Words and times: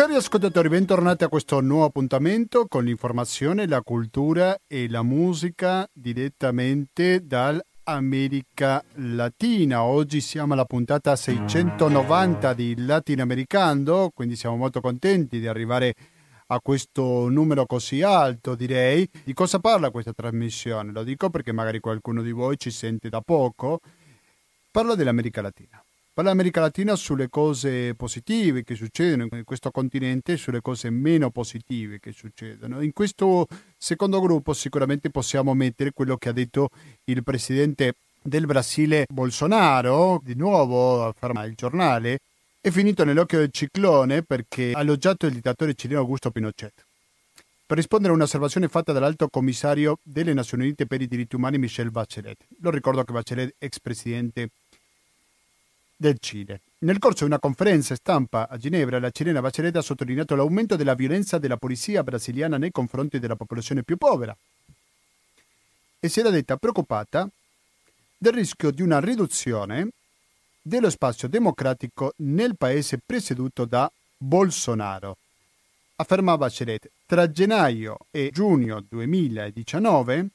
Cari 0.00 0.14
ascoltatori, 0.14 0.70
bentornati 0.70 1.24
a 1.24 1.28
questo 1.28 1.60
nuovo 1.60 1.84
appuntamento 1.84 2.64
con 2.68 2.84
l'informazione, 2.84 3.66
la 3.66 3.82
cultura 3.82 4.58
e 4.66 4.88
la 4.88 5.02
musica 5.02 5.86
direttamente 5.92 7.26
dall'America 7.26 8.82
Latina. 8.94 9.82
Oggi 9.82 10.22
siamo 10.22 10.54
alla 10.54 10.64
puntata 10.64 11.14
690 11.14 12.54
di 12.54 12.76
Latinoamericano, 12.78 14.10
quindi 14.14 14.36
siamo 14.36 14.56
molto 14.56 14.80
contenti 14.80 15.38
di 15.38 15.46
arrivare 15.46 15.92
a 16.46 16.60
questo 16.60 17.28
numero 17.28 17.66
così 17.66 18.00
alto, 18.00 18.54
direi. 18.54 19.06
Di 19.22 19.34
cosa 19.34 19.58
parla 19.58 19.90
questa 19.90 20.14
trasmissione? 20.14 20.92
Lo 20.92 21.02
dico 21.02 21.28
perché 21.28 21.52
magari 21.52 21.78
qualcuno 21.78 22.22
di 22.22 22.32
voi 22.32 22.56
ci 22.56 22.70
sente 22.70 23.10
da 23.10 23.20
poco. 23.20 23.80
Parlo 24.70 24.94
dell'America 24.94 25.42
Latina. 25.42 25.84
Parla 26.20 26.34
l'America 26.34 26.60
Latina 26.60 26.96
sulle 26.96 27.30
cose 27.30 27.94
positive 27.94 28.62
che 28.62 28.74
succedono 28.74 29.26
in 29.32 29.42
questo 29.42 29.70
continente 29.70 30.32
e 30.32 30.36
sulle 30.36 30.60
cose 30.60 30.90
meno 30.90 31.30
positive 31.30 31.98
che 31.98 32.12
succedono. 32.12 32.82
In 32.82 32.92
questo 32.92 33.46
secondo 33.78 34.20
gruppo 34.20 34.52
sicuramente 34.52 35.08
possiamo 35.08 35.54
mettere 35.54 35.92
quello 35.92 36.18
che 36.18 36.28
ha 36.28 36.32
detto 36.32 36.68
il 37.04 37.22
presidente 37.22 37.94
del 38.20 38.44
Brasile 38.44 39.06
Bolsonaro, 39.08 40.20
di 40.22 40.34
nuovo 40.34 41.06
afferma 41.06 41.42
il 41.44 41.54
giornale, 41.54 42.18
è 42.60 42.68
finito 42.68 43.02
nell'occhio 43.04 43.38
del 43.38 43.50
ciclone 43.50 44.22
perché 44.22 44.72
ha 44.74 44.82
elogiato 44.82 45.24
il 45.24 45.32
dittatore 45.32 45.72
cileno 45.72 46.00
Augusto 46.00 46.30
Pinochet. 46.30 46.84
Per 47.64 47.78
rispondere 47.78 48.12
a 48.12 48.16
un'osservazione 48.16 48.68
fatta 48.68 48.92
dall'alto 48.92 49.28
commissario 49.28 49.96
delle 50.02 50.34
Nazioni 50.34 50.64
Unite 50.64 50.84
per 50.84 51.00
i 51.00 51.08
diritti 51.08 51.36
umani 51.36 51.56
Michel 51.56 51.90
Bachelet. 51.90 52.44
Lo 52.60 52.68
ricordo 52.68 53.02
che 53.04 53.12
Bachelet, 53.14 53.54
ex 53.56 53.78
presidente 53.80 54.50
del 56.00 56.16
Cile. 56.18 56.62
Nel 56.78 56.98
corso 56.98 57.24
di 57.24 57.30
una 57.30 57.38
conferenza 57.38 57.94
stampa 57.94 58.48
a 58.48 58.56
Ginevra, 58.56 58.98
la 58.98 59.10
cilena 59.10 59.42
Bachelet 59.42 59.76
ha 59.76 59.82
sottolineato 59.82 60.34
l'aumento 60.34 60.74
della 60.74 60.94
violenza 60.94 61.36
della 61.36 61.58
polizia 61.58 62.02
brasiliana 62.02 62.56
nei 62.56 62.70
confronti 62.70 63.18
della 63.18 63.36
popolazione 63.36 63.82
più 63.82 63.98
povera 63.98 64.34
e 66.00 66.08
si 66.08 66.20
era 66.20 66.30
detta 66.30 66.56
preoccupata 66.56 67.28
del 68.16 68.32
rischio 68.32 68.70
di 68.70 68.80
una 68.80 68.98
riduzione 68.98 69.90
dello 70.62 70.88
spazio 70.88 71.28
democratico 71.28 72.14
nel 72.16 72.56
paese 72.56 72.98
presieduto 73.04 73.66
da 73.66 73.90
Bolsonaro. 74.16 75.18
Afferma 75.96 76.38
Bachelet, 76.38 76.90
tra 77.04 77.30
gennaio 77.30 77.98
e 78.10 78.30
giugno 78.32 78.82
2019, 78.88 80.28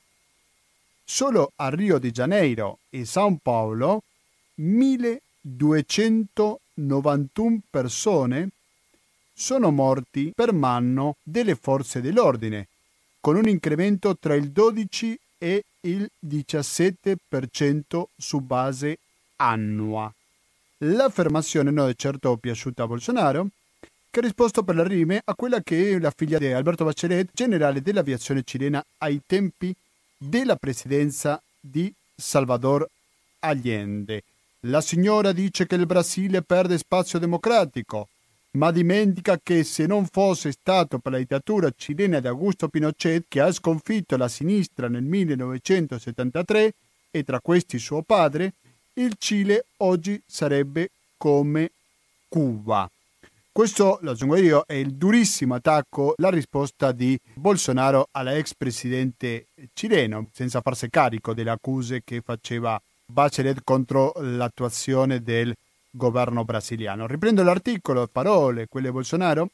solo 1.03 1.53
a 1.55 1.69
Rio 1.69 1.97
de 1.97 2.11
Janeiro 2.11 2.77
e 2.91 3.01
São 3.01 3.35
Paulo 3.41 4.03
1000 4.55 5.21
291 5.47 7.61
persone 7.69 8.49
sono 9.31 9.69
morti 9.69 10.31
per 10.33 10.51
mano 10.53 11.17
delle 11.21 11.53
forze 11.53 12.01
dell'ordine, 12.01 12.67
con 13.19 13.35
un 13.35 13.47
incremento 13.47 14.17
tra 14.17 14.33
il 14.33 14.49
12 14.49 15.19
e 15.37 15.63
il 15.81 16.09
17% 16.25 18.05
su 18.17 18.39
base 18.39 18.97
annua. 19.35 20.11
L'affermazione 20.79 21.69
non 21.69 21.89
è 21.89 21.95
certo 21.95 22.35
piaciuta 22.37 22.81
a 22.83 22.87
Bolsonaro, 22.87 23.49
che 24.09 24.19
ha 24.19 24.23
risposto 24.23 24.63
per 24.63 24.75
la 24.75 24.87
rime 24.87 25.21
a 25.23 25.35
quella 25.35 25.61
che 25.61 25.99
la 25.99 26.11
figlia 26.15 26.39
di 26.39 26.47
Alberto 26.47 26.85
Bachelet, 26.85 27.29
generale 27.33 27.83
dell'aviazione 27.83 28.41
cilena 28.43 28.83
ai 28.97 29.21
tempi 29.27 29.75
della 30.17 30.55
presidenza 30.55 31.39
di 31.59 31.93
Salvador 32.15 32.89
Allende. 33.39 34.23
La 34.67 34.81
signora 34.81 35.31
dice 35.31 35.67
che 35.67 35.75
il 35.75 35.85
Brasile 35.85 36.41
perde 36.41 36.79
spazio 36.79 37.19
democratico, 37.19 38.07
ma 38.51 38.71
dimentica 38.71 39.39
che 39.41 39.63
se 39.63 39.85
non 39.85 40.07
fosse 40.07 40.51
stato 40.51 40.97
per 40.97 41.11
la 41.11 41.17
dittatura 41.19 41.71
cilena 41.75 42.19
di 42.19 42.25
Augusto 42.25 42.67
Pinochet 42.67 43.25
che 43.27 43.41
ha 43.41 43.51
sconfitto 43.51 44.17
la 44.17 44.27
sinistra 44.27 44.87
nel 44.87 45.03
1973 45.03 46.73
e 47.11 47.23
tra 47.23 47.39
questi 47.41 47.77
suo 47.77 48.01
padre, 48.01 48.53
il 48.93 49.15
Cile 49.19 49.65
oggi 49.77 50.19
sarebbe 50.25 50.89
come 51.15 51.69
Cuba. 52.27 52.89
Questo, 53.51 53.99
lo 54.01 54.11
aggiungo 54.11 54.35
io, 54.35 54.63
è 54.65 54.73
il 54.73 54.95
durissimo 54.95 55.53
attacco, 55.53 56.15
la 56.17 56.29
risposta 56.29 56.91
di 56.91 57.17
Bolsonaro 57.35 58.07
alla 58.11 58.35
ex 58.35 58.55
presidente 58.55 59.45
cileno, 59.73 60.27
senza 60.33 60.61
farsi 60.61 60.89
carico 60.89 61.35
delle 61.35 61.51
accuse 61.51 62.01
che 62.03 62.21
faceva 62.21 62.81
Bachelet 63.05 63.61
contro 63.63 64.13
l'attuazione 64.17 65.21
del 65.21 65.55
governo 65.89 66.43
brasiliano. 66.43 67.07
Riprendo 67.07 67.43
l'articolo, 67.43 68.07
parole, 68.07 68.67
quelle 68.67 68.87
di 68.87 68.93
Bolsonaro, 68.93 69.49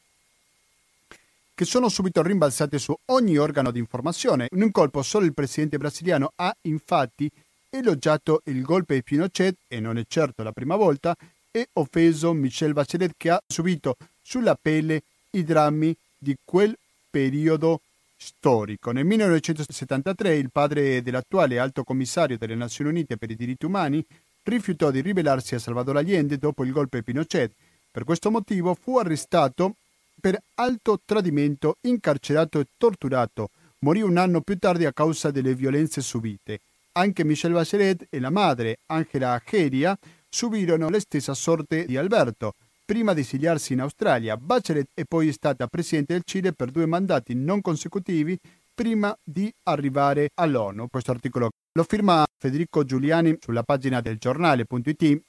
che 1.54 1.64
sono 1.64 1.88
subito 1.88 2.22
rimbalzate 2.22 2.78
su 2.78 2.96
ogni 3.06 3.36
organo 3.36 3.70
di 3.70 3.78
informazione. 3.78 4.48
In 4.52 4.62
un 4.62 4.70
colpo 4.70 5.02
solo 5.02 5.26
il 5.26 5.34
presidente 5.34 5.76
brasiliano 5.76 6.32
ha 6.36 6.54
infatti 6.62 7.30
elogiato 7.68 8.40
il 8.46 8.62
golpe 8.62 8.94
di 8.94 9.02
Pinochet, 9.02 9.56
e 9.68 9.80
non 9.80 9.98
è 9.98 10.04
certo 10.08 10.42
la 10.42 10.52
prima 10.52 10.76
volta, 10.76 11.14
e 11.50 11.68
offeso 11.74 12.32
Michel 12.32 12.72
Bachelet 12.72 13.12
che 13.16 13.30
ha 13.30 13.42
subito 13.46 13.96
sulla 14.22 14.56
pelle 14.60 15.02
i 15.30 15.44
drammi 15.44 15.94
di 16.16 16.36
quel 16.42 16.76
periodo 17.10 17.80
storico. 18.24 18.92
Nel 18.92 19.04
1973 19.04 20.36
il 20.36 20.52
padre 20.52 21.02
dell'attuale 21.02 21.58
alto 21.58 21.82
commissario 21.82 22.38
delle 22.38 22.54
Nazioni 22.54 22.90
Unite 22.90 23.16
per 23.16 23.30
i 23.30 23.34
diritti 23.34 23.66
umani 23.66 24.04
rifiutò 24.44 24.90
di 24.92 25.00
ribellarsi 25.00 25.56
a 25.56 25.58
Salvador 25.58 25.96
Allende 25.96 26.38
dopo 26.38 26.64
il 26.64 26.70
golpe 26.70 27.02
Pinochet. 27.02 27.52
Per 27.90 28.04
questo 28.04 28.30
motivo 28.30 28.74
fu 28.80 28.96
arrestato 28.98 29.74
per 30.20 30.40
alto 30.54 31.00
tradimento, 31.04 31.78
incarcerato 31.82 32.60
e 32.60 32.66
torturato. 32.76 33.50
Morì 33.80 34.02
un 34.02 34.16
anno 34.16 34.40
più 34.40 34.56
tardi 34.56 34.84
a 34.84 34.92
causa 34.92 35.32
delle 35.32 35.54
violenze 35.54 36.00
subite. 36.00 36.60
Anche 36.92 37.24
Michelle 37.24 37.54
Bachelet 37.54 38.06
e 38.08 38.20
la 38.20 38.30
madre, 38.30 38.78
Angela 38.86 39.32
Ageria, 39.32 39.98
subirono 40.28 40.88
la 40.88 41.00
stessa 41.00 41.34
sorte 41.34 41.86
di 41.86 41.96
Alberto. 41.96 42.54
Prima 42.92 43.14
di 43.14 43.22
esiliarsi 43.22 43.72
in 43.72 43.80
Australia, 43.80 44.36
Bachelet 44.36 44.88
è 44.92 45.04
poi 45.08 45.32
stata 45.32 45.66
presidente 45.66 46.12
del 46.12 46.24
Cile 46.26 46.52
per 46.52 46.70
due 46.70 46.84
mandati 46.84 47.34
non 47.34 47.62
consecutivi 47.62 48.38
prima 48.74 49.16
di 49.24 49.50
arrivare 49.62 50.28
all'ONU. 50.34 50.88
Questo 50.90 51.10
articolo 51.10 51.48
lo 51.72 51.84
firma 51.84 52.22
Federico 52.36 52.84
Giuliani 52.84 53.38
sulla 53.40 53.62
pagina 53.62 54.02
del 54.02 54.18
giornale.it 54.18 55.22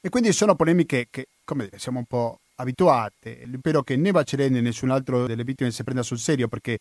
e 0.00 0.08
quindi 0.08 0.32
sono 0.32 0.54
polemiche 0.54 1.08
che, 1.10 1.26
come 1.44 1.64
dire, 1.64 1.78
siamo 1.78 1.98
un 1.98 2.06
po' 2.06 2.38
abituate. 2.54 3.46
Spero 3.58 3.82
che 3.82 3.96
né 3.96 4.10
Bachelet 4.10 4.52
né 4.52 4.62
nessun 4.62 4.88
altro 4.88 5.26
delle 5.26 5.44
vittime 5.44 5.70
si 5.70 5.84
prenda 5.84 6.02
sul 6.02 6.18
serio 6.18 6.48
perché 6.48 6.78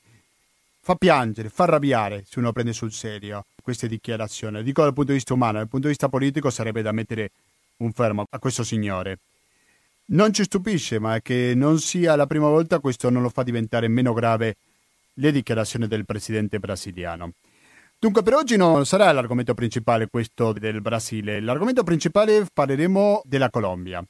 fa 0.79 0.95
piangere, 0.95 1.49
fa 1.49 1.63
arrabbiare 1.63 2.23
se 2.25 2.39
uno 2.39 2.53
prende 2.53 2.71
sul 2.71 2.93
serio 2.93 3.43
queste 3.61 3.89
dichiarazioni. 3.89 4.63
Dico 4.63 4.81
dal 4.81 4.93
punto 4.93 5.11
di 5.11 5.17
vista 5.17 5.33
umano, 5.33 5.57
dal 5.57 5.67
punto 5.67 5.87
di 5.87 5.91
vista 5.91 6.07
politico 6.07 6.49
sarebbe 6.49 6.81
da 6.81 6.93
mettere 6.93 7.31
un 7.79 7.91
fermo 7.91 8.23
a 8.29 8.39
questo 8.39 8.63
signore. 8.63 9.19
Non 10.11 10.33
ci 10.33 10.43
stupisce, 10.43 10.99
ma 10.99 11.21
che 11.21 11.53
non 11.55 11.79
sia 11.79 12.17
la 12.17 12.27
prima 12.27 12.49
volta 12.49 12.79
questo 12.79 13.09
non 13.09 13.21
lo 13.21 13.29
fa 13.29 13.43
diventare 13.43 13.87
meno 13.87 14.11
grave 14.11 14.57
le 15.13 15.31
dichiarazioni 15.31 15.87
del 15.87 16.05
presidente 16.05 16.59
brasiliano. 16.59 17.31
Dunque 17.97 18.21
per 18.21 18.33
oggi 18.33 18.57
non 18.57 18.85
sarà 18.85 19.09
l'argomento 19.13 19.53
principale 19.53 20.07
questo 20.07 20.51
del 20.51 20.81
Brasile, 20.81 21.39
l'argomento 21.39 21.83
principale 21.83 22.45
parleremo 22.51 23.21
della 23.23 23.49
Colombia, 23.49 24.03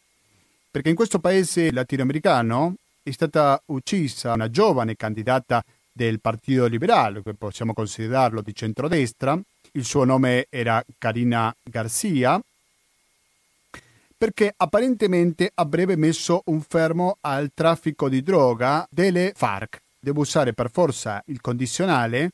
perché 0.72 0.90
in 0.90 0.96
questo 0.96 1.20
paese 1.20 1.72
latinoamericano 1.72 2.76
è 3.04 3.12
stata 3.12 3.62
uccisa 3.66 4.34
una 4.34 4.50
giovane 4.50 4.96
candidata 4.96 5.64
del 5.92 6.20
Partito 6.20 6.66
Liberale, 6.66 7.22
che 7.22 7.36
possiamo 7.36 7.74
considerarlo 7.74 8.42
di 8.42 8.56
centrodestra, 8.56 9.40
il 9.74 9.86
suo 9.86 10.04
nome 10.04 10.48
era 10.50 10.84
Karina 10.98 11.54
Garcia, 11.62 12.42
perché 14.22 14.54
apparentemente 14.56 15.50
avrebbe 15.56 15.96
messo 15.96 16.44
un 16.46 16.62
fermo 16.62 17.18
al 17.22 17.50
traffico 17.56 18.08
di 18.08 18.22
droga 18.22 18.88
delle 18.92 19.34
FARC. 19.36 19.82
Devo 20.00 20.22
usare 20.22 20.54
per 20.54 20.70
forza 20.70 21.24
il 21.26 21.42
condizionale 21.42 22.30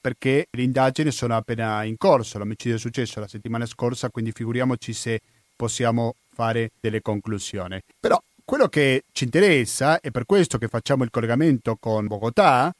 perché 0.00 0.48
le 0.50 0.62
indagini 0.64 1.12
sono 1.12 1.36
appena 1.36 1.84
in 1.84 1.96
corso, 1.96 2.38
l'omicidio 2.38 2.74
è 2.74 2.80
successo 2.80 3.20
la 3.20 3.28
settimana 3.28 3.64
scorsa, 3.64 4.10
quindi 4.10 4.32
figuriamoci 4.32 4.92
se 4.92 5.20
possiamo 5.54 6.16
fare 6.34 6.72
delle 6.80 7.00
conclusioni. 7.00 7.80
Però 8.00 8.20
quello 8.44 8.66
che 8.66 9.04
ci 9.12 9.22
interessa, 9.22 10.00
e 10.00 10.10
per 10.10 10.26
questo 10.26 10.58
che 10.58 10.66
facciamo 10.66 11.04
il 11.04 11.10
collegamento 11.10 11.76
con 11.78 12.08
Bogotà, 12.08 12.74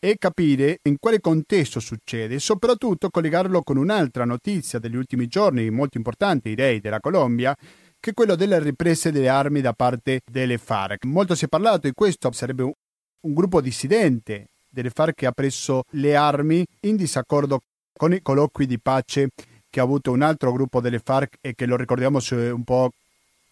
e 0.00 0.16
capire 0.18 0.78
in 0.82 0.96
quale 0.98 1.20
contesto 1.20 1.80
succede 1.80 2.36
e 2.36 2.40
soprattutto 2.40 3.10
collegarlo 3.10 3.62
con 3.62 3.76
un'altra 3.76 4.24
notizia 4.24 4.78
degli 4.78 4.96
ultimi 4.96 5.26
giorni 5.26 5.70
molto 5.70 5.96
importante, 5.96 6.48
direi, 6.48 6.80
della 6.80 7.00
Colombia, 7.00 7.56
che 8.00 8.10
è 8.10 8.14
quello 8.14 8.36
delle 8.36 8.60
riprese 8.60 9.10
delle 9.10 9.28
armi 9.28 9.60
da 9.60 9.72
parte 9.72 10.20
delle 10.30 10.58
FARC. 10.58 11.04
Molto 11.04 11.34
si 11.34 11.46
è 11.46 11.48
parlato 11.48 11.88
di 11.88 11.92
questo, 11.94 12.30
sarebbe 12.32 12.62
un, 12.62 12.72
gruppo 13.20 13.60
dissidente 13.60 14.46
delle 14.68 14.90
FARC 14.90 15.14
che 15.14 15.26
ha 15.26 15.32
preso 15.32 15.82
le 15.90 16.14
armi 16.14 16.64
in 16.82 16.96
disaccordo 16.96 17.60
con 17.92 18.12
i 18.12 18.22
colloqui 18.22 18.66
di 18.66 18.78
pace 18.78 19.30
che 19.68 19.80
ha 19.80 19.82
avuto 19.82 20.12
un 20.12 20.22
altro 20.22 20.52
gruppo 20.52 20.80
delle 20.80 21.00
FARC 21.00 21.38
e 21.40 21.54
che 21.54 21.66
lo 21.66 21.76
ricordiamo 21.76 22.20
un 22.30 22.64
po' 22.64 22.90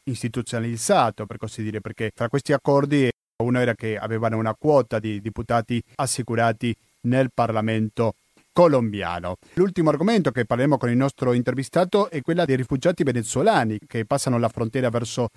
istituzionalizzato, 0.05 1.27
per 1.27 1.37
così 1.37 1.63
dire, 1.63 1.81
perché 1.81 2.13
tra 2.15 2.29
questi 2.29 2.53
accordi 2.53 3.11
uno 3.39 3.61
era 3.61 3.75
che 3.75 3.97
avevano 3.97 4.39
una 4.39 4.55
quota 4.55 4.99
di 4.99 5.21
deputati 5.21 5.83
assicurati 5.97 6.75
nel 7.03 7.31
Parlamento 7.33 8.15
colombiano. 8.53 9.37
L'ultimo 9.55 9.91
argomento 9.91 10.31
che 10.31 10.47
parleremo 10.47 10.79
con 10.79 10.89
il 10.89 10.97
nostro 10.97 11.33
intervistato 11.35 12.09
è 12.11 12.23
quella 12.23 12.47
dei 12.47 12.57
rifugiati 12.57 13.03
venezuelani 13.03 13.79
che 13.87 14.07
passano 14.07 14.39
la 14.39 14.49
frontiera 14.49 14.89
verso 14.89 15.29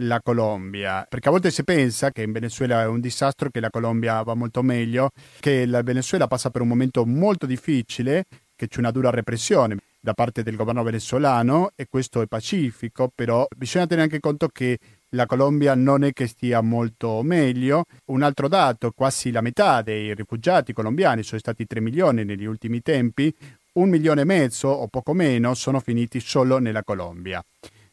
la 0.00 0.20
Colombia, 0.20 1.06
perché 1.08 1.28
a 1.28 1.30
volte 1.30 1.50
si 1.50 1.64
pensa 1.64 2.10
che 2.10 2.22
in 2.22 2.32
Venezuela 2.32 2.82
è 2.82 2.86
un 2.86 3.00
disastro, 3.00 3.48
che 3.48 3.60
la 3.60 3.70
Colombia 3.70 4.20
va 4.22 4.34
molto 4.34 4.62
meglio, 4.62 5.10
che 5.40 5.64
la 5.64 5.82
Venezuela 5.82 6.26
passa 6.26 6.50
per 6.50 6.60
un 6.60 6.68
momento 6.68 7.06
molto 7.06 7.46
difficile, 7.46 8.24
che 8.54 8.68
c'è 8.68 8.80
una 8.80 8.90
dura 8.90 9.08
repressione 9.08 9.78
da 9.98 10.12
parte 10.12 10.42
del 10.42 10.54
governo 10.54 10.82
venezuelano 10.82 11.72
e 11.74 11.86
questo 11.88 12.20
è 12.20 12.26
pacifico, 12.26 13.10
però 13.12 13.46
bisogna 13.56 13.86
tenere 13.86 14.06
anche 14.06 14.20
conto 14.20 14.48
che 14.48 14.78
la 15.10 15.26
Colombia 15.26 15.74
non 15.74 16.04
è 16.04 16.12
che 16.12 16.26
stia 16.26 16.60
molto 16.60 17.22
meglio. 17.22 17.84
Un 18.06 18.22
altro 18.22 18.48
dato, 18.48 18.90
quasi 18.90 19.30
la 19.30 19.40
metà 19.40 19.82
dei 19.82 20.14
rifugiati 20.14 20.72
colombiani, 20.72 21.22
sono 21.22 21.40
stati 21.40 21.66
3 21.66 21.80
milioni 21.80 22.24
negli 22.24 22.44
ultimi 22.44 22.82
tempi, 22.82 23.34
un 23.74 23.88
milione 23.88 24.22
e 24.22 24.24
mezzo 24.24 24.68
o 24.68 24.88
poco 24.88 25.12
meno 25.12 25.54
sono 25.54 25.80
finiti 25.80 26.18
solo 26.20 26.58
nella 26.58 26.82
Colombia. 26.82 27.42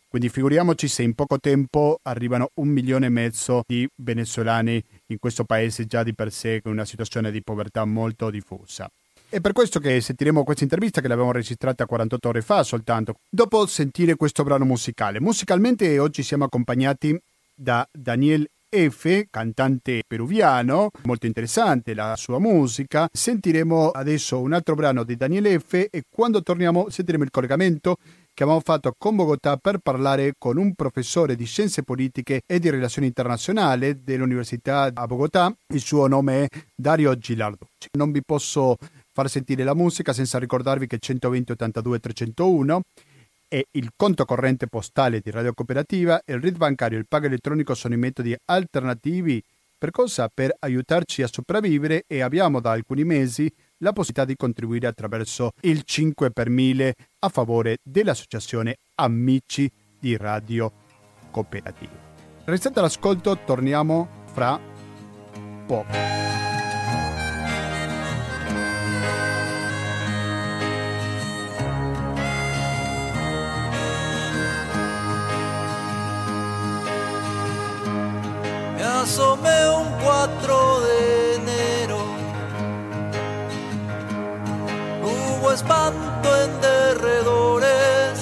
Quindi 0.07 0.29
figuriamoci 0.29 0.87
se 0.87 1.01
in 1.01 1.13
poco 1.15 1.39
tempo 1.39 1.99
arrivano 2.03 2.49
un 2.55 2.67
milione 2.67 3.07
e 3.07 3.09
mezzo 3.09 3.63
di 3.65 3.87
venezuelani 3.95 4.81
in 5.07 5.17
questo 5.17 5.43
paese 5.43 5.85
già 5.85 6.03
di 6.03 6.13
per 6.13 6.31
sé 6.31 6.61
con 6.61 6.71
una 6.71 6.85
situazione 6.85 7.31
di 7.31 7.41
povertà 7.41 7.83
molto 7.85 8.29
diffusa. 8.29 8.87
È 9.33 9.41
per 9.41 9.51
questo 9.51 9.79
che 9.79 9.99
sentiremo 9.99 10.43
questa 10.43 10.61
intervista 10.61 11.01
che 11.01 11.07
l'abbiamo 11.07 11.31
registrata 11.31 11.87
48 11.87 12.29
ore 12.29 12.43
fa 12.43 12.61
soltanto, 12.61 13.15
dopo 13.27 13.65
sentire 13.65 14.15
questo 14.15 14.43
brano 14.43 14.63
musicale. 14.63 15.19
Musicalmente 15.19 15.97
oggi 15.97 16.21
siamo 16.21 16.43
accompagnati 16.43 17.19
da 17.51 17.83
Daniel 17.91 18.47
F, 18.69 19.25
cantante 19.31 20.03
peruviano, 20.05 20.91
molto 21.05 21.25
interessante 21.25 21.95
la 21.95 22.15
sua 22.15 22.37
musica. 22.37 23.09
Sentiremo 23.11 23.89
adesso 23.89 24.39
un 24.39 24.53
altro 24.53 24.75
brano 24.75 25.03
di 25.03 25.15
Daniel 25.15 25.59
F 25.59 25.87
e 25.89 26.03
quando 26.07 26.43
torniamo 26.43 26.91
sentiremo 26.91 27.23
il 27.23 27.31
collegamento 27.31 27.95
che 28.35 28.43
abbiamo 28.43 28.61
fatto 28.63 28.93
con 28.95 29.15
Bogotà 29.15 29.57
per 29.57 29.79
parlare 29.79 30.33
con 30.37 30.57
un 30.57 30.75
professore 30.75 31.35
di 31.35 31.45
scienze 31.45 31.81
politiche 31.81 32.41
e 32.45 32.59
di 32.59 32.69
relazioni 32.69 33.07
internazionali 33.07 34.03
dell'Università 34.03 34.91
a 34.93 35.07
Bogotà. 35.07 35.51
Il 35.73 35.81
suo 35.81 36.05
nome 36.05 36.43
è 36.43 36.47
Dario 36.75 37.17
Gilarducci. 37.17 37.89
Non 37.97 38.11
vi 38.11 38.21
posso 38.23 38.77
far 39.13 39.29
sentire 39.29 39.63
la 39.63 39.75
musica 39.75 40.11
senza 40.11 40.39
ricordarvi 40.39 40.87
che 40.87 40.97
120 40.97 41.53
82 41.53 41.99
301 41.99 42.81
è 43.47 43.63
il 43.71 43.91
conto 43.95 44.25
corrente 44.25 44.67
postale 44.67 45.21
di 45.21 45.29
Radio 45.29 45.53
Cooperativa 45.53 46.23
e 46.25 46.33
il 46.33 46.41
RID 46.41 46.57
bancario 46.57 46.97
e 46.97 47.01
il 47.01 47.07
pago 47.07 47.27
elettronico 47.27 47.75
sono 47.75 47.93
i 47.93 47.97
metodi 47.97 48.35
alternativi 48.45 49.41
per 49.83 49.91
cosa? 49.91 50.29
Per 50.33 50.55
aiutarci 50.59 51.23
a 51.23 51.27
sopravvivere 51.27 52.05
e 52.07 52.21
abbiamo 52.21 52.61
da 52.61 52.71
alcuni 52.71 53.03
mesi 53.03 53.53
la 53.79 53.91
possibilità 53.91 54.23
di 54.23 54.37
contribuire 54.37 54.87
attraverso 54.87 55.51
il 55.63 55.83
5 55.83 56.31
per 56.31 56.49
1000 56.49 56.95
a 57.19 57.27
favore 57.27 57.79
dell'associazione 57.83 58.77
Amici 58.95 59.69
di 59.99 60.15
Radio 60.15 60.71
Cooperativa. 61.31 61.91
Restate 62.45 62.79
all'ascolto, 62.79 63.37
torniamo 63.43 64.07
fra 64.31 64.57
poco. 65.67 66.52
Asomé 79.03 79.67
un 79.67 79.87
4 80.01 80.79
de 80.81 81.35
enero. 81.35 81.99
Hubo 85.03 85.51
espanto 85.51 86.29
en 86.43 86.61
derredores. 86.61 88.19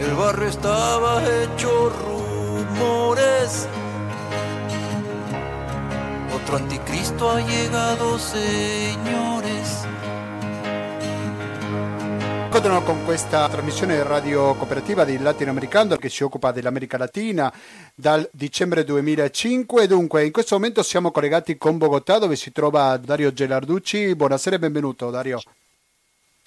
El 0.00 0.14
barrio 0.14 0.48
estaba 0.48 1.22
hecho 1.22 1.92
rumores. 2.06 3.68
Otro 6.34 6.56
anticristo 6.56 7.30
ha 7.30 7.40
llegado, 7.40 8.18
señores. 8.18 9.87
Continuano 12.58 12.84
con 12.84 13.04
questa 13.04 13.48
trasmissione 13.48 14.02
radio 14.02 14.52
cooperativa 14.56 15.04
di 15.04 15.16
Latinoamericano 15.16 15.94
che 15.94 16.08
si 16.08 16.24
occupa 16.24 16.50
dell'America 16.50 16.98
Latina 16.98 17.52
dal 17.94 18.28
dicembre 18.32 18.82
2005 18.82 19.86
dunque 19.86 20.24
in 20.24 20.32
questo 20.32 20.56
momento 20.56 20.82
siamo 20.82 21.12
collegati 21.12 21.56
con 21.56 21.78
Bogotà 21.78 22.18
dove 22.18 22.34
si 22.34 22.50
trova 22.50 22.96
Dario 22.96 23.32
Gelarducci. 23.32 24.12
Buonasera 24.16 24.56
e 24.56 24.58
benvenuto 24.58 25.08
Dario. 25.08 25.40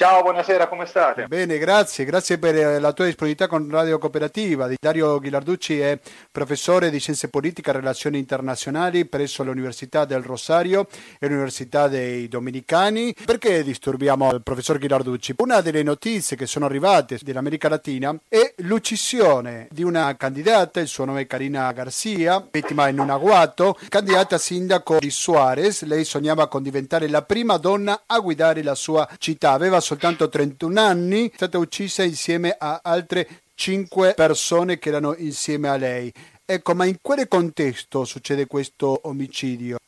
Ciao, 0.02 0.24
buonasera, 0.24 0.68
come 0.68 0.88
state? 0.88 1.28
Bene, 1.28 1.60
grazie, 1.60 2.06
grazie 2.06 2.40
per 2.40 2.56
eh, 2.56 2.80
la 2.80 2.92
tua 2.92 3.06
disponibilità 3.06 3.48
con 3.48 3.70
Radio 3.70 4.00
Cooperativa. 4.00 4.68
Dario 4.82 5.20
Ghilarducci 5.20 5.80
è 5.80 6.00
professore 6.32 6.90
di 6.90 7.00
Scienze 7.00 7.30
Politiche 7.30 7.70
e 7.70 7.74
Relazioni 7.74 8.18
Internazionali 8.18 9.06
presso 9.06 9.44
l'Università 9.44 10.06
del 10.06 10.24
Rosario 10.24 10.88
e 11.20 11.28
l'Università 11.28 11.88
dei 11.88 12.28
Dominicani. 12.28 13.14
Perché 13.24 13.64
disturbiamo 13.64 14.32
il 14.32 14.42
professor 14.42 14.80
Ghilarducci? 14.80 15.36
Una 15.38 15.62
delle 15.62 15.84
notizie 15.84 16.36
che 16.36 16.48
sono 16.48 16.66
arrivate 16.66 17.20
dall'America 17.22 17.70
Latina 17.70 18.12
è 18.28 18.56
l'uccisione 18.62 19.68
di 19.70 19.84
una 19.84 20.18
candidata, 20.18 20.80
il 20.80 20.88
suo 20.88 21.06
nome 21.06 21.22
è 21.22 21.28
Karina 21.28 21.72
Garcia, 21.74 22.44
vittima 22.50 22.88
in 22.88 22.98
un 22.98 23.12
agguato, 23.12 23.78
candidata 23.88 24.38
a 24.38 24.40
sindaco 24.40 24.98
di 24.98 25.12
Suarez. 25.12 25.84
Lei 25.84 26.06
sognava 26.06 26.48
con 26.48 26.64
diventare 26.64 27.08
la 27.08 27.22
prima 27.22 27.58
donna 27.58 28.02
a 28.08 28.18
guidare 28.18 28.64
la 28.64 28.74
sua 28.74 29.08
città. 29.20 29.52
Aveva 29.52 29.80
soltanto 29.92 30.30
31 30.30 30.80
anni, 30.80 31.30
è 31.30 31.34
stata 31.36 31.58
uccisa 31.58 32.04
insieme 32.04 32.56
a 32.58 32.80
altre 32.82 33.28
5 33.56 34.14
persone 34.14 34.80
che 34.80 34.88
erano 34.88 35.16
insieme 35.18 35.68
a 35.68 35.76
lei. 35.76 36.10
Ecco, 36.46 36.74
ma 36.74 36.86
in 36.86 37.00
quale 37.02 37.28
contesto 37.28 38.06
succede 38.06 38.48
questo 38.48 39.02
omicidio? 39.04 39.80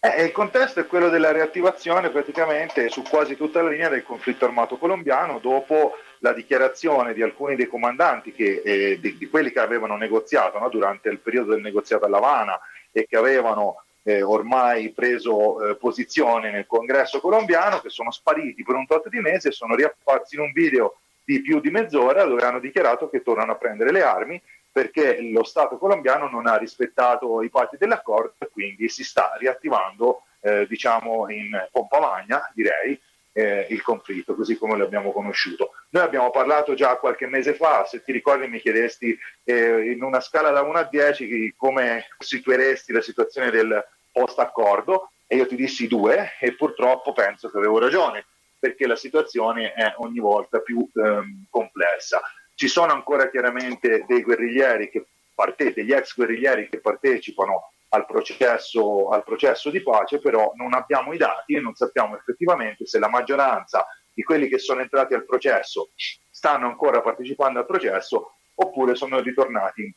Eh, 0.00 0.24
il 0.24 0.32
contesto 0.32 0.80
è 0.80 0.86
quello 0.86 1.08
della 1.08 1.32
riattivazione 1.32 2.10
praticamente 2.10 2.90
su 2.90 3.02
quasi 3.02 3.36
tutta 3.36 3.62
la 3.62 3.70
linea 3.70 3.88
del 3.88 4.02
conflitto 4.02 4.44
armato 4.44 4.76
colombiano 4.76 5.38
dopo 5.38 5.92
la 6.18 6.34
dichiarazione 6.34 7.14
di 7.14 7.22
alcuni 7.22 7.56
dei 7.56 7.68
comandanti, 7.68 8.34
che, 8.34 8.60
eh, 8.62 9.00
di, 9.00 9.16
di, 9.16 9.28
quelli 9.30 9.50
che 9.50 9.60
avevano 9.60 9.96
negoziato 9.96 10.58
no, 10.58 10.68
durante 10.68 11.08
il 11.08 11.20
periodo 11.20 11.52
del 11.52 11.62
negoziato 11.62 12.04
a 12.04 12.08
La 12.10 12.18
Habana 12.18 12.60
e 12.92 13.06
che 13.08 13.16
avevano 13.16 13.82
eh, 14.10 14.22
ormai 14.22 14.90
preso 14.90 15.70
eh, 15.70 15.76
posizione 15.76 16.50
nel 16.50 16.66
congresso 16.66 17.20
colombiano, 17.20 17.80
che 17.80 17.90
sono 17.90 18.10
spariti 18.10 18.62
per 18.62 18.74
un 18.74 18.86
tot 18.86 19.08
di 19.08 19.20
mesi 19.20 19.48
e 19.48 19.52
sono 19.52 19.74
riapparsi 19.74 20.34
in 20.34 20.42
un 20.42 20.52
video 20.52 20.96
di 21.24 21.40
più 21.40 21.60
di 21.60 21.70
mezz'ora 21.70 22.24
dove 22.24 22.42
hanno 22.42 22.58
dichiarato 22.58 23.08
che 23.08 23.22
tornano 23.22 23.52
a 23.52 23.56
prendere 23.56 23.92
le 23.92 24.02
armi 24.02 24.42
perché 24.72 25.20
lo 25.20 25.44
Stato 25.44 25.78
colombiano 25.78 26.28
non 26.28 26.46
ha 26.46 26.56
rispettato 26.56 27.42
i 27.42 27.50
patti 27.50 27.76
dell'accordo 27.76 28.34
e 28.38 28.48
quindi 28.50 28.88
si 28.88 29.02
sta 29.02 29.34
riattivando, 29.38 30.22
eh, 30.40 30.66
diciamo, 30.68 31.28
in 31.30 31.50
pompa 31.72 31.98
magna, 31.98 32.48
direi, 32.54 32.98
eh, 33.32 33.66
il 33.70 33.82
conflitto, 33.82 34.34
così 34.34 34.56
come 34.56 34.76
l'abbiamo 34.76 35.12
conosciuto. 35.12 35.72
Noi 35.90 36.04
abbiamo 36.04 36.30
parlato 36.30 36.74
già 36.74 36.96
qualche 36.96 37.26
mese 37.26 37.54
fa, 37.54 37.84
se 37.84 38.02
ti 38.02 38.12
ricordi 38.12 38.48
mi 38.48 38.60
chiedesti 38.60 39.16
eh, 39.44 39.90
in 39.90 40.02
una 40.02 40.20
scala 40.20 40.50
da 40.50 40.62
1 40.62 40.78
a 40.78 40.84
10 40.84 41.54
come 41.56 42.06
situeresti 42.18 42.92
la 42.92 43.02
situazione 43.02 43.50
del 43.50 43.84
post-accordo 44.12 45.10
e 45.26 45.36
io 45.36 45.46
ti 45.46 45.56
dissi 45.56 45.86
2 45.86 46.32
e 46.40 46.54
purtroppo 46.54 47.12
penso 47.12 47.50
che 47.50 47.58
avevo 47.58 47.78
ragione 47.78 48.26
perché 48.58 48.86
la 48.86 48.96
situazione 48.96 49.72
è 49.72 49.94
ogni 49.98 50.18
volta 50.18 50.60
più 50.60 50.86
ehm, 50.92 51.46
complessa. 51.48 52.20
Ci 52.54 52.68
sono 52.68 52.92
ancora 52.92 53.30
chiaramente 53.30 54.04
dei 54.06 54.22
guerriglieri 54.22 54.90
che 54.90 55.06
parte, 55.34 55.72
degli 55.72 55.92
ex 55.92 56.14
guerriglieri 56.14 56.68
che 56.68 56.80
partecipano 56.80 57.72
al 57.90 58.04
processo, 58.06 59.08
al 59.08 59.24
processo 59.24 59.70
di 59.70 59.82
pace, 59.82 60.18
però 60.18 60.52
non 60.56 60.74
abbiamo 60.74 61.12
i 61.12 61.16
dati 61.16 61.54
e 61.54 61.60
non 61.60 61.74
sappiamo 61.74 62.16
effettivamente 62.16 62.86
se 62.86 62.98
la 62.98 63.08
maggioranza 63.08 63.86
di 64.12 64.22
quelli 64.22 64.48
che 64.48 64.58
sono 64.58 64.80
entrati 64.80 65.14
al 65.14 65.24
processo 65.24 65.90
stanno 66.30 66.66
ancora 66.66 67.00
partecipando 67.00 67.58
al 67.58 67.66
processo 67.66 68.34
oppure 68.54 68.94
sono 68.94 69.20
ritornati 69.20 69.92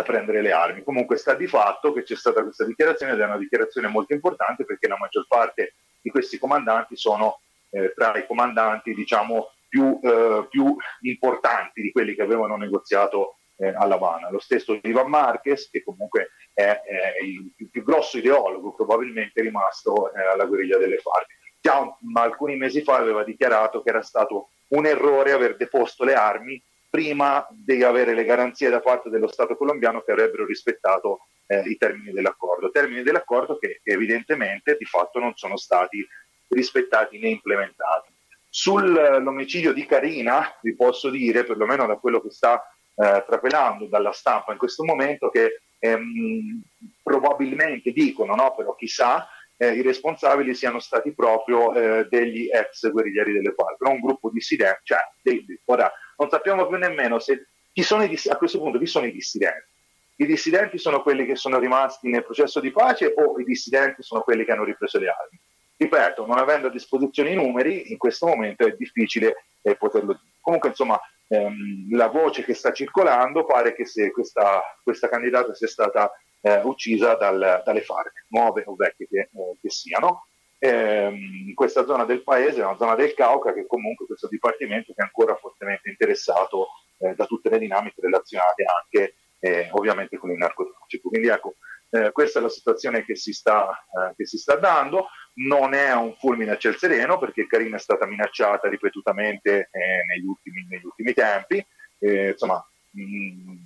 a 0.00 0.02
prendere 0.02 0.42
le 0.42 0.52
armi. 0.52 0.82
Comunque 0.82 1.16
sta 1.16 1.34
di 1.34 1.46
fatto 1.46 1.92
che 1.92 2.02
c'è 2.02 2.16
stata 2.16 2.42
questa 2.42 2.64
dichiarazione 2.64 3.12
ed 3.12 3.20
è 3.20 3.24
una 3.24 3.38
dichiarazione 3.38 3.88
molto 3.88 4.12
importante 4.12 4.64
perché 4.64 4.88
la 4.88 4.98
maggior 4.98 5.26
parte 5.26 5.74
di 6.00 6.10
questi 6.10 6.38
comandanti 6.38 6.96
sono 6.96 7.40
eh, 7.70 7.92
tra 7.94 8.16
i 8.16 8.26
comandanti 8.26 8.94
diciamo 8.94 9.50
più, 9.68 9.98
eh, 10.02 10.46
più 10.50 10.76
importanti 11.00 11.80
di 11.80 11.92
quelli 11.92 12.14
che 12.14 12.22
avevano 12.22 12.56
negoziato 12.56 13.36
eh, 13.56 13.68
a 13.68 13.84
Habana. 13.84 14.30
Lo 14.30 14.38
stesso 14.38 14.78
Ivan 14.82 15.08
Marquez, 15.08 15.70
che 15.70 15.82
comunque 15.82 16.30
è, 16.52 16.62
è 16.62 17.24
il 17.24 17.52
più, 17.56 17.70
più, 17.70 17.82
grosso 17.82 18.18
ideologo, 18.18 18.74
probabilmente 18.74 19.40
rimasto 19.40 20.12
eh, 20.12 20.22
alla 20.22 20.44
guerriglia 20.44 20.78
delle 20.78 20.98
FARC. 20.98 21.26
Già 21.60 21.78
un, 21.78 21.92
alcuni 22.14 22.56
mesi 22.56 22.82
fa 22.82 22.96
aveva 22.96 23.24
dichiarato 23.24 23.82
che 23.82 23.88
era 23.88 24.02
stato 24.02 24.50
un 24.68 24.84
errore 24.84 25.32
aver 25.32 25.56
deposto 25.56 26.04
le 26.04 26.14
armi 26.14 26.62
prima 26.88 27.46
di 27.50 27.82
avere 27.82 28.14
le 28.14 28.24
garanzie 28.24 28.70
da 28.70 28.80
parte 28.80 29.10
dello 29.10 29.28
Stato 29.28 29.56
colombiano 29.56 30.02
che 30.02 30.12
avrebbero 30.12 30.46
rispettato 30.46 31.26
eh, 31.46 31.60
i 31.66 31.76
termini 31.76 32.12
dell'accordo. 32.12 32.70
Termini 32.70 33.02
dell'accordo 33.02 33.58
che 33.58 33.80
evidentemente 33.82 34.76
di 34.78 34.84
fatto 34.84 35.18
non 35.18 35.32
sono 35.34 35.56
stati 35.56 36.06
rispettati 36.48 37.18
né 37.18 37.28
implementati. 37.28 38.12
Sull'omicidio 38.48 39.72
di 39.72 39.84
Carina 39.84 40.56
vi 40.62 40.74
posso 40.74 41.10
dire, 41.10 41.44
perlomeno 41.44 41.86
da 41.86 41.96
quello 41.96 42.20
che 42.20 42.30
sta 42.30 42.62
eh, 42.94 43.24
trapelando 43.26 43.86
dalla 43.86 44.12
stampa 44.12 44.52
in 44.52 44.58
questo 44.58 44.84
momento, 44.84 45.28
che 45.28 45.60
ehm, 45.78 46.62
probabilmente 47.02 47.92
dicono, 47.92 48.34
no, 48.34 48.54
però 48.54 48.74
chissà, 48.74 49.28
eh, 49.58 49.72
i 49.74 49.82
responsabili 49.82 50.54
siano 50.54 50.78
stati 50.78 51.12
proprio 51.12 51.74
eh, 51.74 52.06
degli 52.08 52.48
ex 52.50 52.90
guerriglieri 52.90 53.32
delle 53.32 53.52
FARC, 53.54 53.80
un 53.80 54.00
gruppo 54.00 54.30
dissidente, 54.30 54.80
cioè, 54.84 54.98
dei, 55.22 55.44
ora 55.66 55.90
non 56.16 56.28
sappiamo 56.30 56.66
più 56.66 56.76
nemmeno 56.76 57.18
se 57.18 57.48
chi 57.72 57.82
sono 57.82 58.04
i, 58.04 58.18
a 58.28 58.36
questo 58.36 58.58
punto 58.58 58.78
chi 58.78 58.86
sono 58.86 59.06
i 59.06 59.12
dissidenti. 59.12 59.74
I 60.18 60.26
dissidenti 60.26 60.78
sono 60.78 61.02
quelli 61.02 61.26
che 61.26 61.36
sono 61.36 61.58
rimasti 61.58 62.08
nel 62.08 62.24
processo 62.24 62.58
di 62.60 62.70
pace 62.70 63.12
o 63.14 63.38
i 63.38 63.44
dissidenti 63.44 64.02
sono 64.02 64.22
quelli 64.22 64.44
che 64.44 64.52
hanno 64.52 64.64
ripreso 64.64 64.98
le 64.98 65.08
armi? 65.08 65.38
Ripeto, 65.76 66.24
non 66.24 66.38
avendo 66.38 66.68
a 66.68 66.70
disposizione 66.70 67.30
i 67.30 67.34
numeri, 67.34 67.90
in 67.90 67.98
questo 67.98 68.26
momento 68.26 68.66
è 68.66 68.74
difficile 68.76 69.44
eh, 69.60 69.76
poterlo 69.76 70.14
dire. 70.14 70.34
Comunque, 70.40 70.70
insomma, 70.70 70.98
ehm, 71.28 71.94
la 71.94 72.06
voce 72.06 72.44
che 72.44 72.54
sta 72.54 72.72
circolando 72.72 73.44
pare 73.44 73.74
che 73.74 73.84
questa, 74.10 74.62
questa 74.82 75.10
candidata 75.10 75.52
sia 75.52 75.68
stata 75.68 76.10
eh, 76.40 76.60
uccisa 76.62 77.14
dal, 77.16 77.62
dalle 77.64 77.82
FARC, 77.82 78.24
nuove 78.28 78.62
o 78.64 78.74
vecchie 78.74 79.06
che, 79.08 79.18
eh, 79.18 79.56
che 79.60 79.68
siano. 79.68 80.25
Ehm, 80.58 81.48
in 81.48 81.54
questa 81.54 81.84
zona 81.84 82.04
del 82.04 82.22
paese, 82.22 82.62
una 82.62 82.76
zona 82.76 82.94
del 82.94 83.14
Cauca, 83.14 83.52
che 83.52 83.66
comunque 83.66 84.06
questo 84.06 84.28
dipartimento 84.28 84.92
è 84.94 85.02
ancora 85.02 85.36
fortemente 85.36 85.90
interessato 85.90 86.68
eh, 86.98 87.14
da 87.14 87.26
tutte 87.26 87.50
le 87.50 87.58
dinamiche 87.58 88.00
relazionate 88.00 88.64
anche 88.64 89.14
eh, 89.38 89.68
ovviamente 89.72 90.16
con 90.16 90.30
il 90.30 90.38
narcotraffico. 90.38 91.08
Quindi 91.08 91.28
ecco, 91.28 91.56
eh, 91.90 92.10
questa 92.12 92.38
è 92.38 92.42
la 92.42 92.48
situazione 92.48 93.04
che 93.04 93.16
si, 93.16 93.32
sta, 93.32 93.68
eh, 93.70 94.14
che 94.16 94.26
si, 94.26 94.38
sta, 94.38 94.56
dando, 94.56 95.08
non 95.34 95.74
è 95.74 95.94
un 95.94 96.14
fulmine 96.16 96.52
a 96.52 96.58
ciel 96.58 96.76
sereno 96.76 97.18
perché 97.18 97.46
Carina 97.46 97.76
è 97.76 97.80
stata 97.80 98.06
minacciata 98.06 98.68
ripetutamente 98.68 99.68
eh, 99.70 100.04
negli 100.06 100.24
ultimi, 100.24 100.66
negli, 100.68 100.84
ultimi, 100.84 101.12
tempi, 101.12 101.64
eh, 101.98 102.30
insomma 102.30 102.66
mh, 102.90 103.02
mm, 103.02 103.56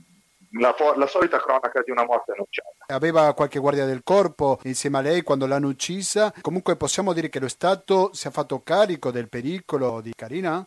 la, 0.52 0.74
la, 0.96 1.06
solita 1.06 1.38
cronaca 1.38 1.82
di 1.82 1.90
una 1.90 2.04
morte 2.04 2.32
annunciata. 2.32 2.70
Aveva 2.88 3.32
qualche 3.34 3.58
guardia 3.58 3.86
del 3.86 4.02
corpo 4.02 4.58
insieme 4.64 4.98
a 4.98 5.02
lei 5.02 5.22
quando 5.22 5.46
l'hanno 5.46 5.68
uccisa, 5.68 6.32
comunque 6.40 6.76
possiamo 6.76 7.12
dire 7.12 7.28
che 7.28 7.40
lo 7.40 7.48
Stato 7.48 8.10
si 8.12 8.26
è 8.28 8.30
fatto 8.30 8.62
carico 8.62 9.10
del 9.10 9.28
pericolo 9.28 10.00
di 10.00 10.12
Carina? 10.14 10.64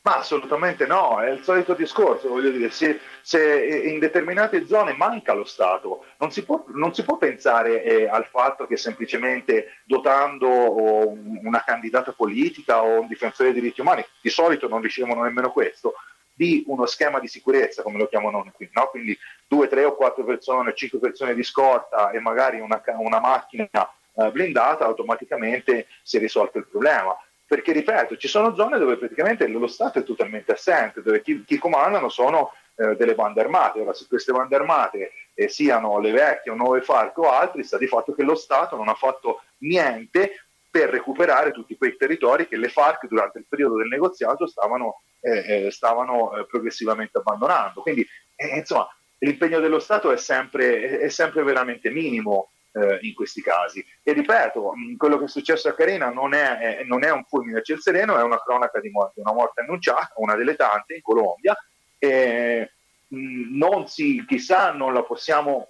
Ma 0.00 0.16
assolutamente 0.16 0.86
no, 0.86 1.20
è 1.20 1.30
il 1.30 1.42
solito 1.42 1.74
discorso, 1.74 2.28
voglio 2.28 2.50
dire, 2.50 2.70
se, 2.70 2.98
se 3.20 3.82
in 3.90 3.98
determinate 3.98 4.66
zone 4.66 4.94
manca 4.94 5.34
lo 5.34 5.44
Stato, 5.44 6.04
non 6.18 6.30
si 6.30 6.44
può, 6.44 6.64
non 6.68 6.94
si 6.94 7.02
può 7.02 7.18
pensare 7.18 7.82
eh, 7.82 8.08
al 8.08 8.24
fatto 8.24 8.66
che 8.66 8.78
semplicemente 8.78 9.80
dotando 9.84 11.08
una 11.08 11.62
candidata 11.62 12.12
politica 12.12 12.82
o 12.82 13.00
un 13.00 13.06
difensore 13.06 13.52
dei 13.52 13.60
diritti 13.60 13.82
umani, 13.82 14.02
di 14.20 14.30
solito 14.30 14.66
non 14.66 14.80
ricevono 14.80 15.24
nemmeno 15.24 15.52
questo, 15.52 15.92
di 16.38 16.62
uno 16.68 16.86
schema 16.86 17.18
di 17.18 17.26
sicurezza, 17.26 17.82
come 17.82 17.98
lo 17.98 18.06
chiamano 18.06 18.48
qui, 18.54 18.70
no? 18.72 18.86
quindi 18.90 19.18
due, 19.48 19.66
tre 19.66 19.84
o 19.84 19.96
quattro 19.96 20.22
persone, 20.22 20.72
cinque 20.72 21.00
persone 21.00 21.34
di 21.34 21.42
scorta 21.42 22.10
e 22.10 22.20
magari 22.20 22.60
una, 22.60 22.80
una 22.98 23.18
macchina 23.18 23.68
eh, 24.14 24.30
blindata, 24.30 24.84
automaticamente 24.84 25.88
si 26.00 26.16
è 26.16 26.20
risolto 26.20 26.58
il 26.58 26.68
problema 26.68 27.16
perché 27.44 27.72
ripeto, 27.72 28.18
ci 28.18 28.28
sono 28.28 28.54
zone 28.54 28.78
dove 28.78 28.98
praticamente 28.98 29.48
lo 29.48 29.66
Stato 29.66 29.98
è 29.98 30.04
totalmente 30.04 30.52
assente, 30.52 31.00
dove 31.00 31.22
chi, 31.22 31.42
chi 31.44 31.56
comandano 31.56 32.10
sono 32.10 32.52
eh, 32.76 32.94
delle 32.94 33.14
bande 33.14 33.40
armate. 33.40 33.80
Ora, 33.80 33.94
se 33.94 34.04
queste 34.06 34.32
bande 34.32 34.54
armate 34.54 35.12
eh, 35.32 35.48
siano 35.48 35.98
le 35.98 36.10
vecchie 36.10 36.52
o 36.52 36.54
nuove 36.54 36.82
FARC 36.82 37.16
o 37.16 37.30
altri, 37.30 37.64
sta 37.64 37.78
di 37.78 37.86
fatto 37.86 38.12
che 38.12 38.22
lo 38.22 38.34
Stato 38.34 38.76
non 38.76 38.88
ha 38.88 38.94
fatto 38.94 39.44
niente 39.60 40.47
per 40.70 40.90
recuperare 40.90 41.52
tutti 41.52 41.76
quei 41.76 41.96
territori 41.96 42.46
che 42.46 42.56
le 42.56 42.68
FARC 42.68 43.06
durante 43.06 43.38
il 43.38 43.46
periodo 43.48 43.76
del 43.76 43.88
negoziato 43.88 44.46
stavano, 44.46 45.02
eh, 45.20 45.66
eh 45.66 45.70
stavano 45.70 46.36
eh, 46.36 46.46
progressivamente 46.46 47.18
abbandonando. 47.18 47.82
Quindi, 47.82 48.06
eh, 48.36 48.58
insomma, 48.58 48.88
l'impegno 49.18 49.60
dello 49.60 49.78
Stato 49.78 50.10
è 50.10 50.16
sempre, 50.16 50.98
è 50.98 51.08
sempre 51.08 51.42
veramente 51.42 51.90
minimo 51.90 52.50
eh, 52.72 52.98
in 53.02 53.14
questi 53.14 53.40
casi. 53.40 53.84
E 54.02 54.12
ripeto, 54.12 54.72
quello 54.96 55.18
che 55.18 55.24
è 55.24 55.28
successo 55.28 55.68
a 55.68 55.74
Carina 55.74 56.10
non 56.10 56.34
è, 56.34 56.82
non 56.84 57.04
è 57.04 57.10
un 57.10 57.24
fulmine 57.24 57.58
a 57.58 57.62
ciel 57.62 57.80
sereno, 57.80 58.18
è 58.18 58.22
una 58.22 58.42
cronaca 58.42 58.80
di 58.80 58.90
morte, 58.90 59.20
una 59.20 59.32
morte 59.32 59.62
annunciata, 59.62 60.12
una 60.16 60.34
delle 60.34 60.54
tante 60.56 60.94
in 60.94 61.02
Colombia. 61.02 61.56
E, 61.98 62.72
non 63.10 63.88
si, 63.88 64.24
chissà, 64.26 64.72
non 64.72 64.92
la 64.92 65.02
possiamo 65.02 65.68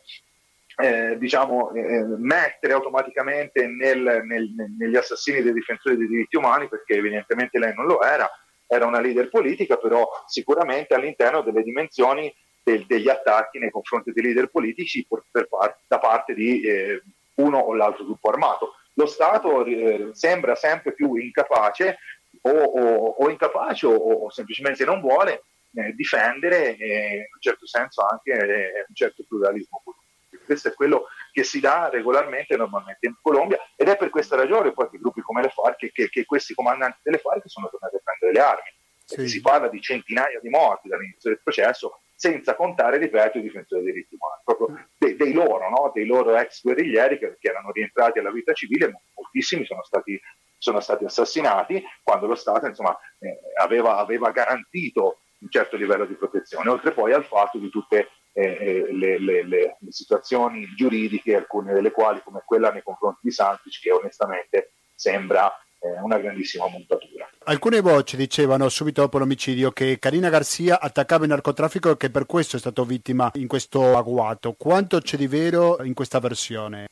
eh, 0.80 1.18
diciamo, 1.18 1.72
eh, 1.72 2.04
mettere 2.18 2.72
automaticamente 2.72 3.66
nel, 3.66 4.22
nel, 4.24 4.54
negli 4.78 4.96
assassini 4.96 5.42
dei 5.42 5.52
difensori 5.52 5.96
dei 5.96 6.06
diritti 6.06 6.36
umani, 6.36 6.68
perché 6.68 6.94
evidentemente 6.94 7.58
lei 7.58 7.74
non 7.74 7.86
lo 7.86 8.00
era, 8.00 8.30
era 8.64 8.86
una 8.86 9.00
leader 9.00 9.28
politica, 9.28 9.76
però 9.76 10.08
sicuramente 10.26 10.94
all'interno 10.94 11.40
delle 11.40 11.64
dimensioni 11.64 12.32
del, 12.62 12.86
degli 12.86 13.08
attacchi 13.08 13.58
nei 13.58 13.70
confronti 13.70 14.12
dei 14.12 14.22
leader 14.22 14.50
politici 14.50 15.04
per, 15.08 15.24
per 15.30 15.48
par, 15.48 15.78
da 15.86 15.98
parte 15.98 16.32
di 16.32 16.60
eh, 16.60 17.02
uno 17.36 17.58
o 17.58 17.74
l'altro 17.74 18.04
gruppo 18.04 18.28
armato. 18.28 18.74
Lo 18.94 19.06
Stato 19.06 19.64
eh, 19.64 20.10
sembra 20.12 20.54
sempre 20.54 20.92
più 20.92 21.14
incapace 21.16 21.98
o, 22.42 22.50
o, 22.50 23.04
o 23.18 23.30
incapace 23.30 23.86
o, 23.86 23.94
o, 23.94 24.30
semplicemente 24.30 24.84
non 24.84 25.00
vuole 25.00 25.42
eh, 25.74 25.92
difendere 25.94 26.76
eh, 26.76 27.14
in 27.14 27.26
un 27.34 27.40
certo 27.40 27.66
senso 27.66 28.06
anche 28.06 28.84
un 28.86 28.94
certo 28.94 29.24
pluralismo 29.26 29.80
politico. 29.82 30.06
Questo 30.48 30.68
è 30.68 30.74
quello 30.74 31.08
che 31.30 31.44
si 31.44 31.60
dà 31.60 31.90
regolarmente 31.92 32.56
normalmente 32.56 33.06
in 33.06 33.14
Colombia 33.20 33.58
ed 33.76 33.88
è 33.88 33.96
per 33.96 34.08
questa 34.08 34.34
ragione 34.34 34.72
poi 34.72 34.88
che 34.88 34.98
gruppi 34.98 35.20
come 35.20 35.42
le 35.42 35.50
FARC, 35.50 35.92
che, 35.92 36.08
che 36.08 36.24
questi 36.24 36.54
comandanti 36.54 37.00
delle 37.02 37.18
FARC 37.18 37.42
sono 37.44 37.68
tornati 37.68 37.96
a 37.96 38.00
prendere 38.02 38.32
le 38.32 38.40
armi. 38.40 38.76
Sì. 39.04 39.28
Si 39.28 39.40
parla 39.40 39.68
di 39.68 39.80
centinaia 39.80 40.38
di 40.40 40.48
morti 40.48 40.88
dall'inizio 40.88 41.30
del 41.30 41.40
processo, 41.42 42.00
senza 42.14 42.56
contare, 42.56 42.98
ripeto, 42.98 43.38
i 43.38 43.42
difensori 43.42 43.84
dei 43.84 43.92
diritti 43.92 44.16
umani, 44.16 44.42
proprio 44.44 44.88
dei, 44.98 45.16
dei 45.16 45.32
loro, 45.32 45.68
no? 45.70 45.92
dei 45.94 46.04
loro 46.04 46.34
ex 46.36 46.62
guerriglieri 46.62 47.18
che, 47.18 47.36
che, 47.38 47.48
erano 47.48 47.70
rientrati 47.70 48.18
alla 48.18 48.32
vita 48.32 48.52
civile, 48.54 48.92
moltissimi 49.14 49.64
sono 49.64 49.84
stati, 49.84 50.20
sono 50.58 50.80
stati 50.80 51.04
assassinati 51.04 51.82
quando 52.02 52.26
lo 52.26 52.34
Stato 52.34 52.66
insomma, 52.66 52.98
eh, 53.20 53.38
aveva, 53.58 53.98
aveva, 53.98 54.32
garantito 54.32 55.20
un 55.40 55.50
certo 55.50 55.76
livello 55.76 56.04
di 56.04 56.14
protezione, 56.14 56.68
oltre 56.68 56.92
poi 56.92 57.12
al 57.12 57.24
fatto 57.24 57.58
di 57.58 57.70
tutte 57.70 58.08
eh, 58.32 58.42
eh 58.42 58.92
le, 58.92 59.18
le, 59.18 59.42
le, 59.44 59.76
le, 59.78 59.92
situazioni 59.92 60.66
giuridiche, 60.76 61.36
alcune 61.36 61.72
delle 61.72 61.90
quali 61.90 62.20
come 62.22 62.42
quella 62.44 62.70
nei 62.70 62.82
confronti 62.82 63.20
di 63.22 63.30
Santic, 63.30 63.80
che 63.80 63.90
onestamente 63.90 64.72
sembra 64.94 65.52
eh, 65.80 66.00
una 66.00 66.18
grandissima 66.18 66.68
montatura. 66.68 67.28
Alcune 67.44 67.80
voci 67.80 68.16
dicevano 68.16 68.68
subito 68.68 69.02
dopo 69.02 69.18
l'omicidio 69.18 69.70
che 69.70 69.98
Carina 69.98 70.28
Garcia 70.28 70.80
attaccava 70.80 71.24
il 71.24 71.30
narcotraffico 71.30 71.90
e 71.90 71.96
che 71.96 72.10
per 72.10 72.26
questo 72.26 72.56
è 72.56 72.58
stato 72.58 72.84
vittima 72.84 73.30
in 73.34 73.46
questo 73.46 73.96
agguato. 73.96 74.52
Quanto 74.52 75.00
c'è 75.00 75.16
di 75.16 75.26
vero 75.26 75.82
in 75.82 75.94
questa 75.94 76.18
versione? 76.18 76.86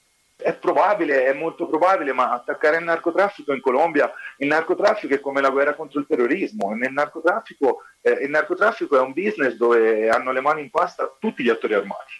È 0.46 0.54
probabile, 0.54 1.24
è 1.24 1.32
molto 1.32 1.66
probabile, 1.66 2.12
ma 2.12 2.30
attaccare 2.30 2.76
il 2.76 2.84
narcotraffico 2.84 3.52
in 3.52 3.60
Colombia, 3.60 4.12
il 4.36 4.46
narcotraffico 4.46 5.12
è 5.12 5.18
come 5.18 5.40
la 5.40 5.50
guerra 5.50 5.74
contro 5.74 5.98
il 5.98 6.06
terrorismo. 6.06 6.72
Nel 6.72 6.92
narcotraffico, 6.92 7.82
eh, 8.00 8.12
il 8.12 8.30
narcotraffico 8.30 8.96
è 8.96 9.00
un 9.00 9.12
business 9.12 9.54
dove 9.54 10.08
hanno 10.08 10.30
le 10.30 10.40
mani 10.40 10.60
in 10.60 10.70
pasta 10.70 11.12
tutti 11.18 11.42
gli 11.42 11.48
attori 11.48 11.74
armati, 11.74 12.12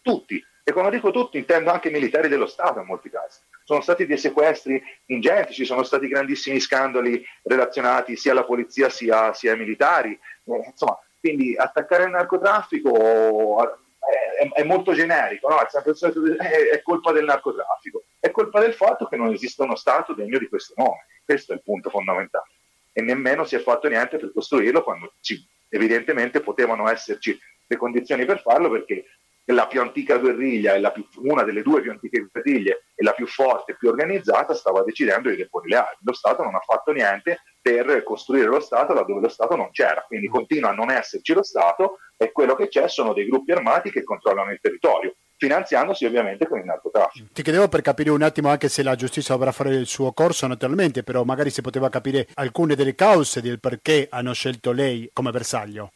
tutti. 0.00 0.42
E 0.64 0.72
quando 0.72 0.90
dico 0.90 1.10
tutti 1.10 1.36
intendo 1.36 1.70
anche 1.70 1.88
i 1.88 1.92
militari 1.92 2.28
dello 2.28 2.46
Stato 2.46 2.80
in 2.80 2.86
molti 2.86 3.10
casi 3.10 3.40
sono 3.64 3.82
stati 3.82 4.06
dei 4.06 4.16
sequestri 4.16 4.82
ingenti, 5.06 5.52
ci 5.52 5.66
sono 5.66 5.82
stati 5.82 6.08
grandissimi 6.08 6.60
scandali 6.60 7.22
relazionati 7.42 8.16
sia 8.16 8.32
alla 8.32 8.44
polizia 8.44 8.88
sia, 8.88 9.34
sia 9.34 9.52
ai 9.52 9.58
militari. 9.58 10.12
Eh, 10.12 10.62
insomma, 10.70 10.98
quindi 11.20 11.54
attaccare 11.54 12.04
il 12.04 12.10
narcotraffico 12.10 13.78
è, 14.04 14.60
è 14.60 14.64
molto 14.64 14.92
generico, 14.92 15.48
no? 15.48 15.58
è, 15.58 16.82
colpa 16.82 17.12
del 17.12 17.24
narcotraffico, 17.24 18.04
è 18.18 18.30
colpa 18.30 18.60
del 18.60 18.74
fatto 18.74 19.06
che 19.06 19.16
non 19.16 19.32
esiste 19.32 19.62
uno 19.62 19.76
Stato 19.76 20.14
degno 20.14 20.38
di 20.38 20.48
questo 20.48 20.74
nome, 20.76 21.06
questo 21.24 21.52
è 21.52 21.56
il 21.56 21.62
punto 21.62 21.90
fondamentale. 21.90 22.48
E 22.92 23.02
nemmeno 23.02 23.44
si 23.44 23.56
è 23.56 23.58
fatto 23.58 23.88
niente 23.88 24.18
per 24.18 24.32
costruirlo 24.32 24.82
quando 24.82 25.14
ci, 25.20 25.44
evidentemente 25.68 26.40
potevano 26.40 26.88
esserci 26.88 27.38
le 27.66 27.76
condizioni 27.76 28.24
per 28.24 28.40
farlo 28.40 28.70
perché 28.70 29.04
la 29.46 29.66
più 29.66 29.80
antica 29.80 30.16
guerriglia, 30.16 30.90
più, 30.90 31.06
una 31.22 31.42
delle 31.42 31.62
due 31.62 31.82
più 31.82 31.90
antiche 31.90 32.28
guerriglie 32.30 32.84
e 32.94 33.02
la 33.02 33.12
più 33.12 33.26
forte 33.26 33.72
e 33.72 33.76
più 33.76 33.88
organizzata, 33.88 34.54
stava 34.54 34.82
decidendo 34.82 35.28
di 35.28 35.36
deporre 35.36 35.68
le 35.68 35.76
armi. 35.76 35.98
Lo 36.02 36.14
Stato 36.14 36.42
non 36.42 36.54
ha 36.54 36.60
fatto 36.60 36.92
niente 36.92 37.40
per 37.64 38.02
costruire 38.02 38.46
lo 38.46 38.60
Stato 38.60 38.92
laddove 38.92 39.22
lo 39.22 39.28
Stato 39.30 39.56
non 39.56 39.70
c'era. 39.70 40.04
Quindi 40.06 40.28
continua 40.28 40.68
a 40.68 40.74
non 40.74 40.90
esserci 40.90 41.32
lo 41.32 41.42
Stato 41.42 42.00
e 42.18 42.30
quello 42.30 42.54
che 42.54 42.68
c'è 42.68 42.88
sono 42.88 43.14
dei 43.14 43.24
gruppi 43.24 43.52
armati 43.52 43.90
che 43.90 44.04
controllano 44.04 44.50
il 44.50 44.58
territorio 44.60 45.14
finanziandosi 45.36 46.04
ovviamente 46.04 46.46
con 46.46 46.58
il 46.58 46.66
narcotraffico. 46.66 47.26
Ti 47.32 47.42
chiedevo 47.42 47.68
per 47.68 47.80
capire 47.80 48.10
un 48.10 48.20
attimo 48.20 48.50
anche 48.50 48.68
se 48.68 48.82
la 48.82 48.94
giustizia 48.96 49.34
dovrà 49.34 49.50
fare 49.50 49.74
il 49.74 49.86
suo 49.86 50.12
corso 50.12 50.46
naturalmente, 50.46 51.02
però 51.02 51.24
magari 51.24 51.48
si 51.48 51.62
poteva 51.62 51.88
capire 51.88 52.28
alcune 52.34 52.74
delle 52.74 52.94
cause 52.94 53.40
del 53.40 53.60
perché 53.60 54.08
hanno 54.10 54.34
scelto 54.34 54.70
lei 54.72 55.08
come 55.12 55.30
bersaglio. 55.30 55.92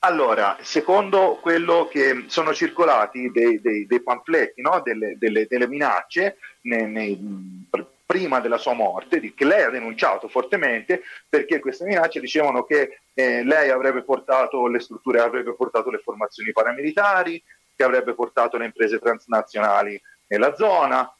Allora, 0.00 0.58
secondo 0.60 1.38
quello 1.40 1.88
che 1.90 2.24
sono 2.26 2.52
circolati 2.52 3.30
dei, 3.30 3.60
dei, 3.60 3.86
dei 3.86 4.02
pamfletti, 4.02 4.60
no? 4.60 4.82
delle, 4.84 5.16
delle, 5.16 5.46
delle, 5.48 5.66
minacce 5.66 6.36
nei, 6.62 6.86
nei, 6.90 7.66
prima 8.14 8.38
della 8.38 8.58
sua 8.58 8.74
morte, 8.74 9.34
che 9.34 9.44
lei 9.44 9.64
ha 9.64 9.70
denunciato 9.70 10.28
fortemente, 10.28 11.02
perché 11.28 11.58
queste 11.58 11.84
minacce 11.84 12.20
dicevano 12.20 12.62
che 12.62 13.00
eh, 13.12 13.42
lei 13.42 13.70
avrebbe 13.70 14.04
portato 14.04 14.68
le 14.68 14.78
strutture, 14.78 15.18
avrebbe 15.18 15.56
portato 15.56 15.90
le 15.90 15.98
formazioni 15.98 16.52
paramilitari, 16.52 17.42
che 17.74 17.82
avrebbe 17.82 18.14
portato 18.14 18.56
le 18.56 18.66
imprese 18.66 19.00
transnazionali 19.00 20.00
nella 20.28 20.54
zona, 20.54 21.12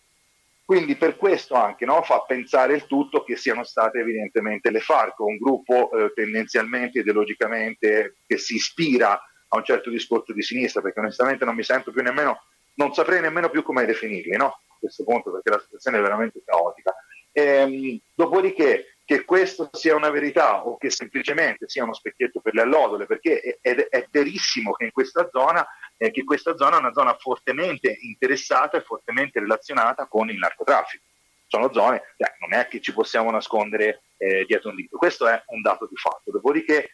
quindi 0.64 0.94
per 0.94 1.16
questo 1.16 1.54
anche 1.54 1.84
no, 1.84 2.00
fa 2.02 2.20
pensare 2.20 2.74
il 2.74 2.86
tutto 2.86 3.24
che 3.24 3.34
siano 3.34 3.64
state 3.64 3.98
evidentemente 3.98 4.70
le 4.70 4.78
FARC, 4.78 5.18
un 5.18 5.36
gruppo 5.36 5.90
eh, 5.90 6.12
tendenzialmente 6.14 7.00
ideologicamente 7.00 8.18
che 8.24 8.38
si 8.38 8.54
ispira 8.54 9.14
a 9.48 9.56
un 9.56 9.64
certo 9.64 9.90
discorso 9.90 10.32
di 10.32 10.42
sinistra, 10.42 10.80
perché 10.80 11.00
onestamente 11.00 11.44
non 11.44 11.56
mi 11.56 11.64
sento 11.64 11.90
più 11.90 12.02
nemmeno, 12.02 12.44
non 12.74 12.94
saprei 12.94 13.20
nemmeno 13.20 13.50
più 13.50 13.64
come 13.64 13.84
definirli 13.84 14.36
no? 14.36 14.60
Questo 14.84 15.04
punto, 15.04 15.30
perché 15.30 15.50
la 15.50 15.60
situazione 15.60 15.98
è 15.98 16.02
veramente 16.02 16.42
caotica. 16.44 16.94
Ehm, 17.32 17.98
dopodiché 18.14 18.96
che 19.04 19.24
questo 19.24 19.68
sia 19.72 19.94
una 19.94 20.10
verità 20.10 20.64
o 20.64 20.78
che 20.78 20.88
semplicemente 20.88 21.68
sia 21.68 21.84
uno 21.84 21.92
specchietto 21.92 22.40
per 22.40 22.54
le 22.54 22.62
allodole, 22.62 23.06
perché 23.06 23.40
è, 23.40 23.58
è, 23.60 23.88
è 23.88 24.06
verissimo 24.10 24.72
che 24.72 24.84
in 24.84 24.92
questa 24.92 25.28
zona 25.30 25.66
eh, 25.96 26.10
che 26.10 26.24
questa 26.24 26.56
zona 26.56 26.76
è 26.76 26.80
una 26.80 26.92
zona 26.92 27.14
fortemente 27.14 27.96
interessata 28.00 28.78
e 28.78 28.82
fortemente 28.82 29.40
relazionata 29.40 30.06
con 30.06 30.30
il 30.30 30.38
narcotraffico. 30.38 31.04
Sono 31.46 31.72
zone, 31.72 32.02
cioè, 32.16 32.34
non 32.40 32.58
è 32.58 32.66
che 32.66 32.80
ci 32.80 32.92
possiamo 32.92 33.30
nascondere 33.30 34.02
eh, 34.16 34.44
dietro 34.46 34.70
un 34.70 34.76
dito, 34.76 34.96
questo 34.96 35.26
è 35.28 35.40
un 35.48 35.60
dato 35.60 35.86
di 35.86 35.96
fatto. 35.96 36.30
Dopodiché 36.30 36.90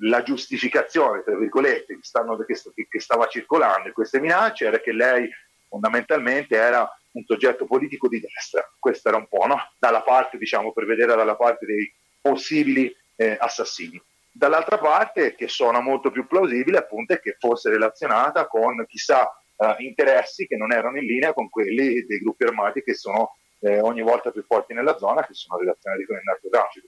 la 0.00 0.22
giustificazione, 0.22 1.22
tra 1.22 1.36
virgolette, 1.36 1.94
che, 1.94 2.02
stanno, 2.02 2.36
che, 2.38 2.54
che 2.88 3.00
stava 3.00 3.26
circolando 3.26 3.88
in 3.88 3.94
queste 3.94 4.20
minacce 4.20 4.66
era 4.66 4.80
che 4.80 4.92
lei 4.92 5.28
fondamentalmente 5.76 6.56
era 6.56 6.88
un 7.12 7.24
soggetto 7.24 7.66
politico 7.66 8.08
di 8.08 8.20
destra. 8.20 8.68
Questo 8.78 9.08
era 9.08 9.18
un 9.18 9.28
po', 9.28 9.46
no? 9.46 9.56
Dalla 9.78 10.02
parte, 10.02 10.38
diciamo, 10.38 10.72
per 10.72 10.86
vedere 10.86 11.14
dalla 11.14 11.36
parte 11.36 11.66
dei 11.66 11.92
possibili 12.20 12.94
eh, 13.16 13.36
assassini. 13.38 14.00
Dall'altra 14.32 14.78
parte, 14.78 15.34
che 15.34 15.48
suona 15.48 15.80
molto 15.80 16.10
più 16.10 16.26
plausibile, 16.26 16.78
appunto, 16.78 17.14
è 17.14 17.20
che 17.20 17.36
fosse 17.38 17.70
relazionata 17.70 18.46
con 18.46 18.84
chissà 18.86 19.30
eh, 19.56 19.76
interessi 19.78 20.46
che 20.46 20.56
non 20.56 20.72
erano 20.72 20.98
in 20.98 21.04
linea 21.04 21.32
con 21.32 21.48
quelli 21.48 22.04
dei 22.04 22.18
gruppi 22.18 22.44
armati 22.44 22.82
che 22.82 22.94
sono 22.94 23.36
eh, 23.60 23.80
ogni 23.80 24.02
volta 24.02 24.30
più 24.30 24.44
forti 24.44 24.74
nella 24.74 24.98
zona, 24.98 25.26
che 25.26 25.32
sono 25.34 25.58
relazionati 25.58 26.04
con 26.04 26.16
il 26.16 26.22
narcotraffico. 26.24 26.86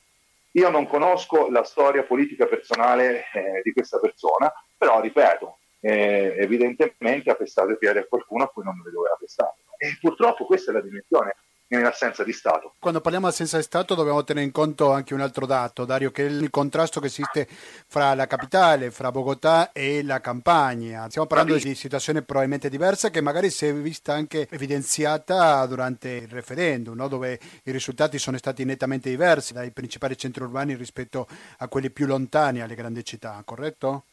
Io 0.52 0.70
non 0.70 0.86
conosco 0.86 1.48
la 1.50 1.62
storia 1.62 2.02
politica 2.02 2.46
personale 2.46 3.24
eh, 3.32 3.60
di 3.62 3.72
questa 3.72 3.98
persona, 3.98 4.52
però 4.76 5.00
ripeto, 5.00 5.57
eh, 5.80 6.34
evidentemente 6.38 7.30
ha 7.30 7.34
pestato 7.34 7.70
i 7.70 7.78
piedi 7.78 7.98
a 7.98 8.06
qualcuno 8.06 8.44
a 8.44 8.48
cui 8.48 8.64
non 8.64 8.80
deve 8.82 8.98
aver 8.98 9.16
pestato. 9.18 9.56
E 9.76 9.96
purtroppo 10.00 10.44
questa 10.44 10.70
è 10.70 10.74
la 10.74 10.80
dimensione 10.80 11.34
in 11.70 11.84
assenza 11.84 12.24
di 12.24 12.32
Stato. 12.32 12.74
Quando 12.78 13.00
parliamo 13.00 13.26
di 13.26 13.32
assenza 13.32 13.58
di 13.58 13.62
Stato 13.62 13.94
dobbiamo 13.94 14.24
tenere 14.24 14.46
in 14.46 14.52
conto 14.52 14.90
anche 14.90 15.12
un 15.12 15.20
altro 15.20 15.44
dato, 15.44 15.84
Dario, 15.84 16.10
che 16.10 16.26
è 16.26 16.30
il 16.30 16.48
contrasto 16.50 16.98
che 16.98 17.08
esiste 17.08 17.46
fra 17.48 18.14
la 18.14 18.26
capitale, 18.26 18.90
fra 18.90 19.10
Bogotà 19.10 19.72
e 19.72 20.02
la 20.02 20.20
campagna. 20.20 21.08
Stiamo 21.08 21.26
parlando 21.26 21.56
di 21.56 21.74
situazioni 21.74 22.22
probabilmente 22.22 22.70
diverse 22.70 23.10
che 23.10 23.20
magari 23.20 23.50
si 23.50 23.66
è 23.66 23.74
vista 23.74 24.14
anche 24.14 24.48
evidenziata 24.50 25.64
durante 25.66 26.08
il 26.08 26.28
referendum, 26.28 26.94
no? 26.96 27.08
dove 27.08 27.38
i 27.64 27.70
risultati 27.70 28.18
sono 28.18 28.38
stati 28.38 28.64
nettamente 28.64 29.10
diversi 29.10 29.52
dai 29.52 29.70
principali 29.70 30.16
centri 30.16 30.42
urbani 30.42 30.74
rispetto 30.74 31.26
a 31.58 31.68
quelli 31.68 31.90
più 31.90 32.06
lontani 32.06 32.62
alle 32.62 32.74
grandi 32.74 33.04
città, 33.04 33.40
corretto? 33.44 34.04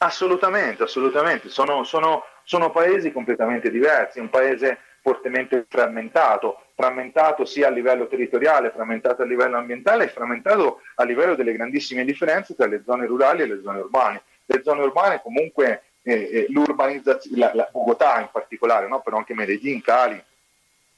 Assolutamente, 0.00 0.84
assolutamente. 0.84 1.48
Sono, 1.48 1.82
sono, 1.82 2.24
sono 2.44 2.70
paesi 2.70 3.10
completamente 3.10 3.68
diversi. 3.70 4.20
Un 4.20 4.30
paese 4.30 4.78
fortemente 5.00 5.66
frammentato, 5.68 6.66
frammentato 6.74 7.44
sia 7.44 7.66
a 7.66 7.70
livello 7.70 8.06
territoriale, 8.06 8.70
frammentato 8.70 9.22
a 9.22 9.24
livello 9.24 9.56
ambientale 9.56 10.04
e 10.04 10.08
frammentato 10.08 10.82
a 10.96 11.04
livello 11.04 11.34
delle 11.34 11.52
grandissime 11.52 12.04
differenze 12.04 12.54
tra 12.54 12.66
le 12.66 12.82
zone 12.84 13.06
rurali 13.06 13.42
e 13.42 13.46
le 13.46 13.60
zone 13.60 13.80
urbane. 13.80 14.22
Le 14.44 14.62
zone 14.62 14.82
urbane 14.82 15.20
comunque 15.20 15.82
eh, 16.02 16.12
eh 16.12 16.46
l'urbanizzazione, 16.50 17.36
la, 17.36 17.50
la, 17.54 17.68
Bogotà 17.70 18.20
in 18.20 18.28
particolare, 18.30 18.86
no? 18.86 19.00
però 19.00 19.16
anche 19.16 19.34
Medellin, 19.34 19.80
Cali, 19.80 20.22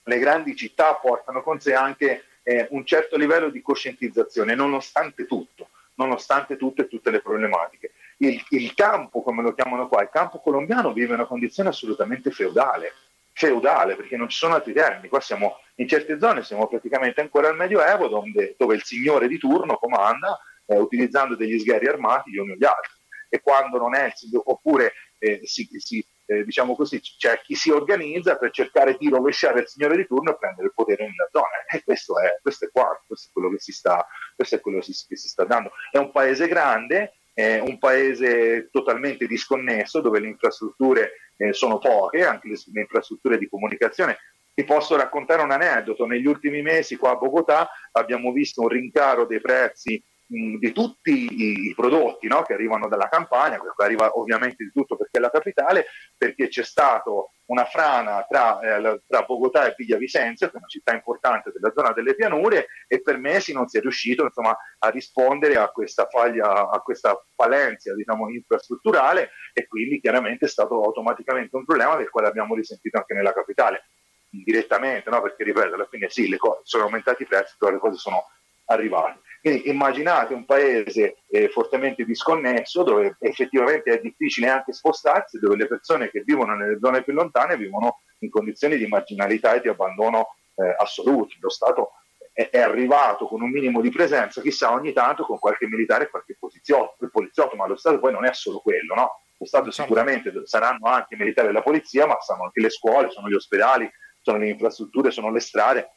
le 0.03 0.19
grandi 0.19 0.55
città 0.55 0.95
portano 0.95 1.43
con 1.43 1.59
sé 1.59 1.73
anche 1.73 2.25
eh, 2.43 2.67
un 2.71 2.85
certo 2.85 3.17
livello 3.17 3.49
di 3.49 3.63
coscientizzazione, 3.63 4.55
nonostante 4.55 5.27
tutto, 5.27 5.69
nonostante 5.95 6.57
tutto 6.57 6.83
e 6.83 6.89
tutte 6.89 7.11
le 7.11 7.21
problematiche. 7.21 7.93
Il, 8.21 8.45
il 8.51 8.75
campo, 8.75 9.23
come 9.23 9.43
lo 9.43 9.55
chiamano 9.55 9.89
qua, 9.89 10.03
il 10.03 10.11
campo 10.11 10.41
colombiano 10.41 10.93
vive 10.93 11.15
una 11.15 11.27
condizione 11.27 11.71
assolutamente 11.71 12.31
feudale 12.31 12.93
feudale, 13.33 13.97
perché 13.97 14.17
non 14.17 14.29
ci 14.29 14.37
sono 14.37 14.55
altri 14.55 14.75
termini. 14.75 15.09
Qua 15.09 15.21
siamo 15.21 15.61
in 15.77 15.89
certe 15.89 16.19
zone, 16.19 16.43
siamo 16.43 16.69
praticamente 16.69 17.23
ancora 17.23 17.49
al 17.49 17.57
Medioevo, 17.57 18.09
dove, 18.09 18.55
dove 18.59 18.75
il 18.75 18.83
signore 18.83 19.29
di 19.29 19.39
turno 19.39 19.77
comanda 19.77 20.39
eh, 20.67 20.77
utilizzando 20.77 21.37
degli 21.37 21.59
sgherri 21.59 21.89
armati 21.89 22.31
gli 22.31 22.37
uni 22.37 22.53
o 22.53 22.57
gli 22.57 22.65
altri. 22.65 22.93
E 23.29 23.41
quando 23.41 23.79
non 23.79 23.95
è 23.95 24.13
oppure 24.45 24.93
eh, 25.19 25.41
si, 25.45 25.69
si, 25.79 26.05
eh, 26.27 26.45
diciamo 26.45 26.75
così, 26.75 27.01
c'è 27.01 27.41
chi 27.43 27.55
si 27.55 27.71
organizza 27.71 28.37
per 28.37 28.51
cercare 28.51 28.97
di 28.99 29.09
rovesciare 29.09 29.61
il 29.61 29.69
signore 29.69 29.97
di 29.97 30.07
turno 30.07 30.33
e 30.33 30.37
prendere 30.37 30.67
il 30.67 30.75
potere 30.75 31.05
nella 31.05 31.29
zona. 31.31 31.65
E 31.71 31.83
questo 31.85 32.19
è, 32.21 32.39
questo 32.43 32.67
è 32.67 32.71
qua, 32.71 33.01
questo 33.07 33.29
è 33.29 33.33
quello 33.33 33.51
che 33.51 33.59
si 33.59 33.73
sta, 33.73 34.07
questo 34.35 34.57
è 34.57 34.61
quello 34.61 34.81
che 34.81 34.93
si 34.93 35.29
sta 35.29 35.45
dando. 35.45 35.71
È 35.91 35.97
un 35.97 36.11
paese 36.11 36.49
grande, 36.49 37.20
è 37.33 37.59
un 37.59 37.79
paese 37.79 38.69
totalmente 38.71 39.27
disconnesso 39.27 40.01
dove 40.01 40.21
le 40.21 40.29
infrastrutture 40.29 41.13
eh, 41.37 41.53
sono 41.53 41.79
poche, 41.79 42.25
anche 42.25 42.49
le, 42.49 42.57
le, 42.73 42.81
infrastrutture 42.81 43.39
di 43.39 43.49
comunicazione. 43.49 44.19
Ti 44.53 44.65
posso 44.65 44.97
raccontare 44.97 45.43
un 45.43 45.51
aneddoto, 45.51 46.07
negli 46.07 46.27
ultimi 46.27 46.61
mesi 46.61 46.97
qua 46.97 47.13
a 47.13 47.17
Bogotà 47.17 47.71
abbiamo 47.93 48.33
visto 48.33 48.63
un 48.63 48.69
rincaro 48.69 49.25
dei 49.25 49.41
prezzi 49.41 50.03
di 50.31 50.73
tutti 50.73 51.11
i, 51.11 51.69
i 51.71 51.75
prodotti 51.75 52.29
no? 52.29 52.43
che 52.43 52.53
arrivano 52.53 52.87
dalla 52.87 53.09
campagna, 53.09 53.59
questo 53.59 53.83
arriva 53.83 54.17
ovviamente 54.17 54.63
di 54.63 54.71
tutto 54.71 54.97
perché 54.97 55.19
è 55.19 55.21
la 55.21 55.31
capitale, 55.31 55.87
perché 56.17 56.47
c'è 56.47 56.63
stato 56.63 57.33
una 57.47 57.65
frana 57.65 58.25
tra, 58.29 58.61
eh, 58.61 59.03
tra 59.09 59.23
Bogotà 59.23 59.67
e 59.67 59.75
Vicenza, 59.99 60.47
che 60.47 60.53
è 60.53 60.59
una 60.59 60.69
città 60.69 60.95
importante 60.95 61.51
della 61.53 61.73
zona 61.75 61.93
delle 61.93 62.15
pianure, 62.15 62.69
e 62.87 63.03
per 63.03 63.19
mesi 63.19 63.53
non 63.53 63.67
si 63.67 63.79
è 63.79 63.81
riuscito 63.81 64.23
insomma, 64.23 64.57
a 64.79 64.89
rispondere 64.91 65.57
a 65.57 65.69
questa 65.71 66.07
faglia, 66.07 66.71
a 66.71 66.81
questa 66.81 67.21
falencia 67.35 67.93
diciamo, 67.95 68.31
infrastrutturale 68.31 69.31
e 69.53 69.67
quindi 69.67 70.01
chiaramente 70.01 70.45
è 70.45 70.49
stato 70.49 70.81
automaticamente 70.81 71.57
un 71.57 71.65
problema 71.65 71.97
del 71.97 72.09
quale 72.09 72.29
abbiamo 72.29 72.55
risentito 72.55 72.99
anche 72.99 73.15
nella 73.15 73.33
capitale 73.33 73.87
direttamente, 74.31 75.11
no? 75.11 75.21
perché 75.21 75.43
ripeto, 75.43 75.75
alla 75.75 75.89
fine 75.91 76.09
sì, 76.09 76.29
le 76.29 76.37
cose 76.37 76.61
sono 76.63 76.85
aumentati 76.85 77.25
i 77.25 77.27
prezzi, 77.27 77.57
però 77.59 77.73
le 77.73 77.79
cose 77.79 77.97
sono 77.97 78.27
arrivate. 78.71 79.21
Quindi 79.41 79.69
immaginate 79.71 80.35
un 80.35 80.45
paese 80.45 81.17
eh, 81.31 81.49
fortemente 81.49 82.05
disconnesso 82.05 82.83
dove 82.83 83.17
effettivamente 83.21 83.91
è 83.91 84.01
difficile 84.01 84.49
anche 84.49 84.73
spostarsi, 84.73 85.39
dove 85.39 85.57
le 85.57 85.67
persone 85.67 86.11
che 86.11 86.23
vivono 86.25 86.55
nelle 86.55 86.79
zone 86.79 87.03
più 87.03 87.15
lontane 87.15 87.57
vivono 87.57 88.01
in 88.19 88.31
condizioni 88.31 88.77
di 88.77 88.87
marginalità 88.87 89.55
e 89.55 89.61
di 89.61 89.69
abbandono 89.69 90.35
eh, 90.57 90.75
assoluti. 90.79 91.39
Lo 91.41 91.49
Stato 91.49 91.93
è, 92.33 92.51
è, 92.51 92.61
arrivato 92.61 93.27
con 93.27 93.41
un 93.41 93.51
minimo 93.51 93.81
di 93.81 93.91
presenza, 93.91 94.43
chissà 94.43 94.73
ogni 94.73 94.93
tanto 94.93 95.25
con 95.25 95.39
qualche 95.39 95.67
militare 95.67 96.05
e 96.05 96.11
qualche 96.11 96.37
poliziotto, 96.39 97.09
poliziotto, 97.11 97.57
ma 97.57 97.67
lo 97.67 97.77
Stato 97.77 97.99
poi 97.99 98.13
non 98.13 98.27
è 98.27 98.33
solo 98.35 98.59
quello, 98.59 98.95
no? 98.95 99.23
Lo 99.39 99.47
Stato 99.47 99.71
sicuramente 99.71 100.31
saranno 100.45 100.87
anche 100.87 101.15
i 101.15 101.17
militari 101.17 101.47
della 101.47 101.63
polizia, 101.63 102.07
ma 102.07 102.21
saranno 102.21 102.45
anche 102.45 102.61
le 102.61 102.69
scuole, 102.69 103.11
sono 103.11 103.27
gli 103.31 103.35
ospedali, 103.35 103.91
sono 104.21 104.37
le 104.37 104.51
infrastrutture, 104.51 105.11
sono 105.11 105.31
le 105.31 105.41
strade. 105.41 105.91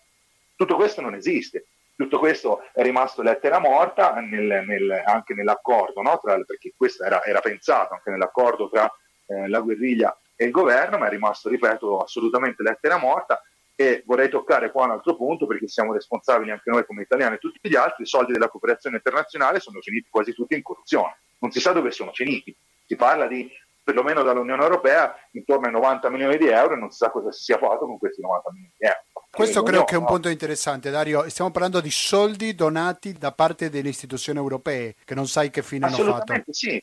Tutto 0.56 0.76
questo 0.76 1.02
non 1.02 1.14
esiste. 1.14 1.66
Tutto 1.96 2.18
questo 2.18 2.64
è 2.74 2.82
rimasto 2.82 3.22
lettera 3.22 3.60
morta 3.60 4.14
nel, 4.16 4.64
nel, 4.66 5.04
anche 5.06 5.34
nell'accordo, 5.36 6.02
no? 6.02 6.20
tra, 6.22 6.40
perché 6.46 6.74
questo 6.76 7.04
era, 7.04 7.24
era, 7.24 7.40
pensato 7.40 7.94
anche 7.94 8.10
nell'accordo 8.10 8.68
tra 8.70 8.92
eh, 9.28 9.48
la 9.48 9.60
guerriglia 9.60 10.18
e 10.36 10.46
il 10.46 10.52
governo, 10.52 10.98
ma 10.98 11.08
è 11.08 11.10
rimasto, 11.10 11.50
ripeto, 11.50 12.00
assolutamente 12.00 12.64
lettera 12.64 12.98
morta. 12.98 13.42
E 13.76 14.04
vorrei 14.06 14.30
toccare 14.30 14.72
qua 14.72 14.86
un 14.86 14.92
altro 14.92 15.16
punto 15.16 15.48
perché 15.48 15.68
siamo 15.68 15.94
responsabili 15.94 16.52
anche 16.52 16.70
noi 16.70 16.86
come 16.86 17.04
italiani 17.04 17.36
e 17.36 17.40
tutti 17.40 17.60
gli 17.68 17.76
altri, 17.76 18.04
i 18.04 18.08
soldi 18.08 18.32
della 18.32 18.50
cooperazione 18.50 18.98
internazionale 18.98 19.60
sono 19.60 19.80
finiti 19.82 20.10
quasi 20.10 20.34
tutti 20.34 20.54
in 20.56 20.62
corruzione, 20.62 21.18
non 21.40 21.52
si 21.52 21.60
sa 21.60 21.72
dove 21.72 21.90
sono 21.92 22.12
finiti, 22.12 22.56
si 22.86 22.96
parla 22.96 23.26
di 23.26 23.50
perlomeno 23.84 24.24
dall'Unione 24.24 24.64
Europea, 24.64 25.14
intorno 25.32 25.68
ai 25.68 25.74
90 25.74 26.10
milioni 26.10 26.38
di 26.38 26.48
euro 26.48 26.74
e 26.74 26.78
non 26.78 26.90
si 26.90 26.98
sa 26.98 27.12
cosa 27.12 27.32
si 27.32 27.44
sia 27.44 27.58
fatto 27.58 27.86
con 27.86 27.98
questi 27.98 28.22
90 28.22 28.50
milioni 28.52 28.74
di 28.78 28.86
euro. 28.86 29.28
Questo 29.30 29.64
credo 29.64 29.84
che 29.84 29.96
è 29.96 29.98
un 29.98 30.06
punto 30.06 30.30
interessante, 30.30 30.90
Dario. 30.90 31.28
Stiamo 31.30 31.52
parlando 31.52 31.82
di 31.82 31.92
soldi 31.92 32.54
donati 32.56 33.14
da 33.14 33.32
parte 33.32 33.70
delle 33.70 33.90
istituzioni 33.90 34.38
europee, 34.38 34.96
che 35.04 35.16
non 35.16 35.28
sai 35.28 35.50
che 35.50 35.64
fine 35.64 35.88
hanno 35.88 35.98
fatto. 35.98 36.34
Sì, 36.50 36.82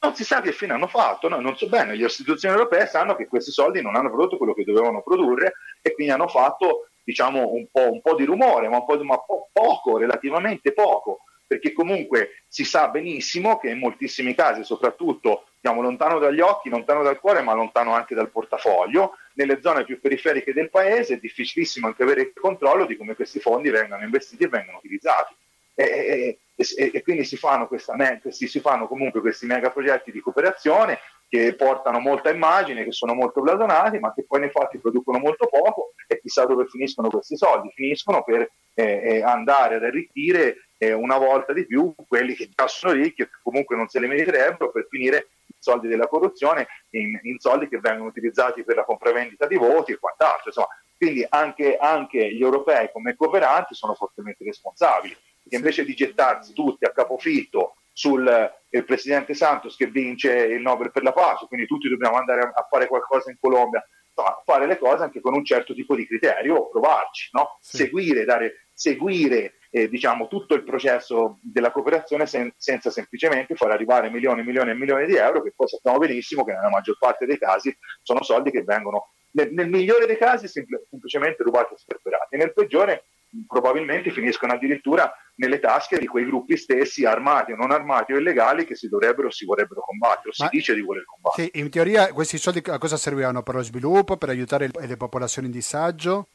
non 0.00 0.14
si 0.14 0.24
sa 0.24 0.40
che 0.40 0.52
fine 0.52 0.72
hanno 0.74 0.86
fatto, 0.86 1.28
no, 1.28 1.40
non 1.40 1.56
so 1.56 1.68
bene, 1.68 1.94
le 1.94 2.04
istituzioni 2.04 2.54
europee 2.54 2.86
sanno 2.86 3.16
che 3.16 3.26
questi 3.26 3.50
soldi 3.50 3.80
non 3.80 3.96
hanno 3.96 4.10
prodotto 4.10 4.36
quello 4.36 4.52
che 4.52 4.64
dovevano 4.64 5.02
produrre 5.02 5.54
e 5.80 5.94
quindi 5.94 6.12
hanno 6.12 6.28
fatto 6.28 6.88
diciamo 7.02 7.50
un 7.52 7.66
po', 7.70 7.90
un 7.90 8.00
po 8.00 8.14
di 8.14 8.24
rumore, 8.24 8.68
ma, 8.68 8.78
un 8.78 8.84
po', 8.86 9.02
ma 9.04 9.18
po- 9.18 9.48
poco, 9.52 9.98
relativamente 9.98 10.72
poco, 10.72 11.20
perché 11.46 11.72
comunque 11.72 12.42
si 12.48 12.64
sa 12.64 12.88
benissimo 12.88 13.58
che 13.58 13.70
in 13.70 13.78
moltissimi 13.78 14.34
casi, 14.34 14.64
soprattutto 14.64 15.46
diciamo, 15.60 15.82
lontano 15.82 16.18
dagli 16.18 16.40
occhi, 16.40 16.68
lontano 16.68 17.02
dal 17.02 17.20
cuore, 17.20 17.42
ma 17.42 17.54
lontano 17.54 17.94
anche 17.94 18.14
dal 18.14 18.30
portafoglio, 18.30 19.16
nelle 19.34 19.60
zone 19.62 19.84
più 19.84 20.00
periferiche 20.00 20.52
del 20.52 20.70
paese 20.70 21.14
è 21.14 21.18
difficilissimo 21.18 21.86
anche 21.86 22.02
avere 22.02 22.20
il 22.22 22.32
controllo 22.34 22.86
di 22.86 22.96
come 22.96 23.14
questi 23.14 23.40
fondi 23.40 23.70
vengano 23.70 24.04
investiti 24.04 24.44
e 24.44 24.48
vengano 24.48 24.78
utilizzati. 24.78 25.34
E, 25.76 26.38
e, 26.54 26.90
e 26.92 27.02
quindi 27.02 27.24
si 27.24 27.36
fanno, 27.36 27.66
questa, 27.66 27.96
questi, 28.20 28.46
si 28.46 28.60
fanno 28.60 28.86
comunque 28.86 29.20
questi 29.20 29.46
mega 29.46 29.70
progetti 29.70 30.12
di 30.12 30.20
cooperazione 30.20 30.98
che 31.28 31.54
portano 31.54 31.98
molta 31.98 32.30
immagine, 32.30 32.84
che 32.84 32.92
sono 32.92 33.14
molto 33.14 33.40
blasonati, 33.40 33.98
ma 33.98 34.12
che 34.14 34.24
poi 34.24 34.40
nei 34.40 34.50
fatti 34.50 34.78
producono 34.78 35.18
molto 35.18 35.48
poco 35.48 35.94
e 36.06 36.20
chissà 36.20 36.44
dove 36.44 36.66
finiscono 36.66 37.08
questi 37.08 37.36
soldi. 37.36 37.70
Finiscono 37.74 38.22
per 38.22 38.48
eh, 38.74 39.00
eh 39.02 39.22
andare 39.22 39.76
ad 39.76 39.84
arricchire 39.84 40.68
una 40.92 41.18
volta 41.18 41.52
di 41.52 41.66
più 41.66 41.94
quelli 42.06 42.34
che 42.34 42.48
già 42.54 42.66
sono 42.66 42.92
ricchi 42.92 43.22
e 43.22 43.26
che 43.26 43.38
comunque 43.42 43.76
non 43.76 43.88
se 43.88 44.00
le 44.00 44.06
meriterebbero 44.06 44.70
per 44.70 44.86
finire 44.88 45.28
i 45.46 45.54
soldi 45.58 45.88
della 45.88 46.06
corruzione 46.06 46.66
in, 46.90 47.18
in, 47.22 47.38
soldi 47.38 47.68
che 47.68 47.78
vengono 47.80 48.08
utilizzati 48.08 48.64
per 48.64 48.76
la 48.76 48.84
compravendita 48.84 49.46
di 49.46 49.56
voti 49.56 49.92
e 49.92 49.98
quant'altro. 49.98 50.46
Insomma, 50.46 50.68
quindi 50.96 51.26
anche, 51.28 51.76
anche 51.76 52.34
gli 52.34 52.42
europei 52.42 52.90
come 52.92 53.14
cooperanti 53.14 53.74
sono 53.74 53.94
fortemente 53.94 54.44
responsabili 54.44 55.16
che 55.48 55.56
invece 55.56 55.84
di 55.84 55.94
gettarsi 55.94 56.52
tutti 56.52 56.84
a 56.84 56.90
capofitto 56.90 57.76
sul 57.92 58.26
eh, 58.70 58.82
presidente 58.82 59.34
Santos 59.34 59.76
che 59.76 59.86
vince 59.86 60.32
il 60.32 60.60
Nobel 60.60 60.90
per 60.90 61.02
la 61.02 61.12
pace, 61.12 61.46
quindi 61.46 61.66
tutti 61.66 61.88
dobbiamo 61.88 62.16
andare 62.16 62.40
a, 62.40 62.52
a 62.54 62.66
fare 62.68 62.88
qualcosa 62.88 63.30
in 63.30 63.36
Colombia, 63.40 63.86
insomma, 64.08 64.42
fare 64.44 64.66
le 64.66 64.78
cose 64.78 65.04
anche 65.04 65.20
con 65.20 65.34
un 65.34 65.44
certo 65.44 65.74
tipo 65.74 65.94
di 65.94 66.06
criterio, 66.06 66.68
provarci, 66.70 67.28
no? 67.32 67.58
sì. 67.60 67.76
seguire, 67.76 68.24
dare, 68.24 68.66
seguire 68.72 69.54
eh, 69.76 69.88
diciamo, 69.88 70.28
tutto 70.28 70.54
il 70.54 70.62
processo 70.62 71.40
della 71.42 71.72
cooperazione 71.72 72.26
sen- 72.26 72.52
senza 72.56 72.90
semplicemente 72.90 73.56
far 73.56 73.72
arrivare 73.72 74.08
milioni 74.08 74.40
e 74.40 74.44
milioni 74.44 74.70
e 74.70 74.74
milioni 74.74 75.04
di 75.04 75.16
euro, 75.16 75.42
che 75.42 75.52
poi 75.54 75.66
sappiamo 75.66 75.98
benissimo 75.98 76.44
che 76.44 76.52
nella 76.52 76.70
maggior 76.70 76.96
parte 76.96 77.26
dei 77.26 77.38
casi 77.38 77.76
sono 78.00 78.22
soldi 78.22 78.52
che 78.52 78.62
vengono, 78.62 79.14
nel, 79.32 79.52
nel 79.52 79.68
migliore 79.68 80.06
dei 80.06 80.16
casi, 80.16 80.46
sempl- 80.46 80.86
semplicemente 80.88 81.42
rubati 81.42 81.74
e 81.74 81.78
sperperati, 81.78 82.36
nel 82.36 82.52
peggiore 82.52 83.06
probabilmente 83.48 84.12
finiscono 84.12 84.52
addirittura 84.52 85.12
nelle 85.38 85.58
tasche 85.58 85.98
di 85.98 86.06
quei 86.06 86.24
gruppi 86.24 86.56
stessi, 86.56 87.04
armati 87.04 87.50
o 87.50 87.56
non 87.56 87.72
armati 87.72 88.12
o 88.12 88.18
illegali, 88.18 88.64
che 88.64 88.76
si 88.76 88.88
dovrebbero 88.88 89.26
o 89.26 89.32
si 89.32 89.44
vorrebbero 89.44 89.80
combattere, 89.80 90.28
o 90.28 90.32
si 90.32 90.44
Ma, 90.44 90.50
dice 90.52 90.72
di 90.72 90.82
voler 90.82 91.04
combattere. 91.04 91.50
Sì, 91.52 91.58
in 91.58 91.68
teoria 91.68 92.12
questi 92.12 92.38
soldi 92.38 92.62
a 92.64 92.78
cosa 92.78 92.96
servivano? 92.96 93.42
Per 93.42 93.56
lo 93.56 93.62
sviluppo, 93.62 94.16
per 94.16 94.28
aiutare 94.28 94.70
le 94.72 94.96
popolazioni 94.96 95.48
in 95.48 95.52
disagio? 95.52 96.28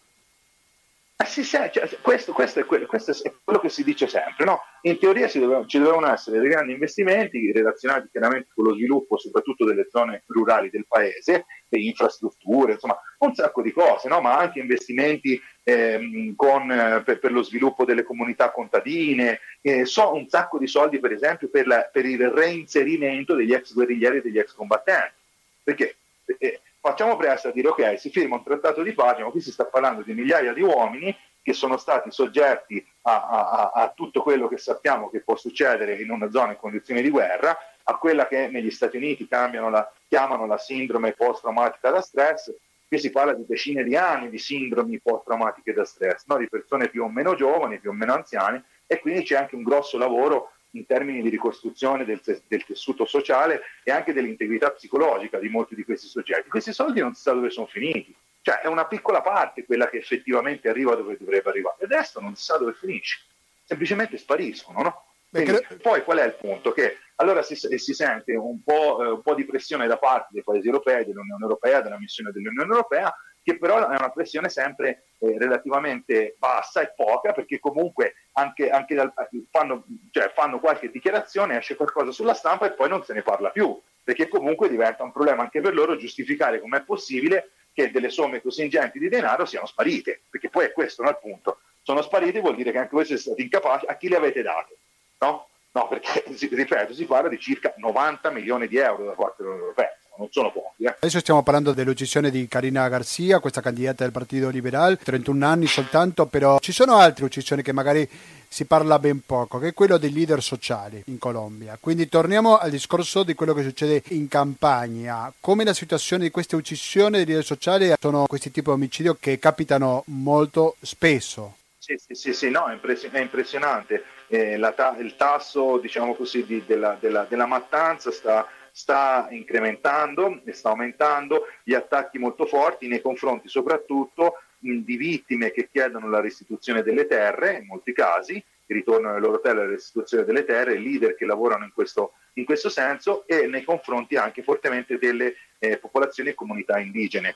Eh 1.21 1.25
sì, 1.25 1.43
sì, 1.43 1.57
cioè, 1.73 1.97
questo, 2.01 2.31
questo, 2.31 2.61
è 2.61 2.65
quello, 2.65 2.85
questo, 2.85 3.11
è 3.11 3.33
quello, 3.43 3.59
che 3.59 3.67
si 3.67 3.83
dice 3.83 4.07
sempre. 4.07 4.45
No? 4.45 4.61
In 4.83 4.97
teoria 4.99 5.29
doveva, 5.33 5.65
ci 5.65 5.77
dovevano 5.77 6.09
essere 6.13 6.39
dei 6.39 6.47
grandi 6.47 6.71
investimenti 6.71 7.51
relazionati 7.51 8.07
chiaramente 8.09 8.51
con 8.55 8.63
lo 8.63 8.73
sviluppo 8.73 9.17
soprattutto 9.17 9.65
delle 9.65 9.87
zone 9.89 10.23
rurali 10.27 10.69
del 10.69 10.87
paese, 10.87 11.45
le 11.67 11.79
infrastrutture, 11.81 12.71
insomma 12.71 12.97
un 13.17 13.33
sacco 13.35 13.61
di 13.61 13.73
cose, 13.73 14.07
no? 14.07 14.21
ma 14.21 14.37
anche 14.37 14.59
investimenti 14.61 15.37
ehm, 15.63 16.35
con, 16.35 16.71
eh, 16.71 17.03
per, 17.03 17.19
per, 17.19 17.33
lo 17.33 17.43
sviluppo 17.43 17.83
delle 17.83 18.03
comunità 18.03 18.51
contadine, 18.51 19.41
eh, 19.59 19.83
so 19.83 20.13
un 20.13 20.29
sacco 20.29 20.57
di 20.57 20.67
soldi 20.67 20.99
per 20.99 21.11
esempio 21.11 21.49
per, 21.49 21.67
la, 21.67 21.89
per 21.91 22.05
il 22.05 22.29
reinserimento 22.29 23.35
degli 23.35 23.51
ex 23.51 23.73
guerriglieri 23.73 24.19
e 24.19 24.21
degli 24.21 24.39
ex 24.39 24.53
combattenti. 24.53 25.15
Perché? 25.63 25.97
Eh, 26.37 26.61
facciamo 26.79 27.15
presto 27.15 27.49
a 27.49 27.51
dire 27.51 27.67
ok, 27.67 27.99
si 27.99 28.09
firma 28.09 28.35
un 28.35 28.43
trattato 28.43 28.81
di 28.81 28.93
pace, 28.93 29.23
ma 29.23 29.29
qui 29.29 29.41
si 29.41 29.51
sta 29.51 29.65
parlando 29.65 30.01
di 30.01 30.13
migliaia 30.13 30.53
di 30.53 30.61
uomini 30.61 31.15
che 31.41 31.53
sono 31.53 31.77
stati 31.77 32.11
soggetti 32.11 32.85
a, 33.03 33.27
a, 33.27 33.71
a, 33.73 33.93
tutto 33.95 34.21
quello 34.21 34.47
che 34.47 34.57
sappiamo 34.57 35.09
che 35.09 35.21
può 35.21 35.35
succedere 35.35 35.95
in 35.95 36.11
una 36.11 36.29
zona 36.29 36.51
in 36.51 36.57
condizioni 36.57 37.01
di 37.01 37.09
guerra, 37.09 37.57
a 37.83 37.97
quella 37.97 38.27
che 38.27 38.47
negli 38.49 38.69
Stati 38.69 38.97
Uniti 38.97 39.27
la, 39.29 39.91
chiamano 40.07 40.45
la 40.45 40.57
sindrome 40.57 41.13
post-traumatica 41.13 41.89
da 41.89 42.01
stress. 42.01 42.53
Qui 42.87 42.99
si 42.99 43.09
parla 43.09 43.33
di 43.33 43.45
decine 43.47 43.83
di 43.83 43.95
anni 43.95 44.29
di 44.29 44.37
sindromi 44.37 44.99
post-traumatiche 44.99 45.73
da 45.73 45.85
stress, 45.85 46.25
no? 46.27 46.37
di 46.37 46.47
persone 46.47 46.89
più 46.89 47.03
o 47.03 47.09
meno 47.09 47.35
giovani, 47.35 47.79
più 47.79 47.91
o 47.91 47.93
meno 47.93 48.13
anziane, 48.13 48.65
e 48.85 48.99
quindi 48.99 49.23
c'è 49.23 49.37
anche 49.37 49.55
un 49.55 49.63
grosso 49.63 49.97
lavoro 49.97 50.53
in 50.71 50.85
termini 50.85 51.21
di 51.21 51.29
ricostruzione 51.29 52.05
del, 52.05 52.21
del, 52.47 52.65
tessuto 52.65 53.05
sociale 53.05 53.61
e 53.83 53.91
anche 53.91 54.13
dell'integrità 54.13 54.71
psicologica 54.71 55.39
di 55.39 55.49
molti 55.49 55.75
di 55.75 55.83
questi 55.83 56.07
soggetti. 56.07 56.49
Questi 56.49 56.73
soldi 56.73 56.99
non 56.99 57.13
si 57.13 57.21
sa 57.21 57.33
dove 57.33 57.49
sono 57.49 57.65
finiti, 57.65 58.15
cioè 58.41 58.61
è 58.61 58.67
una 58.67 58.85
piccola 58.85 59.21
parte 59.21 59.65
quella 59.65 59.89
che 59.89 59.97
effettivamente 59.97 60.69
arriva 60.69 60.95
dove 60.95 61.17
dovrebbe 61.17 61.49
arrivare, 61.49 61.77
il 61.81 61.87
resto 61.87 62.19
non 62.19 62.35
si 62.35 62.43
sa 62.43 62.57
dove 62.57 62.73
finisce, 62.73 63.19
semplicemente 63.63 64.17
spariscono. 64.17 64.81
No? 64.81 65.03
Quindi, 65.29 65.59
poi 65.81 66.03
qual 66.03 66.17
è 66.17 66.25
il 66.25 66.35
punto? 66.35 66.71
Che 66.71 66.97
allora 67.15 67.43
si, 67.43 67.55
si 67.55 67.93
sente 67.93 68.35
un 68.35 68.63
po', 68.63 69.03
eh, 69.03 69.09
un 69.11 69.21
po', 69.21 69.35
di 69.35 69.45
pressione 69.45 69.87
da 69.87 69.97
parte 69.97 70.29
dei 70.31 70.43
paesi 70.43 70.67
europei, 70.67 71.05
dell'Unione 71.05 71.43
Europea, 71.43 71.81
della 71.81 71.99
missione 71.99 72.31
dell'Unione 72.31 72.71
Europea, 72.71 73.13
che 73.43 73.57
però 73.57 73.77
è 73.89 73.97
una 73.97 74.09
pressione 74.09 74.49
sempre 74.49 75.03
eh, 75.19 75.37
relativamente 75.37 76.35
bassa 76.37 76.81
e 76.81 76.93
poca, 76.95 77.31
perché 77.31 77.59
comunque 77.59 78.15
anche, 78.33 78.69
anche 78.69 78.95
dal, 78.95 79.13
fanno, 79.49 79.85
cioè, 80.11 80.31
fanno 80.33 80.59
qualche 80.59 80.91
dichiarazione, 80.91 81.57
esce 81.57 81.75
qualcosa 81.75 82.11
sulla 82.11 82.33
stampa 82.33 82.65
e 82.65 82.73
poi 82.73 82.89
non 82.89 83.03
se 83.03 83.13
ne 83.13 83.21
parla 83.21 83.49
più, 83.49 83.79
perché 84.03 84.27
comunque 84.27 84.69
diventa 84.69 85.03
un 85.03 85.11
problema 85.11 85.41
anche 85.41 85.61
per 85.61 85.73
loro 85.73 85.95
giustificare 85.97 86.59
com'è 86.59 86.81
possibile 86.81 87.51
che 87.73 87.91
delle 87.91 88.09
somme 88.09 88.41
così 88.41 88.63
ingenti 88.63 88.99
di 88.99 89.09
denaro 89.09 89.45
siano 89.45 89.65
sparite, 89.65 90.21
perché 90.29 90.49
poi 90.49 90.65
è 90.65 90.71
questo 90.71 91.03
no, 91.03 91.09
il 91.09 91.17
punto. 91.21 91.59
Sono 91.81 92.01
sparite 92.01 92.41
vuol 92.41 92.55
dire 92.55 92.71
che 92.71 92.77
anche 92.77 92.91
voi 92.93 93.05
siete 93.05 93.21
stati 93.21 93.41
incapaci, 93.41 93.85
a 93.87 93.95
chi 93.95 94.09
le 94.09 94.17
avete 94.17 94.41
date? 94.41 94.77
No? 95.19 95.47
No, 95.71 95.87
perché, 95.87 96.23
ripeto, 96.51 96.93
si 96.93 97.05
parla 97.05 97.29
di 97.29 97.39
circa 97.39 97.73
90 97.77 98.31
milioni 98.31 98.67
di 98.67 98.77
euro 98.77 99.05
da 99.05 99.11
parte 99.11 99.35
dell'Unione 99.37 99.67
Europea 99.67 99.98
non 100.19 100.27
sono 100.29 100.51
pochi. 100.51 100.83
Eh. 100.83 100.95
Adesso 100.99 101.19
stiamo 101.19 101.43
parlando 101.43 101.71
dell'uccisione 101.71 102.29
di 102.29 102.47
Carina 102.47 102.87
Garcia, 102.89 103.39
questa 103.39 103.61
candidata 103.61 104.03
del 104.03 104.11
Partito 104.11 104.49
Liberale, 104.49 104.97
31 104.97 105.45
anni 105.45 105.65
soltanto, 105.65 106.25
però 106.25 106.59
ci 106.59 106.73
sono 106.73 106.97
altre 106.97 107.25
uccisioni 107.25 107.61
che 107.61 107.71
magari 107.71 108.07
si 108.51 108.65
parla 108.65 108.99
ben 108.99 109.21
poco, 109.25 109.59
che 109.59 109.69
è 109.69 109.73
quello 109.73 109.97
dei 109.97 110.11
leader 110.11 110.41
sociali 110.41 111.03
in 111.05 111.17
Colombia. 111.17 111.77
Quindi 111.79 112.09
torniamo 112.09 112.57
al 112.57 112.69
discorso 112.69 113.23
di 113.23 113.33
quello 113.33 113.53
che 113.53 113.63
succede 113.63 114.03
in 114.09 114.27
campagna. 114.27 115.31
Come 115.39 115.63
la 115.63 115.73
situazione 115.73 116.23
di 116.23 116.31
queste 116.31 116.55
uccisioni 116.55 117.17
dei 117.17 117.25
leader 117.25 117.45
sociali 117.45 117.93
sono 117.99 118.25
questi 118.25 118.51
tipi 118.51 118.67
di 118.67 118.75
omicidio 118.75 119.17
che 119.19 119.39
capitano 119.39 120.03
molto 120.07 120.75
spesso. 120.81 121.55
Sì, 121.77 121.95
sì, 121.97 122.13
sì, 122.13 122.33
sì 122.33 122.49
no, 122.49 122.67
è, 122.67 122.77
impressionante. 123.19 124.03
Eh, 124.27 124.59
ta- 124.75 124.95
il 124.99 125.15
tasso, 125.15 125.77
diciamo 125.77 126.13
così, 126.13 126.43
di, 126.45 126.63
della, 126.65 126.97
della, 126.99 127.25
della 127.27 127.47
mattanza 127.47 128.11
sta 128.11 128.47
sta 128.71 129.27
incrementando 129.31 130.41
e 130.45 130.53
sta 130.53 130.69
aumentando 130.69 131.45
gli 131.63 131.73
attacchi 131.73 132.17
molto 132.17 132.45
forti 132.45 132.87
nei 132.87 133.01
confronti 133.01 133.47
soprattutto 133.47 134.35
di 134.59 134.97
vittime 134.97 135.51
che 135.51 135.69
chiedono 135.71 136.09
la 136.09 136.19
restituzione 136.19 136.83
delle 136.83 137.07
terre, 137.07 137.59
in 137.59 137.65
molti 137.65 137.93
casi, 137.93 138.33
il 138.33 138.75
ritorno 138.75 139.09
alle 139.09 139.19
loro 139.19 139.39
terre, 139.39 139.65
la 139.65 139.71
restituzione 139.71 140.25
delle 140.25 140.43
terre, 140.43 140.77
leader 140.77 141.15
che 141.15 141.25
lavorano 141.25 141.63
in 141.63 141.71
questo, 141.73 142.13
in 142.33 142.45
questo 142.45 142.69
senso 142.69 143.25
e 143.25 143.47
nei 143.47 143.63
confronti 143.63 144.15
anche 144.15 144.43
fortemente 144.43 144.97
delle 144.97 145.35
eh, 145.59 145.77
popolazioni 145.77 146.29
e 146.29 146.35
comunità 146.35 146.77
indigene. 146.79 147.35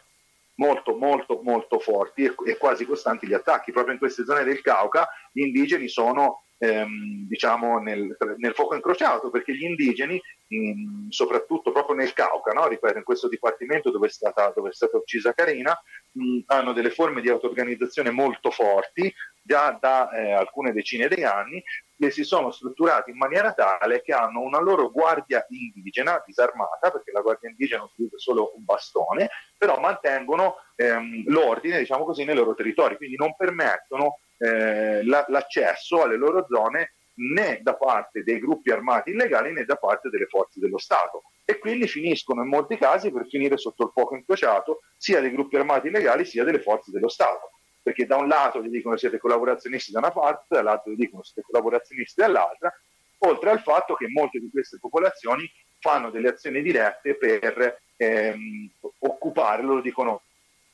Molto, 0.55 0.95
molto, 0.95 1.41
molto 1.43 1.79
forti 1.79 2.25
e, 2.25 2.35
e 2.45 2.57
quasi 2.57 2.85
costanti 2.85 3.25
gli 3.25 3.33
attacchi. 3.33 3.71
Proprio 3.71 3.93
in 3.93 3.99
queste 3.99 4.23
zone 4.23 4.43
del 4.43 4.61
Cauca 4.61 5.09
gli 5.31 5.41
indigeni 5.41 5.87
sono 5.87 6.43
ehm, 6.59 7.27
diciamo 7.27 7.79
nel, 7.79 8.15
nel, 8.37 8.53
fuoco 8.53 8.75
incrociato, 8.75 9.29
perché 9.29 9.55
gli 9.55 9.63
indigeni, 9.63 10.21
in, 10.53 11.07
soprattutto 11.09 11.71
proprio 11.71 11.95
nel 11.95 12.13
Cauca, 12.13 12.51
no? 12.51 12.67
ripeto, 12.67 12.97
in 12.97 13.03
questo 13.03 13.27
dipartimento 13.27 13.91
dove 13.91 14.07
è 14.07 14.09
stata, 14.09 14.51
dove 14.55 14.69
è 14.69 14.73
stata 14.73 14.97
uccisa 14.97 15.33
Carina, 15.33 15.77
mh, 16.11 16.39
hanno 16.47 16.73
delle 16.73 16.91
forme 16.91 17.21
di 17.21 17.29
auto-organizzazione 17.29 18.11
molto 18.11 18.51
forti, 18.51 19.13
già 19.41 19.77
da 19.79 20.09
eh, 20.11 20.31
alcune 20.31 20.71
decine 20.71 21.07
di 21.07 21.23
anni, 21.23 21.61
che 21.97 22.11
si 22.11 22.23
sono 22.23 22.51
strutturati 22.51 23.11
in 23.11 23.17
maniera 23.17 23.53
tale 23.53 24.01
che 24.01 24.13
hanno 24.13 24.41
una 24.41 24.59
loro 24.59 24.91
guardia 24.91 25.45
indigena 25.49 26.21
disarmata, 26.25 26.91
perché 26.91 27.11
la 27.11 27.21
guardia 27.21 27.49
indigena 27.49 27.83
utilizza 27.83 28.17
solo 28.17 28.53
un 28.55 28.63
bastone, 28.63 29.29
però 29.57 29.79
mantengono 29.79 30.55
ehm, 30.75 31.23
l'ordine, 31.27 31.79
diciamo 31.79 32.03
così, 32.03 32.23
nei 32.23 32.35
loro 32.35 32.53
territori, 32.55 32.97
quindi 32.97 33.15
non 33.15 33.35
permettono 33.35 34.19
eh, 34.37 35.05
la, 35.05 35.25
l'accesso 35.29 36.03
alle 36.03 36.17
loro 36.17 36.45
zone 36.49 36.95
né 37.15 37.59
da 37.61 37.75
parte 37.75 38.23
dei 38.23 38.39
gruppi 38.39 38.71
armati 38.71 39.11
illegali 39.11 39.51
né 39.51 39.65
da 39.65 39.75
parte 39.75 40.09
delle 40.09 40.25
forze 40.25 40.59
dello 40.59 40.77
Stato. 40.77 41.23
e 41.45 41.59
quindi 41.59 41.87
finiscono 41.87 42.41
in 42.41 42.47
molti 42.47 42.77
casi 42.77 43.11
per 43.11 43.27
finire 43.27 43.57
sotto 43.57 43.83
il 43.83 43.91
fuoco 43.91 44.15
incrociato 44.15 44.79
sia 44.95 45.19
dei 45.19 45.31
gruppi 45.31 45.57
armati 45.57 45.87
illegali 45.87 46.23
sia 46.23 46.45
delle 46.45 46.61
forze 46.61 46.89
dello 46.91 47.09
Stato. 47.09 47.51
Perché 47.81 48.05
da 48.05 48.15
un 48.15 48.29
lato 48.29 48.63
gli 48.63 48.69
dicono 48.69 48.95
siete 48.95 49.17
collaborazionisti 49.17 49.91
da 49.91 49.99
una 49.99 50.11
parte, 50.11 50.55
dall'altro 50.55 50.93
gli 50.93 50.95
dicono 50.95 51.21
siete 51.21 51.41
collaborazionisti 51.45 52.21
dall'altra, 52.21 52.73
oltre 53.19 53.49
al 53.49 53.59
fatto 53.59 53.95
che 53.95 54.07
molte 54.07 54.39
di 54.39 54.49
queste 54.49 54.77
popolazioni 54.79 55.49
fanno 55.79 56.09
delle 56.09 56.29
azioni 56.29 56.61
dirette 56.61 57.15
per 57.17 57.81
ehm, 57.97 58.71
occupare, 58.99 59.63
loro 59.63 59.81
dicono 59.81 60.21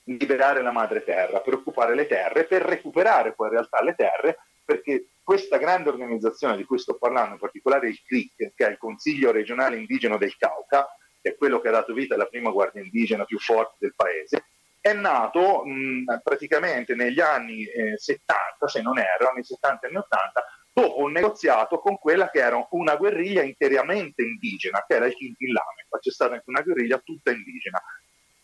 liberare 0.03 0.61
la 0.61 0.71
madre 0.71 1.03
terra, 1.03 1.39
per 1.39 1.53
occupare 1.53 1.95
le 1.95 2.07
terre, 2.07 2.45
per 2.45 2.61
recuperare 2.61 3.33
poi 3.33 3.47
in 3.47 3.53
realtà 3.53 3.83
le 3.83 3.95
terre, 3.95 4.37
perché 4.69 5.07
questa 5.23 5.57
grande 5.57 5.89
organizzazione 5.89 6.55
di 6.55 6.63
cui 6.63 6.77
sto 6.77 6.95
parlando, 6.95 7.33
in 7.33 7.39
particolare 7.39 7.89
il 7.89 7.99
CRIC, 8.03 8.53
che 8.53 8.67
è 8.67 8.69
il 8.69 8.77
Consiglio 8.77 9.31
regionale 9.31 9.77
indigeno 9.77 10.15
del 10.15 10.37
Cauca, 10.37 10.87
che 11.19 11.31
è 11.31 11.35
quello 11.35 11.59
che 11.59 11.69
ha 11.69 11.71
dato 11.71 11.91
vita 11.91 12.13
alla 12.13 12.27
prima 12.27 12.51
guardia 12.51 12.83
indigena 12.83 13.25
più 13.25 13.39
forte 13.39 13.77
del 13.79 13.95
paese, 13.95 14.45
è 14.79 14.93
nato 14.93 15.65
mh, 15.65 16.19
praticamente 16.21 16.93
negli 16.93 17.19
anni 17.19 17.65
eh, 17.65 17.97
70, 17.97 18.67
se 18.67 18.83
non 18.83 18.99
erro, 18.99 19.31
anni 19.31 19.43
70 19.43 19.87
e 19.87 19.89
anni 19.89 19.97
80, 19.97 20.45
dopo 20.71 20.99
un 20.99 21.11
negoziato 21.13 21.79
con 21.79 21.97
quella 21.97 22.29
che 22.29 22.39
era 22.39 22.63
una 22.69 22.95
guerriglia 22.95 23.41
interamente 23.41 24.21
indigena, 24.21 24.85
che 24.87 24.93
era 24.93 25.07
il 25.07 25.15
Quintillame. 25.15 25.87
C'è 25.99 26.11
stata 26.11 26.35
anche 26.35 26.47
una 26.47 26.61
guerriglia 26.61 26.99
tutta 26.99 27.31
indigena. 27.31 27.81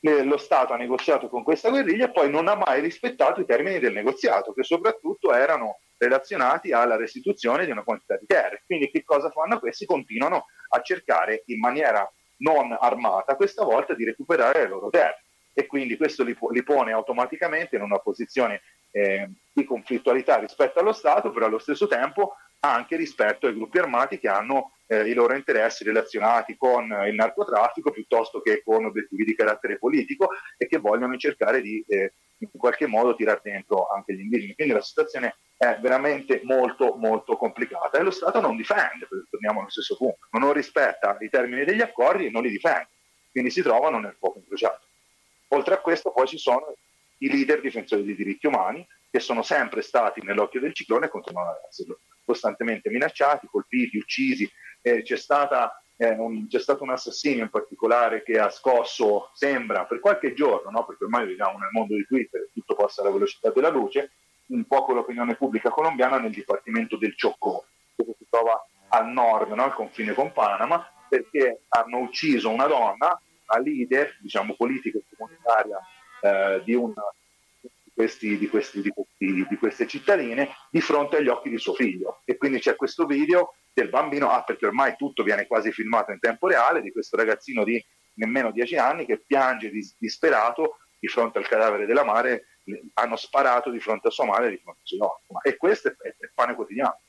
Lo 0.02 0.38
Stato 0.38 0.74
ha 0.74 0.78
negoziato 0.78 1.30
con 1.30 1.42
questa 1.42 1.70
guerriglia 1.70 2.06
e 2.06 2.12
poi 2.12 2.30
non 2.30 2.48
ha 2.48 2.56
mai 2.56 2.80
rispettato 2.80 3.42
i 3.42 3.46
termini 3.46 3.80
del 3.80 3.94
negoziato, 3.94 4.54
che 4.54 4.64
soprattutto 4.64 5.34
erano 5.34 5.80
relazionati 5.98 6.72
alla 6.72 6.96
restituzione 6.96 7.66
di 7.66 7.72
una 7.72 7.84
quantità 7.84 8.16
di 8.18 8.26
terre. 8.28 8.62
Quindi 8.66 8.92
che 8.92 9.04
cosa 9.04 9.32
fanno 9.32 9.60
questi? 9.60 9.86
Continuano 9.86 10.46
a 10.70 10.82
cercare 10.82 11.44
in 11.48 11.60
maniera 11.60 12.08
non 12.38 12.76
armata 12.80 13.36
questa 13.36 13.64
volta 13.64 13.94
di 13.94 14.04
recuperare 14.04 14.64
le 14.64 14.68
loro 14.68 14.90
terre 14.90 15.24
e 15.54 15.66
quindi 15.68 15.96
questo 15.96 16.24
li, 16.24 16.38
li 16.52 16.64
pone 16.64 16.92
automaticamente 16.92 17.78
in 17.78 17.82
una 17.82 18.00
posizione 18.00 18.62
eh, 18.92 19.30
di 19.54 19.64
conflittualità 19.64 20.38
rispetto 20.38 20.80
allo 20.80 20.92
Stato, 20.92 21.32
però 21.32 21.46
allo 21.46 21.60
stesso 21.60 21.88
tempo 21.88 22.36
anche 22.74 22.96
rispetto 22.96 23.48
ai 23.48 23.54
gruppi 23.54 23.80
armati 23.80 24.20
che 24.20 24.28
hanno 24.28 24.72
eh, 24.88 25.10
i 25.10 25.14
loro 25.14 25.36
interessi 25.36 25.84
relazionati 25.84 26.56
con 26.58 26.86
il 27.08 27.16
narcotraffico 27.16 27.92
piuttosto 27.92 28.42
che 28.42 28.62
con 28.64 28.86
obiettivi 28.86 29.24
di 29.24 29.36
carattere 29.36 29.78
politico 29.78 30.30
e 30.58 30.68
che 30.68 30.78
vogliono 30.78 31.18
cercare 31.18 31.62
di 31.62 31.84
eh, 31.88 32.14
in 32.40 32.50
qualche 32.58 32.86
modo 32.86 33.16
tirare 33.16 33.40
dentro 33.44 33.88
anche 33.88 34.14
gli 34.14 34.22
indigeni. 34.22 34.56
Quindi 34.56 34.74
la 34.74 34.82
situazione 34.82 35.38
è 35.58 35.78
veramente 35.82 36.42
molto 36.44 36.96
molto 36.98 37.38
complicata 37.38 37.98
e 37.98 38.04
lo 38.04 38.12
Stato 38.12 38.42
non 38.42 38.58
difende, 38.58 39.08
torniamo 39.30 39.62
allo 39.62 39.70
stesso 39.70 39.96
punto, 39.96 40.28
non 40.32 40.54
rispetta 40.54 41.16
i 41.20 41.30
termini 41.30 41.64
degli 41.64 41.82
accordi 41.82 42.26
e 42.26 42.30
non 42.30 42.44
li 42.44 42.50
difende, 42.50 42.90
quindi 43.32 43.50
si 43.50 43.62
trovano 43.62 44.00
nel 44.00 44.16
fuoco 44.20 44.40
incrociato. 44.40 44.82
Oltre 45.50 45.76
a 45.76 45.80
questo 45.80 46.12
poi 46.12 46.28
ci 46.28 46.38
sono 46.38 46.76
i 47.20 47.30
leader 47.30 47.62
difensori 47.62 48.04
dei 48.04 48.16
diritti 48.16 48.48
umani 48.48 48.86
che 49.10 49.20
sono 49.22 49.42
sempre 49.42 49.82
stati 49.82 50.22
nell'occhio 50.22 50.60
del 50.60 50.74
ciclone 50.74 51.06
e 51.06 51.10
continuano 51.10 51.52
ad 51.52 51.58
esserlo, 51.70 52.00
costantemente 52.26 52.90
minacciati, 52.90 53.48
colpiti, 53.48 53.98
uccisi. 53.98 54.50
Eh, 54.82 55.02
c'è, 55.04 55.16
stata, 55.16 55.82
eh, 55.98 56.10
un, 56.10 56.48
c'è, 56.48 56.60
stato 56.60 56.84
un 56.84 56.92
assassinio 56.92 57.44
in 57.44 57.50
particolare 57.50 58.24
che 58.24 58.40
ha 58.40 58.50
scosso, 58.50 59.30
sembra, 59.34 59.86
per 59.86 60.00
qualche 60.00 60.34
giorno, 60.34 60.70
no? 60.70 60.86
perché 60.86 61.06
ormai 61.06 61.28
viviamo 61.28 61.58
nel 61.58 61.70
mondo 61.72 61.96
di 61.96 62.06
Twitter 62.06 62.42
e 62.42 62.50
tutto 62.54 62.76
passa 62.76 63.02
alla 63.02 63.12
velocità 63.12 63.52
della 63.52 63.70
luce, 63.70 64.12
un 64.48 64.66
po' 64.66 64.84
con 64.84 64.96
l'opinione 64.96 65.36
pubblica 65.36 65.70
colombiana 65.70 66.18
nel 66.20 66.32
dipartimento 66.32 66.98
del 66.98 67.16
Chocó, 67.16 67.66
che 67.96 68.04
si 68.18 68.26
trova 68.30 68.68
al 68.90 69.08
nord, 69.10 69.52
no? 69.52 69.64
al 69.64 69.74
confine 69.74 70.14
con 70.14 70.32
Panama, 70.32 70.88
perché 71.08 71.62
hanno 71.70 72.00
ucciso 72.00 72.50
una 72.50 72.68
donna 72.68 73.20
una 73.48 73.62
leader, 73.62 74.18
diciamo, 74.20 74.56
politica 74.56 74.98
e 74.98 75.04
comunitaria 75.16 75.80
eh, 76.22 76.64
di, 76.64 76.74
una, 77.96 78.38
di, 78.38 78.48
questi, 78.48 78.82
di, 78.82 78.90
questi, 78.90 79.46
di, 79.48 79.58
queste 79.58 79.88
cittadine 79.88 80.50
di 80.70 80.82
fronte 80.82 81.18
agli 81.18 81.30
occhi 81.30 81.50
di 81.50 81.58
suo 81.58 81.74
figlio. 81.74 82.22
E 82.26 82.38
quindi 82.38 82.60
c'è 82.60 82.76
questo 82.76 83.06
video 83.06 83.56
del 83.74 83.90
bambino, 83.90 84.30
ah, 84.30 84.44
perché 84.44 84.66
ormai 84.66 84.96
tutto 84.96 85.24
viene 85.24 85.48
quasi 85.48 85.72
filmato 85.72 86.12
in 86.12 86.20
tempo 86.20 86.48
reale, 86.48 86.82
di 86.82 86.92
questo 86.92 87.18
ragazzino 87.18 87.64
di 87.64 87.84
nemmeno 88.16 88.52
10 88.52 88.78
anni 88.78 89.06
che 89.06 89.24
piange 89.26 89.72
disperato 89.98 90.78
di 91.00 91.08
fronte 91.08 91.38
al 91.38 91.48
cadavere 91.48 91.86
della 91.86 92.04
madre, 92.04 92.60
hanno 92.94 93.16
sparato 93.16 93.70
di 93.70 93.80
fronte 93.80 94.08
a 94.08 94.12
sua 94.12 94.26
madre, 94.26 94.50
di 94.50 94.58
fronte 94.58 94.82
a 94.84 94.86
suo 94.86 94.98
nonno. 94.98 95.42
E 95.44 95.58
questo 95.58 95.90
è, 95.90 95.92
è 95.92 96.32
pane 96.34 96.56
quotidiano 96.56 97.00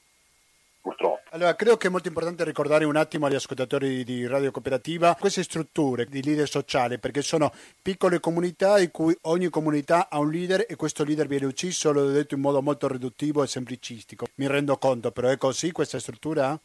purtroppo. 0.86 1.22
Allora, 1.30 1.56
credo 1.56 1.76
che 1.76 1.88
è 1.88 1.90
molto 1.90 2.06
importante 2.06 2.44
ricordare 2.44 2.84
un 2.84 2.94
attimo 2.94 3.26
agli 3.26 3.34
ascoltatori 3.34 4.04
di 4.04 4.24
Radio 4.28 4.52
Cooperativa 4.52 5.16
queste 5.18 5.42
strutture 5.42 6.04
di 6.04 6.22
leader 6.22 6.48
sociale, 6.48 6.98
perché 6.98 7.22
sono 7.22 7.52
piccole 7.82 8.20
comunità 8.20 8.78
in 8.78 8.92
cui 8.92 9.16
ogni 9.22 9.48
comunità 9.48 10.06
ha 10.08 10.20
un 10.20 10.30
leader 10.30 10.64
e 10.68 10.76
questo 10.76 11.02
leader 11.02 11.26
viene 11.26 11.46
ucciso, 11.46 11.90
l'ho 11.90 12.10
detto 12.10 12.36
in 12.36 12.40
modo 12.40 12.62
molto 12.62 12.86
riduttivo 12.86 13.42
e 13.42 13.48
semplicistico. 13.48 14.28
Mi 14.36 14.46
rendo 14.46 14.76
conto, 14.76 15.10
però 15.10 15.28
è 15.28 15.36
così 15.36 15.72
questa 15.72 15.98
struttura? 15.98 16.56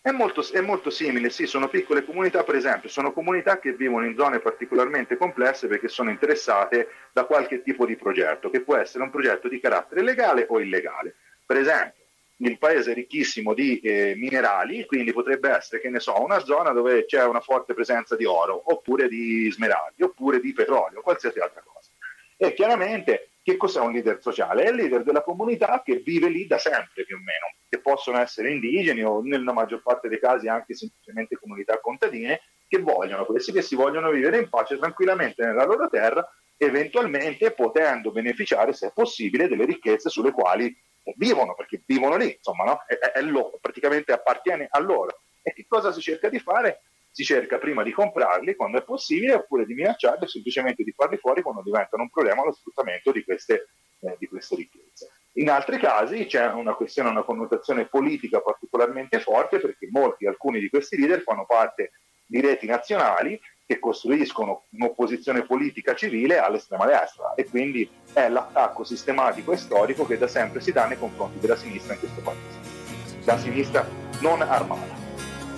È 0.00 0.10
molto, 0.10 0.44
è 0.52 0.60
molto, 0.60 0.90
simile, 0.90 1.30
sì, 1.30 1.46
sono 1.46 1.68
piccole 1.68 2.04
comunità, 2.04 2.42
per 2.42 2.56
esempio, 2.56 2.88
sono 2.88 3.12
comunità 3.12 3.60
che 3.60 3.74
vivono 3.74 4.06
in 4.06 4.16
zone 4.16 4.40
particolarmente 4.40 5.16
complesse 5.16 5.68
perché 5.68 5.86
sono 5.86 6.10
interessate 6.10 6.88
da 7.12 7.24
qualche 7.24 7.62
tipo 7.62 7.86
di 7.86 7.94
progetto, 7.94 8.50
che 8.50 8.62
può 8.62 8.76
essere 8.76 9.04
un 9.04 9.10
progetto 9.10 9.48
di 9.48 9.60
carattere 9.60 10.02
legale 10.02 10.46
o 10.48 10.60
illegale. 10.60 11.14
Per 11.44 11.56
esempio, 11.56 11.97
il 12.40 12.58
paese 12.58 12.92
è 12.92 12.94
ricchissimo 12.94 13.54
di 13.54 13.80
eh, 13.80 14.14
minerali, 14.16 14.86
quindi 14.86 15.12
potrebbe 15.12 15.50
essere, 15.50 15.80
che 15.80 15.90
ne 15.90 15.98
so, 15.98 16.22
una 16.22 16.38
zona 16.38 16.70
dove 16.70 17.04
c'è 17.04 17.24
una 17.24 17.40
forte 17.40 17.74
presenza 17.74 18.14
di 18.16 18.24
oro, 18.24 18.62
oppure 18.72 19.08
di 19.08 19.50
smeraldi, 19.50 20.02
oppure 20.02 20.40
di 20.40 20.52
petrolio, 20.52 21.00
qualsiasi 21.00 21.40
altra 21.40 21.62
cosa. 21.64 21.90
E 22.36 22.54
chiaramente 22.54 23.30
che 23.42 23.56
cos'è 23.56 23.80
un 23.80 23.92
leader 23.92 24.20
sociale? 24.20 24.64
È 24.64 24.68
il 24.68 24.76
leader 24.76 25.02
della 25.02 25.22
comunità 25.22 25.82
che 25.84 25.96
vive 25.96 26.28
lì 26.28 26.46
da 26.46 26.58
sempre 26.58 27.04
più 27.04 27.16
o 27.16 27.18
meno, 27.18 27.54
che 27.68 27.80
possono 27.80 28.20
essere 28.20 28.50
indigeni 28.50 29.02
o 29.02 29.20
nella 29.22 29.52
maggior 29.52 29.82
parte 29.82 30.08
dei 30.08 30.20
casi 30.20 30.48
anche 30.48 30.74
semplicemente 30.74 31.36
comunità 31.36 31.80
contadine 31.80 32.40
che 32.68 32.78
vogliono, 32.78 33.24
questi 33.24 33.50
che 33.50 33.62
si 33.62 33.74
vogliono 33.74 34.10
vivere 34.10 34.38
in 34.38 34.48
pace 34.50 34.76
tranquillamente 34.76 35.44
nella 35.44 35.64
loro 35.64 35.88
terra, 35.88 36.28
eventualmente 36.58 37.52
potendo 37.52 38.12
beneficiare, 38.12 38.74
se 38.74 38.88
è 38.88 38.92
possibile, 38.92 39.48
delle 39.48 39.64
ricchezze 39.64 40.10
sulle 40.10 40.32
quali 40.32 40.76
vivono, 41.16 41.54
perché 41.54 41.82
vivono 41.86 42.16
lì, 42.16 42.34
insomma, 42.34 42.64
no? 42.64 42.82
è, 42.86 42.94
è 42.94 43.22
loro, 43.22 43.58
praticamente 43.60 44.12
appartiene 44.12 44.66
a 44.70 44.78
loro. 44.78 45.20
E 45.42 45.52
che 45.52 45.66
cosa 45.66 45.92
si 45.92 46.00
cerca 46.00 46.28
di 46.28 46.38
fare? 46.38 46.82
Si 47.10 47.24
cerca 47.24 47.58
prima 47.58 47.82
di 47.82 47.92
comprarli 47.92 48.54
quando 48.54 48.78
è 48.78 48.82
possibile, 48.82 49.34
oppure 49.34 49.64
di 49.64 49.74
minacciarli, 49.74 50.24
o 50.24 50.28
semplicemente 50.28 50.82
di 50.84 50.92
farli 50.92 51.16
fuori 51.16 51.42
quando 51.42 51.62
diventano 51.62 52.02
un 52.02 52.10
problema 52.10 52.44
lo 52.44 52.52
sfruttamento 52.52 53.12
di 53.12 53.24
queste, 53.24 53.68
eh, 54.00 54.16
di 54.18 54.26
queste 54.26 54.56
ricchezze. 54.56 55.12
In 55.38 55.50
altri 55.50 55.78
casi 55.78 56.26
c'è 56.26 56.46
una 56.48 56.74
questione, 56.74 57.10
una 57.10 57.22
connotazione 57.22 57.86
politica 57.86 58.40
particolarmente 58.40 59.20
forte 59.20 59.58
perché 59.58 59.88
molti, 59.90 60.26
alcuni 60.26 60.58
di 60.58 60.68
questi 60.68 60.96
leader 60.98 61.22
fanno 61.22 61.46
parte 61.46 61.92
di 62.26 62.40
reti 62.40 62.66
nazionali 62.66 63.40
che 63.68 63.78
costruiscono 63.78 64.64
un'opposizione 64.70 65.42
politica 65.42 65.94
civile 65.94 66.38
all'estrema 66.38 66.86
destra 66.86 67.34
e 67.34 67.44
quindi 67.44 67.86
è 68.14 68.26
l'attacco 68.30 68.82
sistematico 68.82 69.52
e 69.52 69.58
storico 69.58 70.06
che 70.06 70.16
da 70.16 70.26
sempre 70.26 70.62
si 70.62 70.72
dà 70.72 70.86
nei 70.86 70.98
confronti 70.98 71.38
della 71.38 71.54
sinistra 71.54 71.92
in 71.92 71.98
questo 71.98 72.22
paese. 72.22 73.24
La 73.24 73.36
sinistra 73.36 73.86
non 74.20 74.40
armata, 74.40 74.94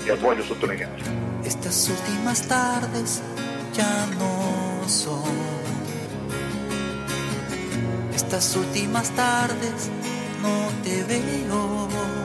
che 0.03 0.16
voglio 0.16 0.42
sottolineare. 0.42 1.01
Estas 1.44 1.88
últimas 1.88 2.49
tardes 2.49 3.23
ya 3.75 4.07
no 4.18 4.88
son. 4.88 5.23
Estas 8.12 8.57
últimas 8.57 9.14
tardes 9.14 9.88
no 10.42 10.68
te 10.83 11.05
veo. 11.05 12.19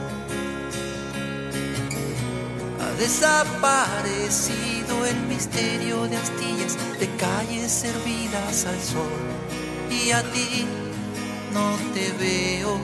Desaparecido 2.97 5.05
el 5.05 5.15
misterio 5.27 6.08
de 6.08 6.17
astillas, 6.17 6.75
de 6.99 7.08
calles 7.17 7.71
servidas 7.71 8.65
al 8.65 8.81
sol, 8.81 9.12
y 9.89 10.12
a 10.12 10.21
ti 10.31 10.65
no 11.53 11.77
te 11.93 12.12
veo. 12.13 12.79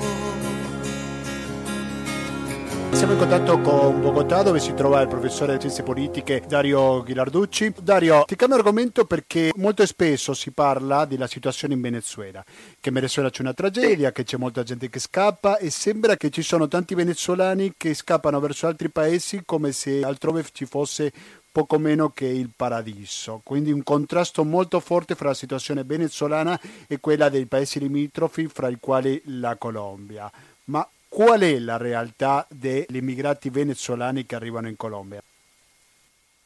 Siamo 2.93 3.13
in 3.13 3.19
contatto 3.19 3.59
con 3.61 3.99
Bogotà 3.99 4.43
dove 4.43 4.59
si 4.59 4.73
trova 4.73 5.01
il 5.01 5.07
professore 5.07 5.53
di 5.53 5.59
scienze 5.59 5.81
politiche 5.81 6.43
Dario 6.47 7.01
Ghilarducci. 7.01 7.73
Dario, 7.81 8.23
ti 8.25 8.35
cambio 8.35 8.57
argomento 8.57 9.05
perché 9.05 9.51
molto 9.55 9.85
spesso 9.85 10.33
si 10.33 10.51
parla 10.51 11.05
della 11.05 11.25
situazione 11.25 11.73
in 11.73 11.81
Venezuela, 11.81 12.43
che 12.79 12.89
in 12.89 12.93
Venezuela 12.95 13.29
c'è 13.29 13.41
una 13.41 13.53
tragedia, 13.53 14.11
che 14.11 14.23
c'è 14.23 14.37
molta 14.37 14.61
gente 14.63 14.89
che 14.89 14.99
scappa 14.99 15.57
e 15.57 15.71
sembra 15.71 16.15
che 16.15 16.29
ci 16.29 16.43
sono 16.43 16.67
tanti 16.67 16.93
venezuelani 16.93 17.73
che 17.75 17.93
scappano 17.93 18.39
verso 18.39 18.67
altri 18.67 18.89
paesi 18.89 19.41
come 19.45 19.71
se 19.71 20.03
altrove 20.03 20.45
ci 20.51 20.65
fosse 20.65 21.11
poco 21.51 21.79
meno 21.79 22.11
che 22.11 22.25
il 22.27 22.49
paradiso. 22.55 23.41
Quindi 23.43 23.71
un 23.71 23.83
contrasto 23.83 24.43
molto 24.43 24.79
forte 24.79 25.15
fra 25.15 25.29
la 25.29 25.33
situazione 25.33 25.83
venezuelana 25.83 26.59
e 26.87 26.99
quella 26.99 27.29
dei 27.29 27.45
paesi 27.45 27.79
limitrofi, 27.79 28.47
fra 28.47 28.69
i 28.69 28.77
quali 28.79 29.21
la 29.25 29.55
Colombia. 29.55 30.31
Ma 30.65 30.87
qual 31.11 31.41
è 31.41 31.59
la 31.59 31.75
realtà 31.75 32.47
degli 32.49 32.95
immigrati 32.95 33.49
venezuelani 33.49 34.25
che 34.25 34.35
arrivano 34.35 34.69
in 34.69 34.77
Colombia? 34.77 35.21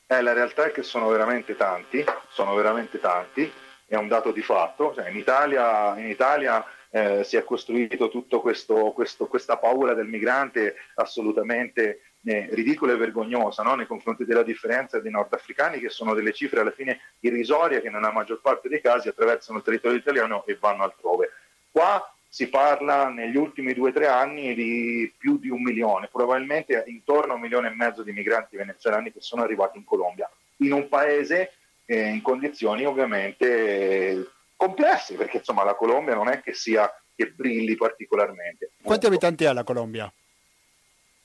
Eh, 0.07 0.21
la 0.23 0.33
realtà 0.33 0.65
è 0.65 0.71
che 0.71 0.81
sono 0.81 1.07
veramente 1.07 1.55
tanti, 1.55 2.03
sono 2.29 2.55
veramente 2.55 2.99
tanti, 2.99 3.51
è 3.85 3.95
un 3.95 4.07
dato 4.07 4.31
di 4.31 4.41
fatto. 4.41 4.91
Cioè, 4.95 5.09
in 5.09 5.17
Italia, 5.17 5.95
in 5.99 6.09
Italia 6.09 6.65
eh, 6.89 7.23
si 7.23 7.37
è 7.37 7.43
costruito 7.43 8.09
tutta 8.09 8.39
questa 8.39 9.57
paura 9.57 9.93
del 9.93 10.07
migrante 10.07 10.77
assolutamente 10.95 12.01
eh, 12.23 12.49
ridicola 12.51 12.93
e 12.93 12.97
vergognosa 12.97 13.61
no? 13.61 13.75
nei 13.75 13.85
confronti 13.85 14.25
della 14.25 14.41
differenza 14.41 14.99
dei 14.99 15.11
nordafricani, 15.11 15.79
che 15.79 15.89
sono 15.89 16.15
delle 16.15 16.33
cifre 16.33 16.61
alla 16.61 16.71
fine 16.71 17.01
irrisorie 17.19 17.81
che 17.81 17.91
nella 17.91 18.11
maggior 18.11 18.41
parte 18.41 18.67
dei 18.67 18.81
casi 18.81 19.09
attraversano 19.09 19.59
il 19.59 19.63
territorio 19.63 19.99
italiano 19.99 20.43
e 20.47 20.57
vanno 20.59 20.81
altrove. 20.81 21.29
Qua 21.69 22.14
si 22.35 22.49
parla 22.49 23.07
negli 23.07 23.37
ultimi 23.37 23.73
due 23.73 23.91
o 23.91 23.93
tre 23.93 24.07
anni 24.07 24.53
di 24.53 25.09
più 25.17 25.39
di 25.39 25.47
un 25.47 25.61
milione, 25.61 26.09
probabilmente 26.11 26.83
intorno 26.87 27.31
a 27.31 27.35
un 27.35 27.41
milione 27.41 27.69
e 27.69 27.73
mezzo 27.73 28.03
di 28.03 28.11
migranti 28.11 28.57
venezuelani 28.57 29.13
che 29.13 29.21
sono 29.21 29.43
arrivati 29.43 29.77
in 29.77 29.85
Colombia, 29.85 30.29
in 30.57 30.73
un 30.73 30.89
paese 30.89 31.53
eh, 31.85 32.09
in 32.09 32.21
condizioni 32.21 32.83
ovviamente 32.83 34.09
eh, 34.09 34.29
complesse, 34.57 35.15
perché 35.15 35.37
insomma 35.37 35.63
la 35.63 35.75
Colombia 35.75 36.13
non 36.13 36.27
è 36.27 36.41
che 36.41 36.53
sia 36.53 36.93
che 37.15 37.27
brilli 37.27 37.77
particolarmente. 37.77 38.71
Quanti 38.83 39.05
abitanti 39.05 39.45
ha 39.45 39.53
la 39.53 39.63
Colombia? 39.63 40.11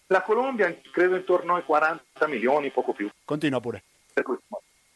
La 0.06 0.22
Colombia 0.22 0.72
credo 0.92 1.16
intorno 1.16 1.56
ai 1.56 1.64
40 1.64 2.28
milioni, 2.28 2.70
poco 2.70 2.92
più. 2.92 3.10
Continua 3.24 3.58
pure. 3.58 3.82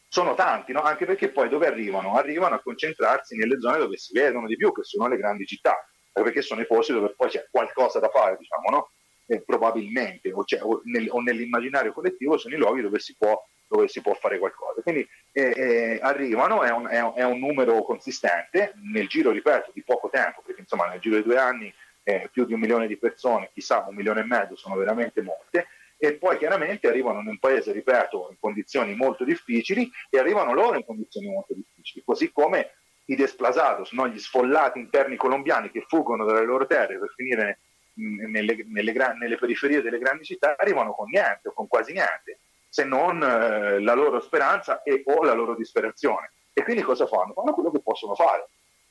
Sono 0.07 0.33
tanti, 0.33 0.71
no? 0.71 0.79
anche 0.79 1.05
perché 1.05 1.27
poi 1.27 1.49
dove 1.49 1.67
arrivano? 1.67 2.15
Arrivano 2.15 2.55
a 2.55 2.61
concentrarsi 2.61 3.35
nelle 3.35 3.59
zone 3.59 3.79
dove 3.79 3.97
si 3.97 4.13
vedono 4.13 4.47
di 4.47 4.55
più, 4.55 4.71
che 4.71 4.83
sono 4.83 5.09
le 5.09 5.17
grandi 5.17 5.45
città 5.45 5.85
perché 6.23 6.41
sono 6.41 6.61
i 6.61 6.67
posti 6.67 6.93
dove 6.93 7.13
poi 7.15 7.29
c'è 7.29 7.47
qualcosa 7.49 7.99
da 7.99 8.09
fare, 8.09 8.37
diciamo, 8.37 8.69
no? 8.69 8.91
Eh, 9.27 9.41
probabilmente, 9.41 10.31
o, 10.31 10.45
o, 10.61 10.81
nel, 10.85 11.07
o, 11.09 11.19
nell'immaginario 11.19 11.91
collettivo 11.91 12.37
sono 12.37 12.55
i 12.55 12.57
luoghi 12.57 12.81
dove 12.81 12.99
si 12.99 13.15
può, 13.17 13.43
dove 13.67 13.87
si 13.87 14.01
può 14.01 14.13
fare 14.13 14.37
qualcosa. 14.37 14.81
Quindi 14.81 15.07
eh, 15.31 15.53
eh, 15.55 15.99
arrivano, 16.01 16.63
è 16.63 16.71
un, 16.71 16.87
è, 16.87 17.01
è 17.13 17.25
un, 17.25 17.39
numero 17.39 17.83
consistente, 17.83 18.73
nel 18.83 19.07
giro, 19.07 19.31
ripeto, 19.31 19.71
di 19.73 19.83
poco 19.83 20.09
tempo, 20.09 20.41
perché 20.45 20.61
insomma 20.61 20.87
nel 20.87 20.99
giro 20.99 21.17
di 21.17 21.23
due 21.23 21.37
anni 21.37 21.73
eh, 22.03 22.29
più 22.31 22.45
di 22.45 22.53
un 22.53 22.59
milione 22.59 22.87
di 22.87 22.97
persone, 22.97 23.49
chissà 23.53 23.83
un 23.87 23.95
milione 23.95 24.21
e 24.21 24.25
mezzo, 24.25 24.55
sono 24.55 24.75
veramente 24.75 25.21
molte, 25.21 25.67
e 25.97 26.13
poi 26.13 26.37
chiaramente 26.37 26.87
arrivano 26.87 27.19
in 27.21 27.27
un 27.27 27.39
paese, 27.39 27.71
ripeto, 27.71 28.27
in 28.29 28.37
condizioni 28.39 28.95
molto 28.95 29.23
difficili 29.23 29.89
e 30.09 30.19
arrivano 30.19 30.53
loro 30.53 30.75
in 30.75 30.85
condizioni 30.85 31.27
molto 31.27 31.53
difficili, 31.53 32.03
così 32.05 32.31
come 32.31 32.71
i 33.05 33.15
desplazados, 33.15 33.91
no? 33.91 34.07
gli 34.07 34.19
sfollati 34.19 34.79
interni 34.79 35.15
colombiani 35.15 35.69
che 35.71 35.85
fuggono 35.87 36.25
dalle 36.25 36.45
loro 36.45 36.65
terre 36.65 36.97
per 36.97 37.13
finire 37.15 37.59
nelle, 37.95 38.65
nelle, 38.67 38.93
nelle, 39.17 39.37
periferie 39.37 39.81
delle 39.81 39.99
grandi 39.99 40.23
città, 40.23 40.55
arrivano 40.57 40.93
con 40.93 41.09
niente 41.09 41.49
o 41.49 41.53
con 41.53 41.67
quasi 41.67 41.93
niente, 41.93 42.39
se 42.67 42.83
non 42.83 43.21
eh, 43.23 43.79
la 43.79 43.93
loro 43.93 44.19
speranza 44.19 44.83
e 44.83 45.03
o 45.05 45.23
la 45.23 45.33
loro 45.33 45.55
disperazione. 45.55 46.31
E 46.51 46.63
quindi 46.63 46.81
cosa 46.81 47.05
fanno? 47.05 47.33
Fanno 47.33 47.53
quello 47.53 47.71
che 47.71 47.81
possono 47.81 48.15
fare. 48.15 48.47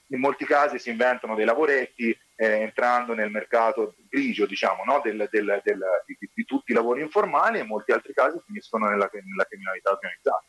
In 0.08 0.20
molti 0.20 0.44
casi 0.44 0.78
si 0.78 0.90
inventano 0.90 1.34
dei 1.34 1.44
lavoretti 1.44 2.16
eh, 2.36 2.46
entrando 2.60 3.14
nel 3.14 3.30
mercato 3.30 3.94
grigio, 4.08 4.46
diciamo, 4.46 4.84
no? 4.84 5.00
del, 5.02 5.28
del, 5.30 5.60
del, 5.62 5.80
di, 6.06 6.30
di, 6.32 6.44
tutti 6.44 6.72
i 6.72 6.74
lavori 6.74 7.00
informali 7.00 7.58
e 7.58 7.62
in 7.62 7.66
molti 7.66 7.92
altri 7.92 8.12
casi 8.12 8.38
finiscono 8.46 8.88
nella, 8.88 9.08
nella 9.12 9.44
criminalità 9.44 9.92
organizzata, 9.92 10.44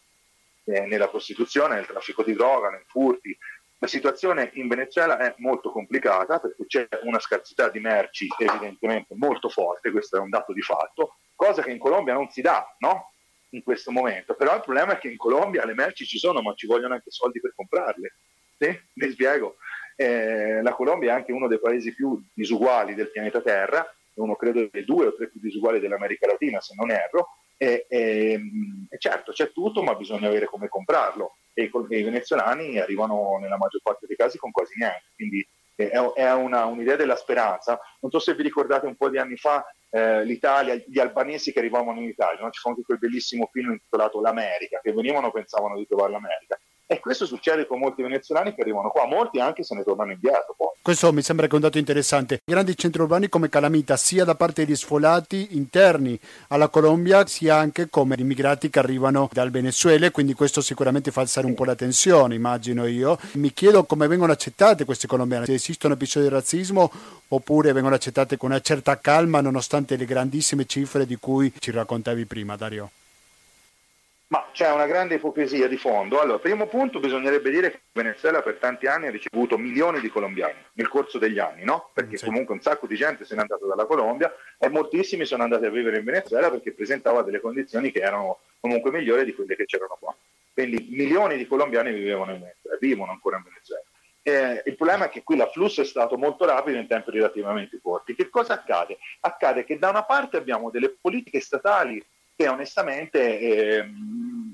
eh, 0.65 0.85
nella 0.87 1.07
prostituzione, 1.07 1.75
nel 1.75 1.85
traffico 1.85 2.23
di 2.23 2.33
droga, 2.33 2.69
nei 2.69 2.83
furti, 2.85 3.37
la 3.85 3.87
situazione 3.87 4.49
in 4.55 4.67
Venezuela 4.67 5.17
è 5.17 5.35
molto 5.37 5.69
complicata 5.69 6.39
perché 6.39 6.65
c'è 6.65 6.87
una 7.03 7.19
scarsità 7.19 7.69
di 7.69 7.79
merci 7.79 8.27
evidentemente 8.39 9.13
molto 9.15 9.47
forte, 9.47 9.91
questo 9.91 10.17
è 10.17 10.19
un 10.19 10.29
dato 10.29 10.53
di 10.53 10.61
fatto, 10.61 11.17
cosa 11.35 11.61
che 11.61 11.69
in 11.69 11.77
Colombia 11.77 12.13
non 12.13 12.29
si 12.29 12.41
dà, 12.41 12.65
no? 12.79 13.11
In 13.49 13.61
questo 13.63 13.91
momento. 13.91 14.33
Però 14.33 14.55
il 14.55 14.61
problema 14.61 14.93
è 14.93 14.97
che 14.97 15.09
in 15.09 15.17
Colombia 15.17 15.65
le 15.65 15.75
merci 15.75 16.05
ci 16.05 16.17
sono, 16.17 16.41
ma 16.41 16.55
ci 16.55 16.65
vogliono 16.65 16.95
anche 16.95 17.11
soldi 17.11 17.39
per 17.39 17.53
comprarle. 17.55 18.15
Sì? 18.57 18.79
Mi 18.93 19.11
spiego. 19.11 19.57
Eh, 19.95 20.61
la 20.63 20.73
Colombia 20.73 21.11
è 21.11 21.15
anche 21.15 21.31
uno 21.31 21.47
dei 21.47 21.59
paesi 21.59 21.93
più 21.93 22.21
disuguali 22.33 22.95
del 22.95 23.11
pianeta 23.11 23.41
Terra, 23.41 23.85
uno 24.15 24.35
credo 24.35 24.67
dei 24.71 24.83
due 24.83 25.07
o 25.07 25.15
tre 25.15 25.29
più 25.29 25.39
disuguali 25.39 25.79
dell'America 25.79 26.25
Latina, 26.25 26.59
se 26.59 26.73
non 26.75 26.89
erro. 26.89 27.37
E, 27.57 27.85
e, 27.87 28.41
e 28.89 28.97
certo, 28.97 29.31
c'è 29.31 29.51
tutto, 29.51 29.83
ma 29.83 29.93
bisogna 29.95 30.27
avere 30.27 30.47
come 30.47 30.67
comprarlo 30.67 31.35
e 31.55 31.71
i, 31.71 32.03
venezuelani 32.03 32.77
arrivano 32.77 33.37
nella 33.39 33.57
maggior 33.57 33.81
parte 33.81 34.05
dei 34.05 34.15
casi 34.15 34.37
con 34.37 34.51
quasi 34.51 34.73
niente. 34.77 35.11
Quindi 35.15 35.47
eh, 35.75 35.89
è, 35.89 36.33
una, 36.33 36.65
un'idea 36.65 36.97
della 36.97 37.15
speranza. 37.15 37.79
Non 38.01 38.11
so 38.11 38.19
se 38.19 38.35
vi 38.35 38.43
ricordate 38.43 38.85
un 38.85 38.95
po' 38.95 39.09
di 39.09 39.17
anni 39.17 39.37
fa 39.37 39.65
eh, 39.89 40.23
l'Italia, 40.25 40.75
gli 40.75 40.99
albanesi 40.99 41.51
che 41.53 41.59
arrivavano 41.59 42.01
in 42.01 42.09
Italia, 42.09 42.41
no? 42.41 42.51
ci 42.51 42.59
fu 42.59 42.69
anche 42.69 42.83
quel 42.83 42.99
bellissimo 42.99 43.49
film 43.51 43.71
intitolato 43.71 44.21
L'America, 44.21 44.79
che 44.81 44.93
venivano 44.93 45.31
pensavano 45.31 45.77
di 45.77 45.87
trovare 45.87 46.11
l'America. 46.11 46.59
E 46.87 46.99
questo 46.99 47.25
succede 47.25 47.65
con 47.65 47.79
molti 47.79 48.03
venezuelani 48.03 48.53
che 48.53 48.61
arrivano 48.61 48.89
qua, 48.89 49.07
molti 49.07 49.39
anche 49.39 49.63
se 49.63 49.73
ne 49.73 49.83
tornano 49.83 50.11
indietro. 50.11 50.53
Poi. 50.55 50.69
Questo 50.83 51.11
mi 51.11 51.23
sembra 51.23 51.47
che 51.47 51.53
è 51.53 51.55
un 51.55 51.61
dato 51.61 51.79
interessante. 51.79 52.41
Grandi 52.45 52.77
centri 52.77 53.01
urbani 53.01 53.27
come 53.27 53.49
calamita, 53.49 53.97
sia 53.97 54.23
da 54.23 54.35
parte 54.35 54.63
degli 54.63 54.75
sfolati 54.75 55.57
interni 55.57 56.19
alla 56.49 56.67
Colombia, 56.67 57.25
sia 57.25 57.55
anche 57.55 57.89
come 57.89 58.15
immigrati 58.19 58.69
che 58.69 58.77
arrivano 58.77 59.27
dal 59.33 59.49
Venezuela, 59.49 60.11
quindi 60.11 60.33
questo 60.33 60.61
sicuramente 60.61 61.09
fa 61.09 61.21
alzare 61.21 61.47
un 61.47 61.55
po' 61.55 61.65
la 61.65 61.73
tensione, 61.73 62.35
immagino 62.35 62.85
io. 62.85 63.17
Mi 63.33 63.51
chiedo 63.51 63.83
come 63.85 64.05
vengono 64.05 64.31
accettate 64.31 64.85
queste 64.85 65.07
colombiane, 65.07 65.45
se 65.45 65.55
esistono 65.55 65.95
episodi 65.95 66.27
di 66.27 66.33
razzismo 66.33 66.91
oppure 67.29 67.71
vengono 67.71 67.95
accettate 67.95 68.37
con 68.37 68.51
una 68.51 68.61
certa 68.61 68.99
calma 68.99 69.41
nonostante 69.41 69.95
le 69.95 70.05
grandissime 70.05 70.67
cifre 70.67 71.07
di 71.07 71.15
cui 71.15 71.51
ci 71.57 71.71
raccontavi 71.71 72.25
prima, 72.25 72.55
Dario. 72.55 72.91
Ma 74.27 74.49
c'è 74.51 74.71
una 74.71 74.87
grande 74.87 75.15
ipocrisia 75.15 75.67
di 75.67 75.77
fondo. 75.77 76.19
Allora, 76.19 76.39
primo 76.39 76.65
punto, 76.65 76.99
bisognerebbe 76.99 77.51
dire 77.51 77.69
che 77.69 77.81
Venezuela 77.91 78.41
per 78.41 78.55
tanti 78.55 78.87
anni 78.87 79.05
ha 79.05 79.11
ricevuto 79.11 79.55
milioni 79.57 79.99
di 79.99 80.09
colombiani 80.09 80.55
nel 80.73 80.87
corso 80.87 81.19
degli 81.19 81.37
anni, 81.37 81.63
no? 81.63 81.91
Perché 81.93 82.17
sì. 82.17 82.25
comunque 82.25 82.55
un 82.55 82.61
sacco 82.61 82.87
di 82.87 82.95
gente 82.95 83.23
se 83.23 83.35
n'è 83.35 83.41
andata 83.41 83.67
dalla 83.67 83.85
Colombia 83.85 84.33
e 84.57 84.67
moltissimi 84.69 85.25
sono 85.25 85.43
andati 85.43 85.65
a 85.65 85.69
vivere 85.69 85.99
in 85.99 86.03
Venezuela 86.03 86.49
perché 86.49 86.73
presentava 86.73 87.21
delle 87.21 87.39
condizioni 87.39 87.91
che 87.91 87.99
erano 87.99 88.39
comunque 88.59 88.89
migliori 88.89 89.25
di 89.25 89.35
quelle 89.35 89.55
che 89.55 89.65
c'erano 89.65 89.95
qua. 89.99 90.15
Quindi 90.53 90.87
milioni 90.89 91.37
di 91.37 91.45
colombiani 91.45 91.93
vivevano 91.93 92.31
in 92.33 92.39
Venezuela, 92.39 92.77
vivono 92.79 93.11
ancora 93.11 93.37
in 93.37 93.43
Venezuela. 93.43 93.83
Eh, 94.23 94.63
il 94.65 94.75
problema 94.75 95.05
è 95.05 95.09
che 95.09 95.21
qui 95.21 95.35
l'afflusso 95.35 95.81
è 95.81 95.85
stato 95.85 96.17
molto 96.17 96.45
rapido 96.45 96.79
in 96.79 96.87
tempi 96.87 97.11
relativamente 97.11 97.79
corti. 97.79 98.15
Che 98.15 98.29
cosa 98.29 98.53
accade? 98.53 98.97
Accade 99.19 99.63
che 99.65 99.77
da 99.77 99.89
una 99.89 100.03
parte 100.03 100.37
abbiamo 100.37 100.71
delle 100.71 100.89
politiche 100.99 101.39
statali 101.39 102.03
che 102.35 102.47
onestamente 102.47 103.39
eh, 103.39 103.89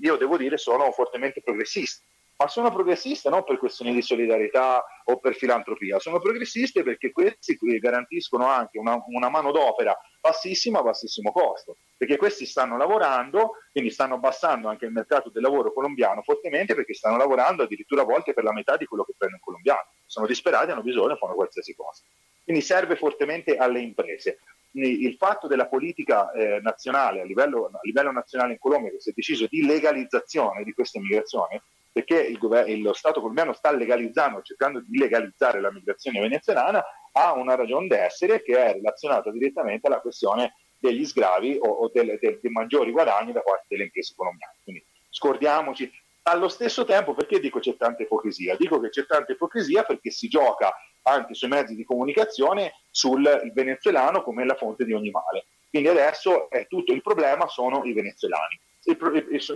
io 0.01 0.15
devo 0.17 0.37
dire 0.37 0.57
sono 0.57 0.91
fortemente 0.91 1.41
progressiste. 1.41 2.05
Ma 2.41 2.47
sono 2.47 2.71
progressiste 2.71 3.29
non 3.29 3.43
per 3.43 3.59
questioni 3.59 3.93
di 3.93 4.01
solidarietà 4.01 4.83
o 5.05 5.19
per 5.19 5.35
filantropia, 5.35 5.99
sono 5.99 6.19
progressiste 6.19 6.81
perché 6.81 7.11
questi 7.11 7.55
garantiscono 7.77 8.47
anche 8.47 8.79
una, 8.79 8.99
una 9.09 9.29
manodopera 9.29 9.95
bassissima 10.19 10.79
a 10.79 10.81
bassissimo 10.81 11.31
costo, 11.31 11.77
perché 11.95 12.17
questi 12.17 12.47
stanno 12.47 12.77
lavorando, 12.77 13.57
quindi 13.71 13.91
stanno 13.91 14.15
abbassando 14.15 14.69
anche 14.69 14.85
il 14.85 14.91
mercato 14.91 15.29
del 15.29 15.43
lavoro 15.43 15.71
colombiano 15.71 16.23
fortemente 16.23 16.73
perché 16.73 16.95
stanno 16.95 17.17
lavorando 17.17 17.61
addirittura 17.61 18.01
a 18.01 18.05
volte 18.05 18.33
per 18.33 18.43
la 18.43 18.53
metà 18.53 18.75
di 18.75 18.85
quello 18.85 19.03
che 19.03 19.13
prende 19.15 19.35
un 19.35 19.41
colombiano. 19.41 19.89
Sono 20.07 20.25
disperati, 20.25 20.71
hanno 20.71 20.81
bisogno, 20.81 21.17
fanno 21.17 21.35
qualsiasi 21.35 21.75
cosa. 21.75 22.01
Quindi 22.43 22.63
serve 22.63 22.95
fortemente 22.95 23.55
alle 23.55 23.81
imprese 23.81 24.39
il 24.71 25.15
fatto 25.15 25.45
della 25.45 25.67
politica 25.67 26.31
eh, 26.31 26.59
nazionale 26.61 27.21
a 27.21 27.23
livello, 27.23 27.65
a 27.65 27.79
livello, 27.83 28.11
nazionale 28.11 28.53
in 28.53 28.57
Colombia 28.57 28.89
che 28.89 28.99
si 28.99 29.11
è 29.11 29.13
deciso 29.13 29.45
di 29.47 29.63
legalizzazione 29.63 30.63
di 30.63 30.73
questa 30.73 30.97
immigrazione, 30.97 31.61
perché 31.91 32.19
il 32.21 32.37
governo, 32.37 32.75
lo 32.83 32.93
Stato 32.93 33.19
colombiano 33.19 33.53
sta 33.53 33.71
legalizzando, 33.71 34.41
cercando 34.41 34.81
di 34.85 34.97
legalizzare 34.97 35.59
la 35.59 35.71
migrazione 35.71 36.21
venezuelana, 36.21 36.83
ha 37.13 37.33
una 37.33 37.55
ragione 37.55 37.87
d'essere 37.87 38.41
che 38.41 38.55
è 38.57 38.73
relazionata 38.73 39.31
direttamente 39.31 39.87
alla 39.87 39.99
questione 39.99 40.55
degli 40.79 41.05
sgravi 41.05 41.57
o, 41.61 41.67
o 41.67 41.91
dei 41.93 42.05
del, 42.05 42.19
del 42.19 42.51
maggiori 42.51 42.91
guadagni 42.91 43.33
da 43.33 43.41
parte 43.41 43.65
delle 43.67 43.83
imprese 43.83 44.13
colombiane. 44.15 44.55
Quindi 44.63 44.85
scordiamoci. 45.09 45.91
Allo 46.23 46.49
stesso 46.49 46.85
tempo, 46.85 47.15
perché 47.15 47.39
dico 47.39 47.59
c'è 47.59 47.75
tanta 47.75 48.03
ipocrisia? 48.03 48.55
Dico 48.55 48.79
che 48.79 48.89
c'è 48.89 49.05
tanta 49.05 49.31
ipocrisia 49.31 49.83
perché 49.83 50.11
si 50.11 50.27
gioca 50.27 50.71
anche 51.03 51.33
sui 51.33 51.47
mezzi 51.47 51.75
di 51.75 51.83
comunicazione 51.83 52.73
sul 52.91 53.51
venezuelano 53.53 54.21
come 54.21 54.45
la 54.45 54.55
fonte 54.55 54.85
di 54.85 54.93
ogni 54.93 55.09
male. 55.09 55.45
Quindi 55.69 55.89
adesso 55.89 56.49
è 56.49 56.67
tutto 56.67 56.93
il 56.93 57.01
problema 57.01 57.47
sono 57.47 57.83
i 57.85 57.93
venezuelani, 57.93 58.59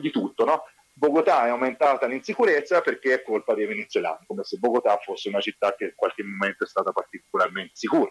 di 0.02 0.12
tutto, 0.12 0.46
no? 0.46 0.64
Bogotà 0.98 1.46
è 1.46 1.50
aumentata 1.50 2.08
l'insicurezza 2.08 2.80
perché 2.80 3.16
è 3.16 3.22
colpa 3.22 3.54
dei 3.54 3.66
venezuelani, 3.66 4.26
come 4.26 4.46
se 4.46 4.58
Bogotà 4.58 4.98
fosse 4.98 5.28
una 5.28 5.42
città 5.42 5.76
che 5.76 5.84
in 5.86 5.94
qualche 5.94 6.24
momento 6.24 6.64
è 6.64 6.68
stata 6.68 6.94
particolarmente 6.94 7.74
sicura. 7.76 8.10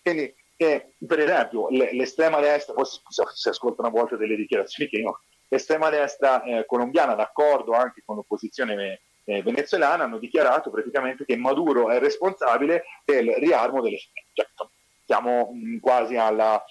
Quindi, 0.00 0.34
eh, 0.56 0.94
per 1.06 1.18
esempio, 1.20 1.68
l'estrema 1.68 2.40
destra, 2.40 2.72
poi 2.72 2.86
si, 2.86 3.48
ascoltano 3.50 3.88
a 3.88 3.90
volte 3.90 4.16
delle 4.16 4.34
dichiarazioni 4.34 4.88
che 4.88 4.96
io, 4.96 5.20
l'estrema 5.48 5.90
destra 5.90 6.42
eh, 6.42 6.64
colombiana, 6.64 7.14
d'accordo 7.14 7.72
anche 7.72 8.02
con 8.02 8.16
l'opposizione 8.16 9.02
eh, 9.24 9.42
venezuelana 9.42 10.04
hanno 10.04 10.18
dichiarato 10.18 10.70
praticamente 10.70 11.26
che 11.26 11.36
Maduro 11.36 11.90
è 11.90 11.98
responsabile 11.98 12.84
del 13.04 13.28
riarmo 13.34 13.82
delle. 13.82 13.98
Cioè, 14.32 14.46
siamo 15.04 15.50
mh, 15.52 15.80
quasi 15.80 16.16
alla, 16.16 16.64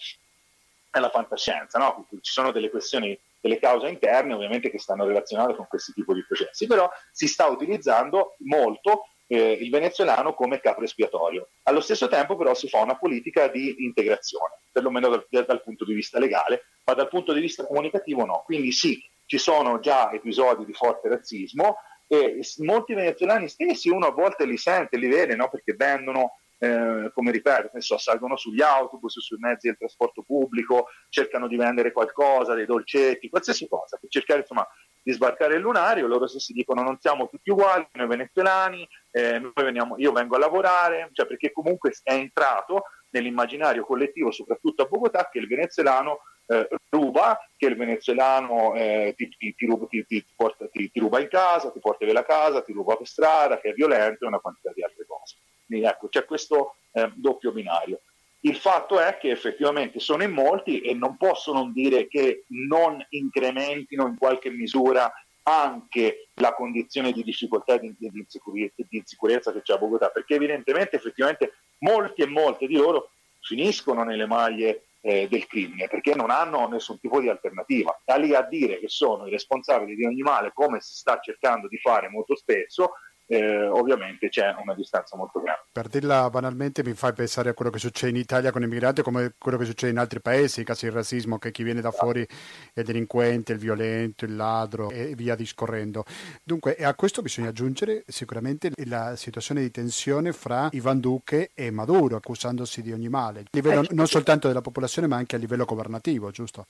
alla 0.90 1.10
fantascienza, 1.12 1.78
no? 1.78 2.08
ci 2.20 2.32
sono 2.32 2.52
delle 2.52 2.72
questioni 2.72 3.18
delle 3.42 3.60
cause 3.60 3.90
interne 3.90 4.34
ovviamente 4.34 4.70
che 4.70 4.80
stanno 4.80 5.06
relazionate 5.06 5.56
con 5.56 5.68
questi 5.68 5.92
tipi 5.92 6.14
di 6.14 6.26
processi, 6.26 6.68
però 6.68 6.90
si 7.12 7.28
sta 7.28 7.48
utilizzando 7.48 8.36
molto 8.40 9.08
eh, 9.28 9.54
il 9.54 9.70
venezuelano 9.70 10.34
come 10.34 10.60
capo 10.60 10.84
espiatorio. 10.84 11.50
Allo 11.64 11.82
stesso 11.82 12.08
tempo 12.08 12.38
però 12.38 12.54
si 12.54 12.70
fa 12.70 12.82
una 12.82 12.98
politica 12.98 13.48
di 13.48 13.84
integrazione, 13.84 14.60
perlomeno 14.72 15.10
dal, 15.10 15.26
dal 15.30 15.64
punto 15.64 15.86
di 15.86 15.94
vista 15.94 16.20
legale, 16.20 16.66
ma 16.86 16.94
dal 16.94 17.10
punto 17.10 17.34
di 17.34 17.40
vista 17.40 17.66
comunicativo 17.66 18.26
no. 18.26 18.44
Quindi 18.46 18.72
sì, 18.72 19.02
ci 19.26 19.38
sono 19.38 19.80
già 19.80 20.12
episodi 20.12 20.66
di 20.66 20.74
forte 20.74 21.10
razzismo 21.10 21.78
e 22.08 22.42
molti 22.58 22.94
venezuelani 22.94 23.48
stessi 23.48 23.88
uno 23.88 24.08
a 24.08 24.12
volte 24.12 24.46
li 24.46 24.58
sente, 24.58 24.98
li 24.98 25.08
vede, 25.08 25.34
no? 25.36 25.50
perché 25.50 25.74
vendono 25.74 26.41
eh, 26.64 27.10
come 27.12 27.32
ripeto, 27.32 27.70
adesso 27.72 27.98
salgono 27.98 28.38
sugli 28.38 28.62
autobus, 28.62 29.20
sui 29.20 29.40
mezzi 29.40 29.66
del 29.66 29.78
trasporto 29.78 30.22
pubblico, 30.22 30.90
cercano 31.10 31.48
di 31.48 31.56
vendere 31.56 31.92
qualcosa, 31.92 32.54
dei 32.54 32.68
dolcetti, 32.68 33.30
qualsiasi 33.30 33.68
cosa, 33.68 33.98
per 33.98 34.10
cercare 34.12 34.42
insomma 34.42 34.68
di 35.02 35.12
sbarcare 35.12 35.56
il 35.56 35.62
lunario, 35.62 36.06
loro 36.06 36.28
stessi 36.28 36.54
dicono 36.54 36.84
non 36.84 37.00
siamo 37.00 37.28
tutti 37.30 37.50
uguali, 37.50 37.88
noi 37.94 38.06
venezuelani, 38.06 38.88
eh, 39.10 39.40
noi 39.40 39.52
veniamo, 39.56 39.96
io 39.98 40.12
vengo 40.12 40.36
a 40.36 40.40
lavorare, 40.40 41.10
cioè 41.14 41.26
perché 41.26 41.52
comunque 41.52 41.94
è 42.04 42.14
entrato 42.14 42.84
nell'immaginario 43.10 43.84
collettivo, 43.84 44.30
soprattutto 44.30 44.84
a 44.84 44.86
Bogotà, 44.86 45.30
che 45.32 45.40
il 45.40 45.48
venezuelano 45.48 46.20
eh, 46.46 46.68
ruba, 46.90 47.40
che 47.58 47.66
il 47.66 47.76
venezuelano 47.76 48.76
eh, 48.76 49.16
ti, 49.18 49.30
ti, 49.30 49.56
ti, 49.56 49.66
ruba, 49.66 49.88
porta, 50.36 50.68
ti, 50.70 50.92
ruba 50.94 51.20
in 51.20 51.28
casa, 51.28 51.72
ti 51.72 51.80
porta 51.80 52.06
via 52.06 52.14
la 52.14 52.24
casa, 52.24 52.62
ti 52.62 52.72
ruba 52.72 52.96
per 52.96 53.08
strada, 53.08 53.60
che 53.60 53.70
è 53.70 53.74
violento 53.74 54.26
e 54.26 54.28
una 54.28 54.40
quantità 54.40 54.72
di 54.76 54.84
altre 54.84 55.08
cose. 55.08 55.38
Quindi 55.72 55.88
ecco, 55.88 56.10
c'è 56.10 56.26
questo 56.26 56.76
eh, 56.92 57.10
doppio 57.16 57.54
binario. 57.54 58.02
Il 58.42 58.58
fatto 58.58 59.00
è 59.00 59.18
che 59.18 59.30
effettivamente 59.30 60.00
sono 60.00 60.24
in 60.24 60.32
molti 60.32 60.82
e 60.82 60.94
non 60.94 61.16
posso 61.16 61.54
non 61.54 61.72
dire 61.72 62.08
che 62.08 62.44
non 62.48 63.06
incrementino 63.10 64.08
in 64.08 64.18
qualche 64.18 64.50
misura 64.50 65.10
anche 65.44 66.28
la 66.36 66.54
condizione 66.54 67.14
di 67.14 67.24
difficoltà 67.24 67.76
e 67.76 67.80
di, 67.80 67.96
di, 67.98 68.20
insicurezza, 68.20 68.74
di, 68.76 68.98
insicurezza 68.98 69.54
che 69.54 69.62
c'è 69.62 69.74
a 69.74 69.78
Bogotà, 69.78 70.10
perché 70.10 70.36
evidentemente 70.36 70.98
effettivamente 70.98 71.54
molti 71.80 72.24
e 72.24 72.28
molte 72.28 72.68
di 72.68 72.76
loro 72.76 73.12
finiscono 73.40 74.04
nelle 74.04 74.26
maglie 74.26 74.88
eh, 75.02 75.28
del 75.28 75.48
crimine 75.48 75.88
perché 75.88 76.14
non 76.14 76.30
hanno 76.32 76.68
nessun 76.68 77.00
tipo 77.00 77.22
di 77.22 77.30
alternativa. 77.30 77.98
Da 78.04 78.18
lì 78.18 78.36
a 78.36 78.42
dire 78.42 78.80
che 78.80 78.90
sono 78.90 79.26
i 79.26 79.32
responsabili 79.32 79.96
di 79.96 80.06
ogni 80.06 80.22
male, 80.22 80.52
come 80.54 80.82
si 80.82 80.96
sta 80.96 81.20
cercando 81.20 81.68
di 81.68 81.78
fare 81.78 82.10
molto 82.10 82.36
spesso, 82.36 82.94
eh, 83.26 83.66
ovviamente 83.68 84.30
c'è 84.30 84.54
una 84.62 84.74
distanza 84.74 85.16
molto 85.16 85.40
grande. 85.40 85.62
Per 85.72 85.88
dirla 85.88 86.30
banalmente 86.30 86.84
mi 86.84 86.94
fai 86.94 87.14
pensare 87.14 87.50
a 87.50 87.54
quello 87.54 87.72
che 87.72 87.80
succede 87.80 88.12
in 88.12 88.18
Italia 88.18 88.52
con 88.52 88.62
i 88.62 88.68
migranti 88.68 89.02
come 89.02 89.34
quello 89.38 89.58
che 89.58 89.66
succede 89.66 89.92
in 89.92 89.98
altri 89.98 90.20
paesi, 90.20 90.62
i 90.62 90.64
casi 90.66 90.88
di 90.88 90.94
razzismo, 90.94 91.38
che 91.38 91.52
chi 91.52 91.64
viene 91.64 91.80
da 91.80 91.92
fuori 91.92 92.28
è 92.74 92.82
delinquente, 92.82 93.54
il 93.54 93.58
violento, 93.58 94.26
il 94.26 94.36
ladro 94.36 94.90
e 94.90 95.16
via 95.16 95.36
discorrendo. 95.36 96.04
Dunque 96.44 96.76
a 96.76 96.94
questo 96.94 97.22
bisogna 97.22 97.50
aggiungere 97.50 98.04
sicuramente 98.08 98.72
la 98.86 99.16
situazione 99.16 99.62
di 99.62 99.72
tensione 99.72 100.34
fra 100.34 100.68
Ivan 100.72 101.00
Duque 101.00 101.52
e 101.54 101.72
Maduro, 101.72 102.18
accusandosi 102.18 102.82
di 102.82 102.92
ogni 102.92 103.10
male, 103.10 103.40
a 103.42 103.44
livello 103.52 103.86
non 103.92 104.08
soltanto 104.08 104.48
della 104.48 104.62
popolazione 104.62 105.08
ma 105.08 105.16
anche 105.16 105.36
a 105.36 105.40
livello 105.40 105.66
governativo, 105.66 106.32
giusto? 106.32 106.66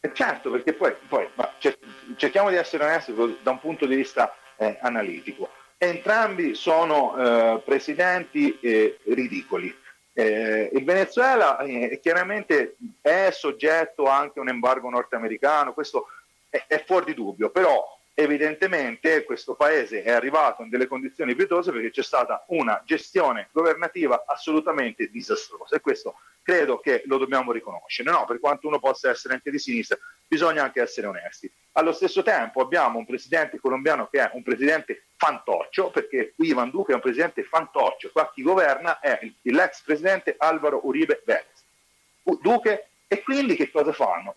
Eh, 0.00 0.10
certo, 0.14 0.50
perché 0.50 0.72
poi, 0.72 0.94
poi 1.08 1.28
cerchiamo 2.16 2.50
di 2.50 2.56
essere 2.56 2.84
onesti 2.84 3.14
da 3.42 3.50
un 3.52 3.60
punto 3.60 3.86
di 3.86 3.94
vista 3.94 4.34
eh, 4.62 4.78
analitico. 4.80 5.50
Entrambi 5.76 6.54
sono 6.54 7.16
eh, 7.16 7.62
presidenti 7.64 8.58
eh, 8.60 8.98
ridicoli. 9.04 9.74
Eh, 10.14 10.70
il 10.72 10.84
Venezuela 10.84 11.58
eh, 11.58 11.98
chiaramente 12.00 12.76
è 13.00 13.30
soggetto 13.32 14.06
anche 14.06 14.38
a 14.38 14.42
un 14.42 14.48
embargo 14.48 14.88
nordamericano, 14.90 15.72
questo 15.72 16.06
è, 16.48 16.64
è 16.66 16.84
fuori 16.84 17.06
di 17.06 17.14
dubbio, 17.14 17.50
però 17.50 17.82
evidentemente 18.14 19.24
questo 19.24 19.54
paese 19.54 20.02
è 20.02 20.10
arrivato 20.10 20.62
in 20.62 20.68
delle 20.68 20.86
condizioni 20.86 21.34
pietose 21.34 21.72
perché 21.72 21.90
c'è 21.90 22.02
stata 22.02 22.44
una 22.48 22.82
gestione 22.84 23.48
governativa 23.52 24.24
assolutamente 24.26 25.08
disastrosa 25.08 25.76
e 25.76 25.80
questo 25.80 26.16
credo 26.42 26.78
che 26.78 27.02
lo 27.06 27.18
dobbiamo 27.18 27.52
riconoscere. 27.52 28.10
No, 28.10 28.24
per 28.26 28.40
quanto 28.40 28.66
uno 28.66 28.78
possa 28.78 29.10
essere 29.10 29.34
anche 29.34 29.50
di 29.50 29.58
sinistra, 29.58 29.98
bisogna 30.26 30.62
anche 30.64 30.82
essere 30.82 31.06
onesti. 31.06 31.50
Allo 31.72 31.92
stesso 31.92 32.22
tempo 32.22 32.60
abbiamo 32.60 32.98
un 32.98 33.06
presidente 33.06 33.58
colombiano 33.58 34.08
che 34.10 34.20
è 34.20 34.30
un 34.34 34.42
presidente 34.42 35.04
fantoccio, 35.16 35.90
perché 35.90 36.34
Ivan 36.38 36.70
Duque 36.70 36.92
è 36.92 36.96
un 36.96 37.02
presidente 37.02 37.44
fantoccio, 37.44 38.10
qua 38.12 38.30
chi 38.34 38.42
governa 38.42 38.98
è 39.00 39.18
l'ex 39.42 39.82
presidente 39.82 40.34
Alvaro 40.36 40.80
Uribe 40.84 41.22
Vélez. 41.24 41.64
Duque 42.40 42.88
e 43.06 43.22
quindi 43.22 43.56
che 43.56 43.70
cosa 43.70 43.92
fanno? 43.92 44.36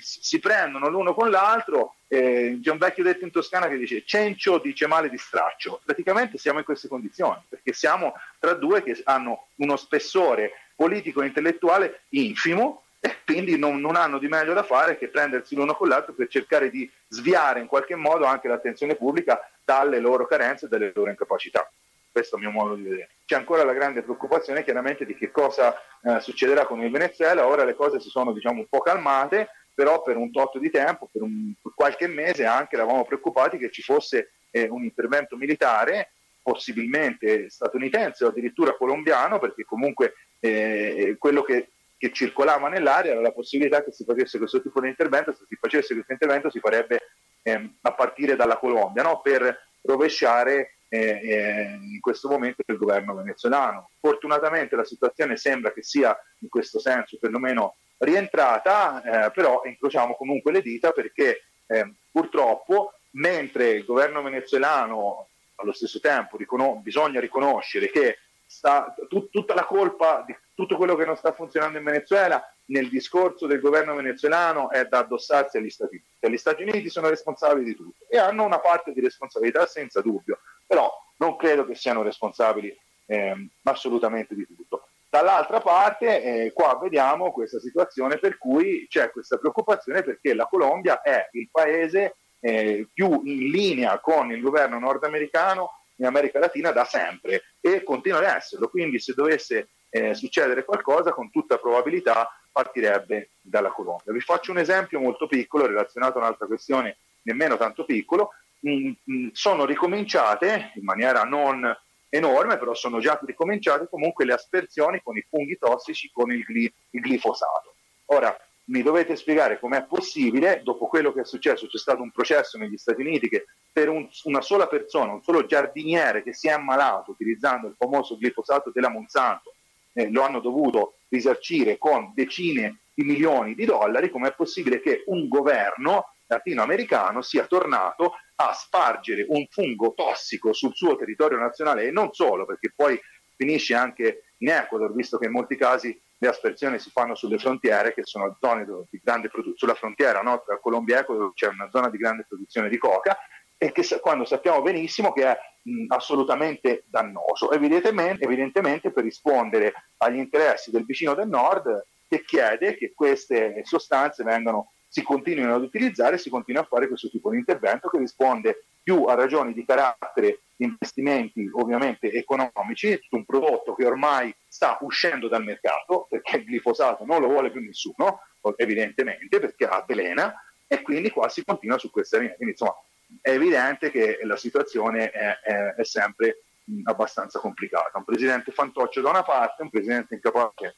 Si 0.00 0.40
prendono 0.40 0.88
l'uno 0.88 1.14
con 1.14 1.30
l'altro, 1.30 1.96
eh, 2.08 2.58
c'è 2.62 2.70
un 2.70 2.78
vecchio 2.78 3.04
detto 3.04 3.24
in 3.24 3.30
Toscana 3.30 3.68
che 3.68 3.76
dice 3.76 4.04
cencio 4.04 4.58
dice 4.58 4.86
male 4.86 5.08
di 5.08 5.18
straccio, 5.18 5.80
praticamente 5.84 6.38
siamo 6.38 6.58
in 6.58 6.64
queste 6.64 6.88
condizioni, 6.88 7.40
perché 7.48 7.72
siamo 7.72 8.14
tra 8.38 8.54
due 8.54 8.82
che 8.82 9.00
hanno 9.04 9.46
uno 9.56 9.76
spessore 9.76 10.52
politico 10.74 11.22
e 11.22 11.26
intellettuale 11.26 12.02
infimo 12.10 12.82
e 13.00 13.18
quindi 13.24 13.58
non, 13.58 13.80
non, 13.80 13.96
hanno 13.96 14.18
di 14.18 14.28
meglio 14.28 14.54
da 14.54 14.62
fare 14.62 14.96
che 14.96 15.08
prendersi 15.08 15.54
l'uno 15.54 15.74
con 15.74 15.88
l'altro 15.88 16.14
per 16.14 16.26
cercare 16.28 16.70
di 16.70 16.90
sviare 17.08 17.60
in 17.60 17.66
qualche 17.66 17.94
modo 17.94 18.24
anche 18.24 18.48
l'attenzione 18.48 18.96
pubblica 18.96 19.46
dalle 19.62 20.00
loro 20.00 20.26
carenze 20.26 20.66
e 20.66 20.68
dalle 20.68 20.90
loro 20.94 21.10
incapacità. 21.10 21.70
Questo 22.14 22.36
è 22.36 22.38
il 22.38 22.44
mio 22.44 22.54
modo 22.54 22.76
di 22.76 22.82
vedere. 22.84 23.08
C'è 23.24 23.34
ancora 23.34 23.64
la 23.64 23.72
grande 23.72 24.02
preoccupazione 24.02 24.62
chiaramente 24.62 25.04
di 25.04 25.16
che 25.16 25.32
cosa 25.32 25.74
eh, 26.00 26.20
succederà 26.20 26.64
con 26.64 26.80
il 26.80 26.88
Venezuela. 26.88 27.48
Ora 27.48 27.64
le 27.64 27.74
cose 27.74 27.98
si 27.98 28.08
sono 28.08 28.32
diciamo, 28.32 28.60
un 28.60 28.68
po' 28.68 28.78
calmate, 28.78 29.48
però 29.74 30.00
per 30.00 30.16
un 30.16 30.30
tot 30.30 30.58
di 30.58 30.70
tempo, 30.70 31.08
per, 31.10 31.22
un, 31.22 31.54
per 31.60 31.72
qualche 31.74 32.06
mese 32.06 32.46
anche 32.46 32.76
eravamo 32.76 33.04
preoccupati 33.04 33.58
che 33.58 33.68
ci 33.72 33.82
fosse 33.82 34.30
eh, 34.52 34.68
un 34.70 34.84
intervento 34.84 35.36
militare, 35.36 36.12
possibilmente 36.40 37.50
statunitense 37.50 38.24
o 38.24 38.28
addirittura 38.28 38.76
colombiano, 38.76 39.40
perché 39.40 39.64
comunque 39.64 40.14
eh, 40.38 41.16
quello 41.18 41.42
che, 41.42 41.70
che, 41.98 42.12
circolava 42.12 42.68
nell'area 42.68 43.10
era 43.10 43.22
la 43.22 43.32
possibilità 43.32 43.82
che 43.82 43.90
si 43.90 44.04
facesse 44.04 44.38
questo 44.38 44.62
tipo 44.62 44.80
di 44.80 44.86
intervento, 44.86 45.32
se 45.32 45.46
si 45.48 45.56
facesse 45.56 45.94
questo 45.94 46.12
intervento 46.12 46.48
si 46.48 46.60
farebbe 46.60 47.00
ehm, 47.42 47.78
a 47.80 47.92
partire 47.92 48.36
dalla 48.36 48.58
Colombia, 48.58 49.02
no? 49.02 49.20
per 49.20 49.72
rovesciare 49.82 50.76
in 50.94 52.00
questo 52.00 52.28
momento 52.28 52.62
il 52.66 52.76
governo 52.76 53.14
venezuelano. 53.14 53.90
Fortunatamente 54.00 54.76
la 54.76 54.84
situazione 54.84 55.36
sembra 55.36 55.72
che 55.72 55.82
sia 55.82 56.16
in 56.40 56.48
questo 56.48 56.78
senso 56.78 57.18
perlomeno 57.18 57.76
rientrata, 57.98 59.26
eh, 59.26 59.30
però 59.30 59.62
incrociamo 59.64 60.14
comunque 60.14 60.52
le 60.52 60.62
dita 60.62 60.92
perché 60.92 61.44
ehm, 61.66 61.94
purtroppo 62.10 62.94
mentre 63.12 63.70
il 63.70 63.84
governo 63.84 64.22
venezuelano 64.22 65.28
allo 65.56 65.72
stesso 65.72 66.00
tempo 66.00 66.36
riconos- 66.36 66.82
bisogna 66.82 67.20
riconoscere 67.20 67.90
che 67.90 68.18
sta, 68.46 68.94
tut- 69.08 69.30
tutta 69.30 69.54
la 69.54 69.64
colpa 69.64 70.24
di 70.26 70.36
tutto 70.54 70.76
quello 70.76 70.96
che 70.96 71.04
non 71.04 71.16
sta 71.16 71.32
funzionando 71.32 71.78
in 71.78 71.84
Venezuela 71.84 72.42
nel 72.66 72.88
discorso 72.88 73.46
del 73.46 73.60
governo 73.60 73.94
venezuelano 73.94 74.70
è 74.70 74.86
da 74.86 74.98
addossarsi 74.98 75.58
agli 75.58 75.70
Stati 75.70 75.96
Uniti. 75.96 76.34
Gli 76.34 76.38
Stati 76.38 76.62
Uniti 76.62 76.88
sono 76.88 77.08
responsabili 77.08 77.64
di 77.64 77.76
tutto 77.76 78.04
e 78.08 78.18
hanno 78.18 78.44
una 78.44 78.58
parte 78.58 78.92
di 78.92 79.00
responsabilità 79.00 79.66
senza 79.66 80.00
dubbio, 80.00 80.40
però 80.66 80.90
non 81.16 81.36
credo 81.36 81.66
che 81.66 81.74
siano 81.74 82.02
responsabili 82.02 82.74
eh, 83.06 83.48
assolutamente 83.64 84.34
di 84.34 84.46
tutto. 84.46 84.88
Dall'altra 85.10 85.60
parte, 85.60 86.22
eh, 86.22 86.52
qua 86.52 86.76
vediamo 86.80 87.30
questa 87.30 87.60
situazione 87.60 88.18
per 88.18 88.36
cui 88.36 88.86
c'è 88.88 89.10
questa 89.12 89.36
preoccupazione 89.36 90.02
perché 90.02 90.34
la 90.34 90.46
Colombia 90.46 91.02
è 91.02 91.28
il 91.32 91.48
paese 91.52 92.16
eh, 92.40 92.88
più 92.92 93.22
in 93.24 93.48
linea 93.48 94.00
con 94.00 94.32
il 94.32 94.40
governo 94.40 94.78
nordamericano 94.78 95.70
in 95.96 96.06
America 96.06 96.40
Latina 96.40 96.72
da 96.72 96.84
sempre 96.84 97.42
e 97.60 97.84
continua 97.84 98.18
ad 98.18 98.24
esserlo. 98.24 98.68
Quindi 98.68 98.98
se 98.98 99.14
dovesse 99.14 99.68
eh, 99.88 100.14
succedere 100.14 100.64
qualcosa, 100.64 101.12
con 101.12 101.30
tutta 101.30 101.58
probabilità 101.58 102.28
partirebbe 102.54 103.30
dalla 103.40 103.70
Colombia. 103.70 104.12
Vi 104.12 104.20
faccio 104.20 104.52
un 104.52 104.58
esempio 104.58 105.00
molto 105.00 105.26
piccolo 105.26 105.66
relazionato 105.66 106.18
a 106.18 106.20
un'altra 106.20 106.46
questione 106.46 106.98
nemmeno 107.22 107.56
tanto 107.56 107.84
piccolo. 107.84 108.30
Mm, 108.66 108.92
mm, 109.10 109.28
sono 109.32 109.64
ricominciate 109.64 110.70
in 110.76 110.84
maniera 110.84 111.24
non 111.24 111.76
enorme, 112.08 112.56
però 112.56 112.72
sono 112.74 113.00
già 113.00 113.18
ricominciate 113.24 113.88
comunque 113.90 114.24
le 114.24 114.34
aspersioni 114.34 115.00
con 115.02 115.16
i 115.16 115.26
funghi 115.28 115.58
tossici 115.58 116.12
con 116.12 116.30
il, 116.30 116.44
gli, 116.46 116.72
il 116.90 117.00
glifosato. 117.00 117.74
Ora, 118.06 118.34
mi 118.66 118.82
dovete 118.82 119.16
spiegare 119.16 119.58
com'è 119.58 119.84
possibile, 119.84 120.62
dopo 120.62 120.86
quello 120.86 121.12
che 121.12 121.22
è 121.22 121.24
successo, 121.24 121.66
c'è 121.66 121.76
stato 121.76 122.02
un 122.02 122.12
processo 122.12 122.56
negli 122.56 122.76
Stati 122.76 123.00
Uniti 123.00 123.28
che 123.28 123.46
per 123.70 123.88
un, 123.88 124.08
una 124.24 124.40
sola 124.40 124.68
persona, 124.68 125.12
un 125.12 125.22
solo 125.22 125.44
giardiniere 125.44 126.22
che 126.22 126.32
si 126.32 126.46
è 126.46 126.52
ammalato 126.52 127.10
utilizzando 127.10 127.66
il 127.66 127.74
famoso 127.76 128.16
glifosato 128.16 128.70
della 128.72 128.88
Monsanto, 128.88 129.53
eh, 129.94 130.10
lo 130.10 130.22
hanno 130.22 130.40
dovuto 130.40 130.98
risarcire 131.08 131.78
con 131.78 132.12
decine 132.14 132.80
di 132.94 133.04
milioni 133.04 133.54
di 133.54 133.64
dollari, 133.64 134.10
com'è 134.10 134.34
possibile 134.34 134.80
che 134.80 135.04
un 135.06 135.28
governo 135.28 136.14
latinoamericano 136.26 137.22
sia 137.22 137.46
tornato 137.46 138.14
a 138.36 138.52
spargere 138.52 139.26
un 139.28 139.46
fungo 139.48 139.94
tossico 139.94 140.52
sul 140.52 140.74
suo 140.74 140.96
territorio 140.96 141.38
nazionale 141.38 141.84
e 141.84 141.90
non 141.90 142.12
solo, 142.12 142.44
perché 142.44 142.72
poi 142.74 142.98
finisce 143.36 143.74
anche 143.74 144.24
in 144.38 144.50
Ecuador, 144.50 144.94
visto 144.94 145.18
che 145.18 145.26
in 145.26 145.32
molti 145.32 145.56
casi 145.56 145.98
le 146.18 146.28
aspersioni 146.28 146.78
si 146.78 146.90
fanno 146.90 147.14
sulle 147.14 147.38
frontiere, 147.38 147.92
che 147.92 148.02
sono 148.04 148.36
zone 148.40 148.64
di 148.90 149.00
grande 149.02 149.28
produzione, 149.28 149.58
sulla 149.58 149.74
frontiera 149.74 150.20
no? 150.20 150.42
tra 150.44 150.58
Colombia 150.58 150.96
e 150.96 151.00
Ecuador 151.00 151.32
c'è 151.34 151.48
una 151.48 151.68
zona 151.70 151.90
di 151.90 151.98
grande 151.98 152.24
produzione 152.26 152.68
di 152.68 152.78
coca, 152.78 153.16
e 153.64 153.72
che 153.72 153.82
quando 153.98 154.26
sappiamo 154.26 154.60
benissimo 154.60 155.10
che 155.10 155.24
è 155.24 155.38
mh, 155.62 155.86
assolutamente 155.88 156.84
dannoso, 156.86 157.50
evidentemente, 157.50 158.24
evidentemente 158.24 158.90
per 158.90 159.04
rispondere 159.04 159.72
agli 159.98 160.18
interessi 160.18 160.70
del 160.70 160.84
vicino 160.84 161.14
del 161.14 161.28
nord 161.28 161.86
che 162.06 162.24
chiede 162.24 162.76
che 162.76 162.92
queste 162.94 163.62
sostanze 163.64 164.22
vengano, 164.22 164.72
si 164.86 165.02
continuino 165.02 165.54
ad 165.54 165.62
utilizzare, 165.62 166.18
si 166.18 166.28
continui 166.28 166.60
a 166.60 166.66
fare 166.66 166.88
questo 166.88 167.08
tipo 167.08 167.30
di 167.30 167.38
intervento 167.38 167.88
che 167.88 167.96
risponde 167.96 168.66
più 168.82 169.04
a 169.04 169.14
ragioni 169.14 169.54
di 169.54 169.64
carattere 169.64 170.40
investimenti 170.56 171.48
ovviamente 171.54 172.12
economici 172.12 172.98
su 173.08 173.16
un 173.16 173.24
prodotto 173.24 173.74
che 173.74 173.86
ormai 173.86 174.32
sta 174.46 174.76
uscendo 174.82 175.26
dal 175.26 175.42
mercato 175.42 176.06
perché 176.10 176.36
il 176.36 176.44
glifosato 176.44 177.06
non 177.06 177.22
lo 177.22 177.28
vuole 177.28 177.50
più 177.50 177.62
nessuno, 177.62 178.20
evidentemente 178.56 179.40
perché 179.40 179.64
avvelena 179.64 180.34
e 180.66 180.82
quindi 180.82 181.08
qua 181.08 181.30
si 181.30 181.42
continua 181.42 181.78
su 181.78 181.90
questa 181.90 182.18
linea. 182.18 182.34
Quindi 182.34 182.52
insomma 182.52 182.76
è 183.20 183.30
evidente 183.30 183.90
che 183.90 184.20
la 184.22 184.36
situazione 184.36 185.10
è, 185.10 185.40
è, 185.40 185.74
è 185.74 185.84
sempre 185.84 186.44
mh, 186.64 186.82
abbastanza 186.84 187.38
complicata. 187.38 187.98
Un 187.98 188.04
presidente 188.04 188.52
fantoccio 188.52 189.00
da 189.00 189.10
una 189.10 189.22
parte, 189.22 189.62
un 189.62 189.70
presidente 189.70 190.14
incapace 190.14 190.76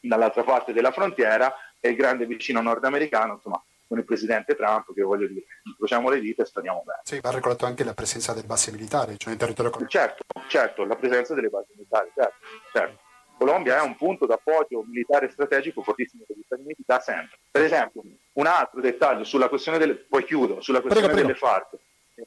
dall'altra 0.00 0.42
parte 0.42 0.72
della 0.72 0.92
frontiera 0.92 1.54
e 1.80 1.90
il 1.90 1.96
grande 1.96 2.26
vicino 2.26 2.60
nordamericano, 2.60 3.34
insomma, 3.34 3.62
con 3.86 3.98
il 3.98 4.04
presidente 4.04 4.54
Trump, 4.54 4.92
che 4.94 5.02
voglio 5.02 5.26
dire, 5.26 5.44
incrociamo 5.62 6.08
le 6.08 6.20
dita 6.20 6.42
e 6.42 6.46
speriamo 6.46 6.82
bene. 6.84 7.00
Sì, 7.04 7.20
va 7.20 7.30
ricordato 7.30 7.66
anche 7.66 7.84
la 7.84 7.94
presenza 7.94 8.32
delle 8.32 8.46
basi 8.46 8.70
militari, 8.70 9.18
cioè 9.18 9.32
in 9.32 9.38
territorio 9.38 9.70
colombiano. 9.70 10.06
Certo, 10.06 10.24
certo, 10.48 10.84
la 10.84 10.96
presenza 10.96 11.34
delle 11.34 11.48
basi 11.48 11.72
militari, 11.74 12.10
certo, 12.14 12.36
certo. 12.72 13.02
Colombia 13.36 13.78
è 13.78 13.82
un 13.82 13.96
punto 13.96 14.26
d'appoggio 14.26 14.84
militare 14.84 15.28
strategico 15.28 15.82
fortissimo 15.82 16.24
per 16.26 16.36
gli 16.36 16.42
Stati 16.44 16.62
Uniti 16.62 16.82
da 16.86 17.00
sempre. 17.00 17.38
Per 17.50 17.62
esempio, 17.62 18.02
un 18.34 18.46
altro 18.46 18.80
dettaglio 18.80 19.24
sulla 19.24 19.48
questione 19.48 19.78
delle, 19.78 19.94
poi 19.94 20.24
chiudo, 20.24 20.60
sulla 20.60 20.80
questione 20.80 21.08
prego, 21.08 21.22
delle 21.26 21.38
FARC. 21.38 21.76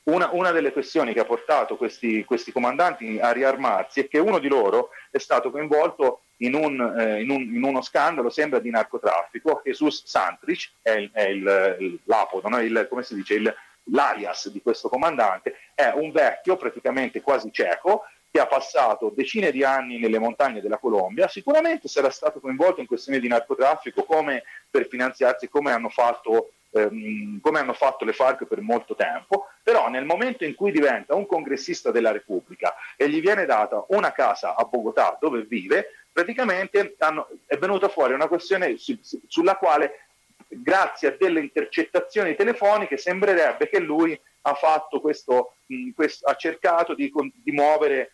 Una, 0.03 0.30
una, 0.34 0.51
delle 0.51 0.74
questioni 0.74 1.14
che 1.14 1.22
ha 1.22 1.26
portato 1.26 1.78
questi, 1.78 2.26
questi, 2.26 2.51
comandanti 2.51 3.20
a 3.20 3.32
riarmarsi 3.32 4.01
è 4.01 4.08
che 4.10 4.20
uno 4.20 4.38
di 4.38 4.49
loro 4.49 4.89
è 5.10 5.18
stato 5.18 5.49
coinvolto 5.49 6.24
in, 6.38 6.55
un, 6.55 6.95
eh, 6.99 7.22
in, 7.22 7.30
un, 7.30 7.41
in 7.41 7.64
uno 7.64 7.82
scandalo, 7.82 8.30
sembra 8.30 8.60
di 8.60 8.70
narcotraffico. 8.70 9.62
Jesus 9.64 10.03
Santrich 10.05 10.72
è, 10.82 10.91
il, 10.91 11.10
è 11.14 11.28
il, 11.30 11.99
l'apodo, 12.03 12.49
no? 12.49 12.60
il, 12.60 12.86
come 12.89 13.03
si 13.03 13.16
dice, 13.16 13.36
il, 13.36 13.55
l'alias 13.91 14.49
di 14.49 14.62
questo 14.62 14.89
comandante, 14.89 15.55
è 15.74 15.91
un 15.93 16.12
vecchio, 16.12 16.58
praticamente 16.58 17.22
quasi 17.22 17.51
cieco, 17.51 18.03
che 18.38 18.43
ha 18.43 18.45
passato 18.45 19.11
decine 19.15 19.51
di 19.51 19.63
anni 19.63 19.97
nelle 19.97 20.19
montagne 20.19 20.61
della 20.61 20.77
Colombia, 20.77 21.27
sicuramente 21.27 21.88
sarà 21.88 22.11
stato 22.11 22.39
coinvolto 22.39 22.81
in 22.81 22.85
questioni 22.85 23.19
di 23.19 23.27
narcotraffico 23.27 24.03
come 24.03 24.43
per 24.69 24.88
finanziarsi, 24.88 25.49
come 25.49 25.71
hanno 25.71 25.89
fatto, 25.89 26.51
ehm, 26.69 27.39
come 27.41 27.57
hanno 27.57 27.73
fatto 27.73 28.05
le 28.05 28.13
FARC 28.13 28.45
per 28.45 28.61
molto 28.61 28.93
tempo, 28.93 29.47
però 29.63 29.89
nel 29.89 30.05
momento 30.05 30.45
in 30.45 30.53
cui 30.53 30.71
diventa 30.71 31.15
un 31.15 31.25
congressista 31.25 31.89
della 31.89 32.11
Repubblica 32.11 32.75
e 32.95 33.09
gli 33.09 33.21
viene 33.21 33.45
data 33.45 33.83
una 33.89 34.11
casa 34.11 34.55
a 34.55 34.63
Bogotà 34.65 35.17
dove 35.19 35.41
vive, 35.41 35.88
praticamente 36.11 36.93
hanno, 36.99 37.27
è 37.47 37.57
venuta 37.57 37.89
fuori 37.89 38.13
una 38.13 38.27
questione 38.27 38.77
su, 38.77 38.99
su, 39.01 39.19
sulla 39.25 39.55
quale 39.55 40.01
grazie 40.47 41.07
a 41.07 41.15
delle 41.17 41.39
intercettazioni 41.39 42.35
telefoniche 42.35 42.97
sembrerebbe 42.97 43.67
che 43.67 43.79
lui 43.79 44.19
ha, 44.41 44.55
questo, 45.01 45.55
mh, 45.65 45.89
questo, 45.95 46.29
ha 46.29 46.35
cercato 46.35 46.93
di, 46.93 47.11
di 47.33 47.51
muovere 47.51 48.11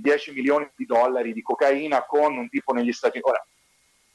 10 0.00 0.32
milioni 0.32 0.68
di 0.74 0.86
dollari 0.86 1.32
di 1.32 1.42
cocaina 1.42 2.04
con 2.04 2.36
un 2.36 2.48
tipo 2.48 2.72
negli 2.72 2.92
Stati 2.92 3.18
Uniti. 3.18 3.30
Ora, 3.30 3.46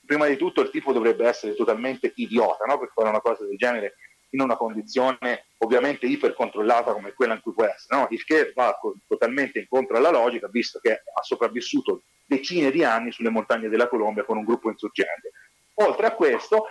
prima 0.06 0.28
di 0.28 0.38
tutto 0.38 0.62
il 0.62 0.70
tipo 0.70 0.92
dovrebbe 0.94 1.28
essere 1.28 1.56
totalmente 1.56 2.12
idiota 2.16 2.66
no? 2.66 2.78
per 2.80 2.92
fare 2.94 3.10
una 3.10 3.22
cosa 3.22 3.46
del 3.46 3.58
genere 3.58 3.96
in 4.32 4.42
una 4.42 4.56
condizione 4.56 5.48
ovviamente 5.58 6.06
ipercontrollata 6.06 6.94
come 6.94 7.14
quella 7.14 7.34
in 7.34 7.42
cui 7.42 7.54
può 7.54 7.66
essere, 7.66 8.00
no? 8.00 8.08
il 8.12 8.24
che 8.24 8.52
va 8.56 8.78
totalmente 9.08 9.60
incontro 9.60 9.98
alla 9.98 10.10
logica, 10.10 10.48
visto 10.48 10.80
che 10.80 10.92
ha 10.92 11.22
sopravvissuto 11.22 12.04
decine 12.26 12.72
di 12.72 12.84
anni 12.84 13.12
sulle 13.12 13.30
montagne 13.30 13.68
della 13.68 13.90
Colombia 13.90 14.24
con 14.24 14.38
un 14.38 14.46
gruppo 14.46 14.70
insorgente. 14.70 15.32
Oltre 15.76 16.08
a 16.08 16.16
questo, 16.16 16.66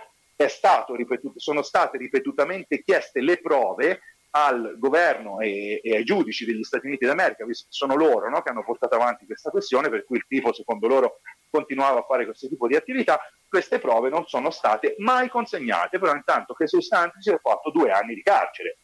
ripetuto, 0.95 1.39
sono 1.39 1.61
state 1.61 1.97
ripetutamente 1.97 2.81
chieste 2.81 3.21
le 3.21 3.39
prove 3.39 4.01
al 4.31 4.75
governo 4.77 5.39
e, 5.39 5.81
e, 5.83 5.95
ai 5.95 6.03
giudici 6.03 6.45
degli 6.45 6.63
Stati 6.63 6.87
Uniti 6.87 7.05
d'America, 7.05 7.45
visto 7.45 7.65
che 7.65 7.73
sono 7.73 7.95
loro 7.95 8.29
no, 8.29 8.41
che 8.41 8.49
hanno 8.49 8.63
portato 8.63 8.95
avanti 8.95 9.25
questa 9.25 9.49
questione, 9.49 9.89
per 9.89 10.05
cui 10.05 10.17
il 10.17 10.25
tipo, 10.27 10.53
secondo 10.53 10.87
loro, 10.87 11.19
continuava 11.49 11.99
a 11.99 12.03
fare 12.03 12.25
questo 12.25 12.47
tipo 12.47 12.67
di 12.67 12.75
attività, 12.75 13.19
queste 13.47 13.79
prove 13.79 14.09
non 14.09 14.25
sono 14.27 14.49
state 14.49 14.95
mai 14.99 15.27
consegnate, 15.27 15.99
però 15.99 16.13
intanto 16.13 16.53
che 16.53 16.67
Santi 16.67 17.21
si 17.21 17.29
è 17.29 17.39
fatto 17.41 17.71
due 17.71 17.91
anni 17.91 18.15
di 18.15 18.23
carcere, 18.23 18.77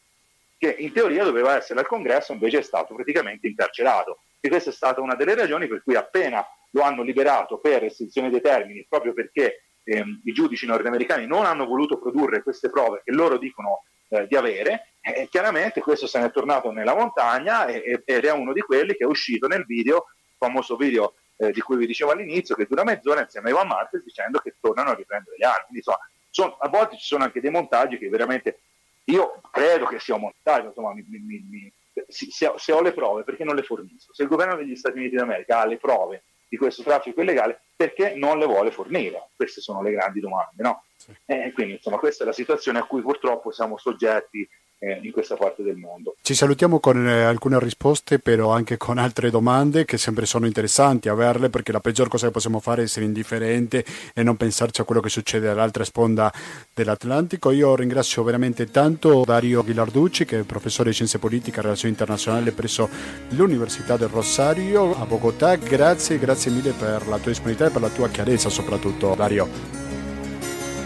che 0.58 0.74
in 0.78 0.92
teoria 0.92 1.24
doveva 1.24 1.56
essere 1.56 1.80
al 1.80 1.86
congresso, 1.86 2.32
invece 2.32 2.58
è 2.58 2.62
stato 2.62 2.94
praticamente 2.94 3.46
incarcerato. 3.46 4.20
E 4.40 4.48
questa 4.48 4.70
è 4.70 4.72
stata 4.72 5.00
una 5.00 5.14
delle 5.14 5.34
ragioni 5.34 5.66
per 5.66 5.82
cui 5.82 5.94
appena 5.94 6.46
lo 6.72 6.82
hanno 6.82 7.02
liberato 7.02 7.58
per 7.58 7.80
restrizione 7.80 8.28
dei 8.28 8.42
termini, 8.42 8.84
proprio 8.86 9.14
perché 9.14 9.67
ehm, 9.88 10.20
i 10.24 10.32
giudici 10.32 10.66
nordamericani 10.66 11.26
non 11.26 11.46
hanno 11.46 11.66
voluto 11.66 11.98
produrre 11.98 12.42
queste 12.42 12.70
prove 12.70 13.02
che 13.04 13.12
loro 13.12 13.38
dicono 13.38 13.84
eh, 14.08 14.26
di 14.26 14.36
avere, 14.36 14.92
e 15.00 15.28
chiaramente 15.30 15.80
questo 15.80 16.06
se 16.06 16.18
n'è 16.20 16.30
tornato 16.30 16.70
nella 16.70 16.94
montagna 16.94 17.66
e, 17.66 18.02
ed 18.04 18.24
è 18.24 18.32
uno 18.32 18.52
di 18.52 18.60
quelli 18.60 18.94
che 18.94 19.04
è 19.04 19.06
uscito 19.06 19.46
nel 19.46 19.64
video, 19.64 20.06
famoso 20.36 20.76
video 20.76 21.14
eh, 21.36 21.52
di 21.52 21.60
cui 21.60 21.76
vi 21.76 21.86
dicevo 21.86 22.10
all'inizio, 22.10 22.54
che 22.54 22.66
dura 22.66 22.84
mezz'ora 22.84 23.22
insieme 23.22 23.48
a 23.48 23.52
Ivan 23.52 23.68
Marquez 23.68 24.02
dicendo 24.02 24.38
che 24.38 24.56
tornano 24.60 24.90
a 24.90 24.94
riprendere 24.94 25.36
gli 25.36 25.44
armi. 25.44 25.64
Quindi, 25.68 25.78
insomma, 25.78 25.98
sono, 26.30 26.56
a 26.58 26.68
volte 26.68 26.96
ci 26.96 27.06
sono 27.06 27.24
anche 27.24 27.40
dei 27.40 27.50
montaggi 27.50 27.98
che 27.98 28.08
veramente 28.08 28.60
io 29.04 29.40
credo 29.50 29.86
che 29.86 29.98
sia 29.98 30.14
un 30.14 30.22
montaggio, 30.22 30.68
insomma, 30.68 30.92
mi, 30.92 31.04
mi, 31.08 31.46
mi, 31.48 31.72
se, 32.08 32.52
se, 32.56 32.72
ho 32.72 32.82
le 32.82 32.92
prove 32.92 33.24
perché 33.24 33.44
non 33.44 33.54
le 33.54 33.62
fornisco? 33.62 34.12
Se 34.12 34.22
il 34.22 34.28
governo 34.28 34.56
degli 34.56 34.76
Stati 34.76 34.98
Uniti 34.98 35.16
d'America 35.16 35.60
ha 35.60 35.66
le 35.66 35.78
prove 35.78 36.24
di 36.48 36.56
questo 36.56 36.82
traffico 36.82 37.20
illegale, 37.20 37.60
perché 37.76 38.14
non 38.14 38.38
le 38.38 38.46
vuole 38.46 38.70
fornire? 38.70 39.30
Queste 39.36 39.60
sono 39.60 39.82
le 39.82 39.90
grandi 39.90 40.20
domande, 40.20 40.62
no? 40.62 40.84
Sì. 40.96 41.14
Eh, 41.26 41.52
quindi, 41.52 41.74
insomma, 41.74 41.98
questa 41.98 42.24
è 42.24 42.26
la 42.26 42.32
situazione 42.32 42.78
a 42.78 42.84
cui 42.84 43.02
purtroppo 43.02 43.50
siamo 43.50 43.76
soggetti 43.76 44.48
eh, 44.78 45.00
in 45.02 45.12
questa 45.12 45.36
parte 45.36 45.62
del 45.62 45.76
mondo. 45.76 46.16
Ci 46.20 46.34
salutiamo 46.34 46.78
con 46.78 47.06
eh, 47.06 47.22
alcune 47.22 47.58
risposte, 47.58 48.18
però 48.18 48.50
anche 48.50 48.76
con 48.76 48.98
altre 48.98 49.30
domande 49.30 49.84
che 49.84 49.98
sempre 49.98 50.26
sono 50.26 50.46
interessanti 50.46 51.08
averle, 51.08 51.50
perché 51.50 51.72
la 51.72 51.80
peggior 51.80 52.08
cosa 52.08 52.26
che 52.26 52.32
possiamo 52.32 52.60
fare 52.60 52.82
è 52.82 52.84
essere 52.84 53.04
indifferenti 53.04 53.82
e 54.14 54.22
non 54.22 54.36
pensarci 54.36 54.80
a 54.80 54.84
quello 54.84 55.00
che 55.00 55.08
succede 55.08 55.46
dall'altra 55.46 55.84
sponda 55.84 56.32
dell'Atlantico. 56.72 57.50
Io 57.50 57.74
ringrazio 57.74 58.22
veramente 58.22 58.70
tanto 58.70 59.24
Dario 59.24 59.64
Ghilarducci, 59.64 60.24
che 60.24 60.40
è 60.40 60.42
professore 60.42 60.90
di 60.90 60.94
scienze 60.94 61.18
politiche 61.18 61.58
e 61.58 61.62
relazioni 61.62 61.92
internazionali 61.92 62.50
presso 62.52 62.88
l'Università 63.30 63.96
del 63.96 64.08
Rosario 64.08 64.98
a 64.98 65.04
Bogotà. 65.04 65.56
Grazie, 65.56 66.18
grazie 66.18 66.50
mille 66.50 66.72
per 66.72 67.06
la 67.08 67.18
tua 67.18 67.30
disponibilità 67.30 67.66
e 67.66 67.70
per 67.70 67.80
la 67.80 67.88
tua 67.88 68.08
chiarezza 68.08 68.48
soprattutto, 68.48 69.14
Dario. 69.14 69.48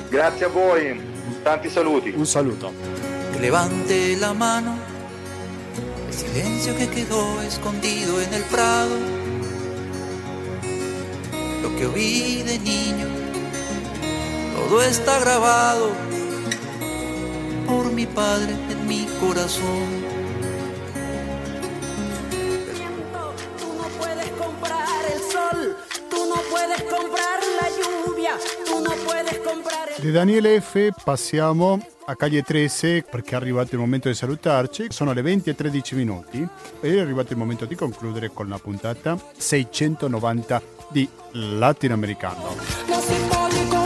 Grazie 0.09 0.47
a 0.47 0.49
voi, 0.49 1.01
tanti 1.43 1.69
saluti. 1.69 2.11
Un 2.11 2.27
saluto 2.27 3.02
levante 3.41 4.17
la 4.17 4.33
mano, 4.35 4.77
el 6.09 6.15
silencio 6.15 6.77
que 6.77 6.89
quedó 6.89 7.43
escondido 7.43 8.21
en 8.21 8.35
el 8.35 8.43
prado, 8.45 8.97
lo 11.63 11.77
que 11.77 11.87
oí 11.87 12.43
de 12.43 12.59
niño, 12.59 13.07
todo 14.55 14.83
está 14.83 15.19
grabado 15.21 15.91
por 17.67 17.93
mi 17.93 18.07
padre 18.07 18.55
en 18.71 18.87
mi 18.87 19.07
corazón. 19.21 20.03
No 23.77 23.89
puedes 23.99 24.31
comprar 24.33 25.05
el 25.15 25.21
sol, 25.33 25.77
De 29.97 30.11
Daniel 30.11 30.61
F 30.61 30.89
passiamo 31.05 31.79
a 32.07 32.17
Caglie 32.17 32.43
13 32.43 33.05
perché 33.09 33.33
è 33.33 33.37
arrivato 33.37 33.75
il 33.75 33.81
momento 33.81 34.09
di 34.09 34.15
salutarci. 34.15 34.87
Sono 34.91 35.13
le 35.13 35.23
20 35.23 35.51
e 35.51 35.55
13 35.55 35.95
minuti 35.95 36.47
e 36.81 36.97
è 36.97 37.01
arrivato 37.01 37.33
il 37.33 37.39
momento 37.39 37.65
di 37.65 37.75
concludere 37.75 38.31
con 38.31 38.49
la 38.49 38.59
puntata 38.59 39.19
690 39.37 40.63
di 40.89 41.09
Latinoamericano. 41.33 43.82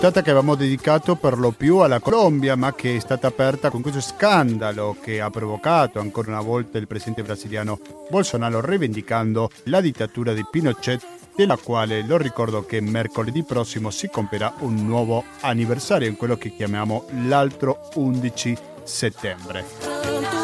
Puntata 0.00 0.24
che 0.24 0.30
avevamo 0.30 0.54
dedicato 0.54 1.14
per 1.14 1.36
lo 1.36 1.50
più 1.50 1.76
alla 1.76 2.00
Colombia, 2.00 2.56
ma 2.56 2.74
che 2.74 2.96
è 2.96 2.98
stata 3.00 3.26
aperta 3.26 3.68
con 3.68 3.82
questo 3.82 4.00
scandalo 4.00 4.96
che 4.98 5.20
ha 5.20 5.28
provocato 5.28 5.98
ancora 5.98 6.30
una 6.30 6.40
volta 6.40 6.78
il 6.78 6.86
presidente 6.86 7.22
brasiliano 7.22 7.78
Bolsonaro 8.08 8.64
rivendicando 8.64 9.50
la 9.64 9.82
dittatura 9.82 10.32
di 10.32 10.42
Pinochet 10.50 11.06
della 11.36 11.58
quale 11.58 12.02
lo 12.02 12.16
ricordo 12.16 12.64
che 12.64 12.80
mercoledì 12.80 13.42
prossimo 13.42 13.90
si 13.90 14.08
compierà 14.08 14.54
un 14.60 14.86
nuovo 14.86 15.22
anniversario 15.40 16.08
in 16.08 16.16
quello 16.16 16.38
che 16.38 16.56
chiamiamo 16.56 17.04
l'altro 17.26 17.90
11 17.96 18.56
settembre. 18.82 20.39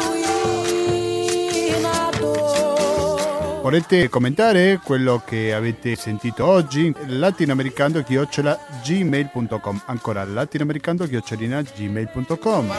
Volete 3.67 4.07
commentare 4.07 4.79
quello 4.81 5.21
che 5.25 5.53
avete 5.53 5.97
sentito 5.97 6.45
oggi? 6.45 6.95
latinoamericando-gmail.com 7.05 9.81
Ancora 9.87 10.23
latinoamericando-gmail.com 10.23 12.71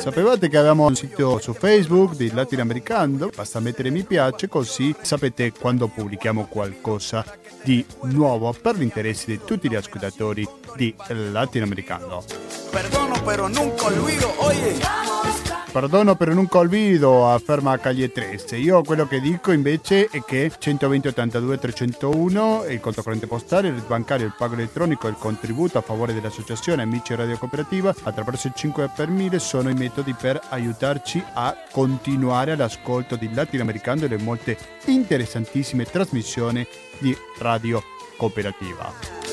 Sapevate 0.00 0.48
che 0.48 0.56
avevamo 0.56 0.86
un 0.86 0.96
sito 0.96 1.38
su 1.38 1.52
Facebook 1.52 2.16
di 2.16 2.32
Latinoamericano? 2.32 3.30
Basta 3.32 3.60
mettere 3.60 3.90
mi 3.90 4.02
piace 4.02 4.48
così 4.48 4.92
sapete 5.00 5.52
quando 5.52 5.86
pubblichiamo 5.86 6.46
qualcosa 6.46 7.24
di 7.62 7.86
nuovo 8.06 8.52
per 8.60 8.74
l'interesse 8.74 9.26
di 9.26 9.38
tutti 9.44 9.70
gli 9.70 9.76
ascoltatori 9.76 10.44
di 10.74 10.92
Latinoamericano. 11.30 12.24
Perdono 12.72 13.22
però 13.22 13.46
non 13.46 13.72
olvido, 13.78 14.34
oye. 14.44 15.53
Perdono 15.74 16.14
per 16.14 16.32
non 16.32 16.46
colvido, 16.46 17.28
afferma 17.28 17.76
Caglie 17.80 18.12
13. 18.12 18.54
Io 18.54 18.82
quello 18.82 19.08
che 19.08 19.18
dico 19.18 19.50
invece 19.50 20.06
è 20.06 20.22
che 20.22 20.52
120 20.56 21.08
82 21.08 21.58
301 21.58 22.66
il 22.68 22.78
conto 22.78 23.02
corrente 23.02 23.26
postale, 23.26 23.66
il 23.66 23.82
bancario, 23.84 24.24
il 24.24 24.34
pago 24.38 24.54
elettronico 24.54 25.08
e 25.08 25.10
il 25.10 25.16
contributo 25.18 25.76
a 25.76 25.80
favore 25.80 26.14
dell'associazione 26.14 26.82
Amici 26.82 27.16
Radio 27.16 27.36
Cooperativa 27.38 27.92
attraverso 28.04 28.46
il 28.46 28.52
5 28.54 28.92
per 28.94 29.08
1000 29.08 29.38
sono 29.40 29.68
i 29.68 29.74
metodi 29.74 30.14
per 30.14 30.40
aiutarci 30.50 31.20
a 31.32 31.56
continuare 31.72 32.52
all'ascolto 32.52 33.16
di 33.16 33.34
latinoamericano 33.34 34.04
e 34.04 34.08
le 34.08 34.18
molte 34.18 34.56
interessantissime 34.84 35.86
trasmissioni 35.86 36.64
di 37.00 37.12
Radio 37.40 37.82
Cooperativa 38.16 39.23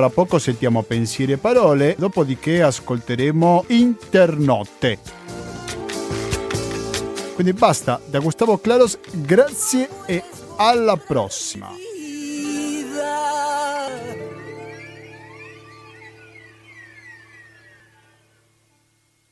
fra 0.00 0.08
poco 0.08 0.38
sentiamo 0.38 0.82
Pensieri 0.82 1.32
e 1.32 1.36
Parole, 1.36 1.94
dopodiché 1.98 2.62
ascolteremo 2.62 3.64
Internotte. 3.66 4.98
Quindi 7.34 7.52
basta, 7.52 8.00
da 8.06 8.18
Gustavo 8.18 8.56
Claros, 8.56 8.98
grazie 9.12 9.90
e 10.06 10.22
alla 10.56 10.96
prossima. 10.96 11.68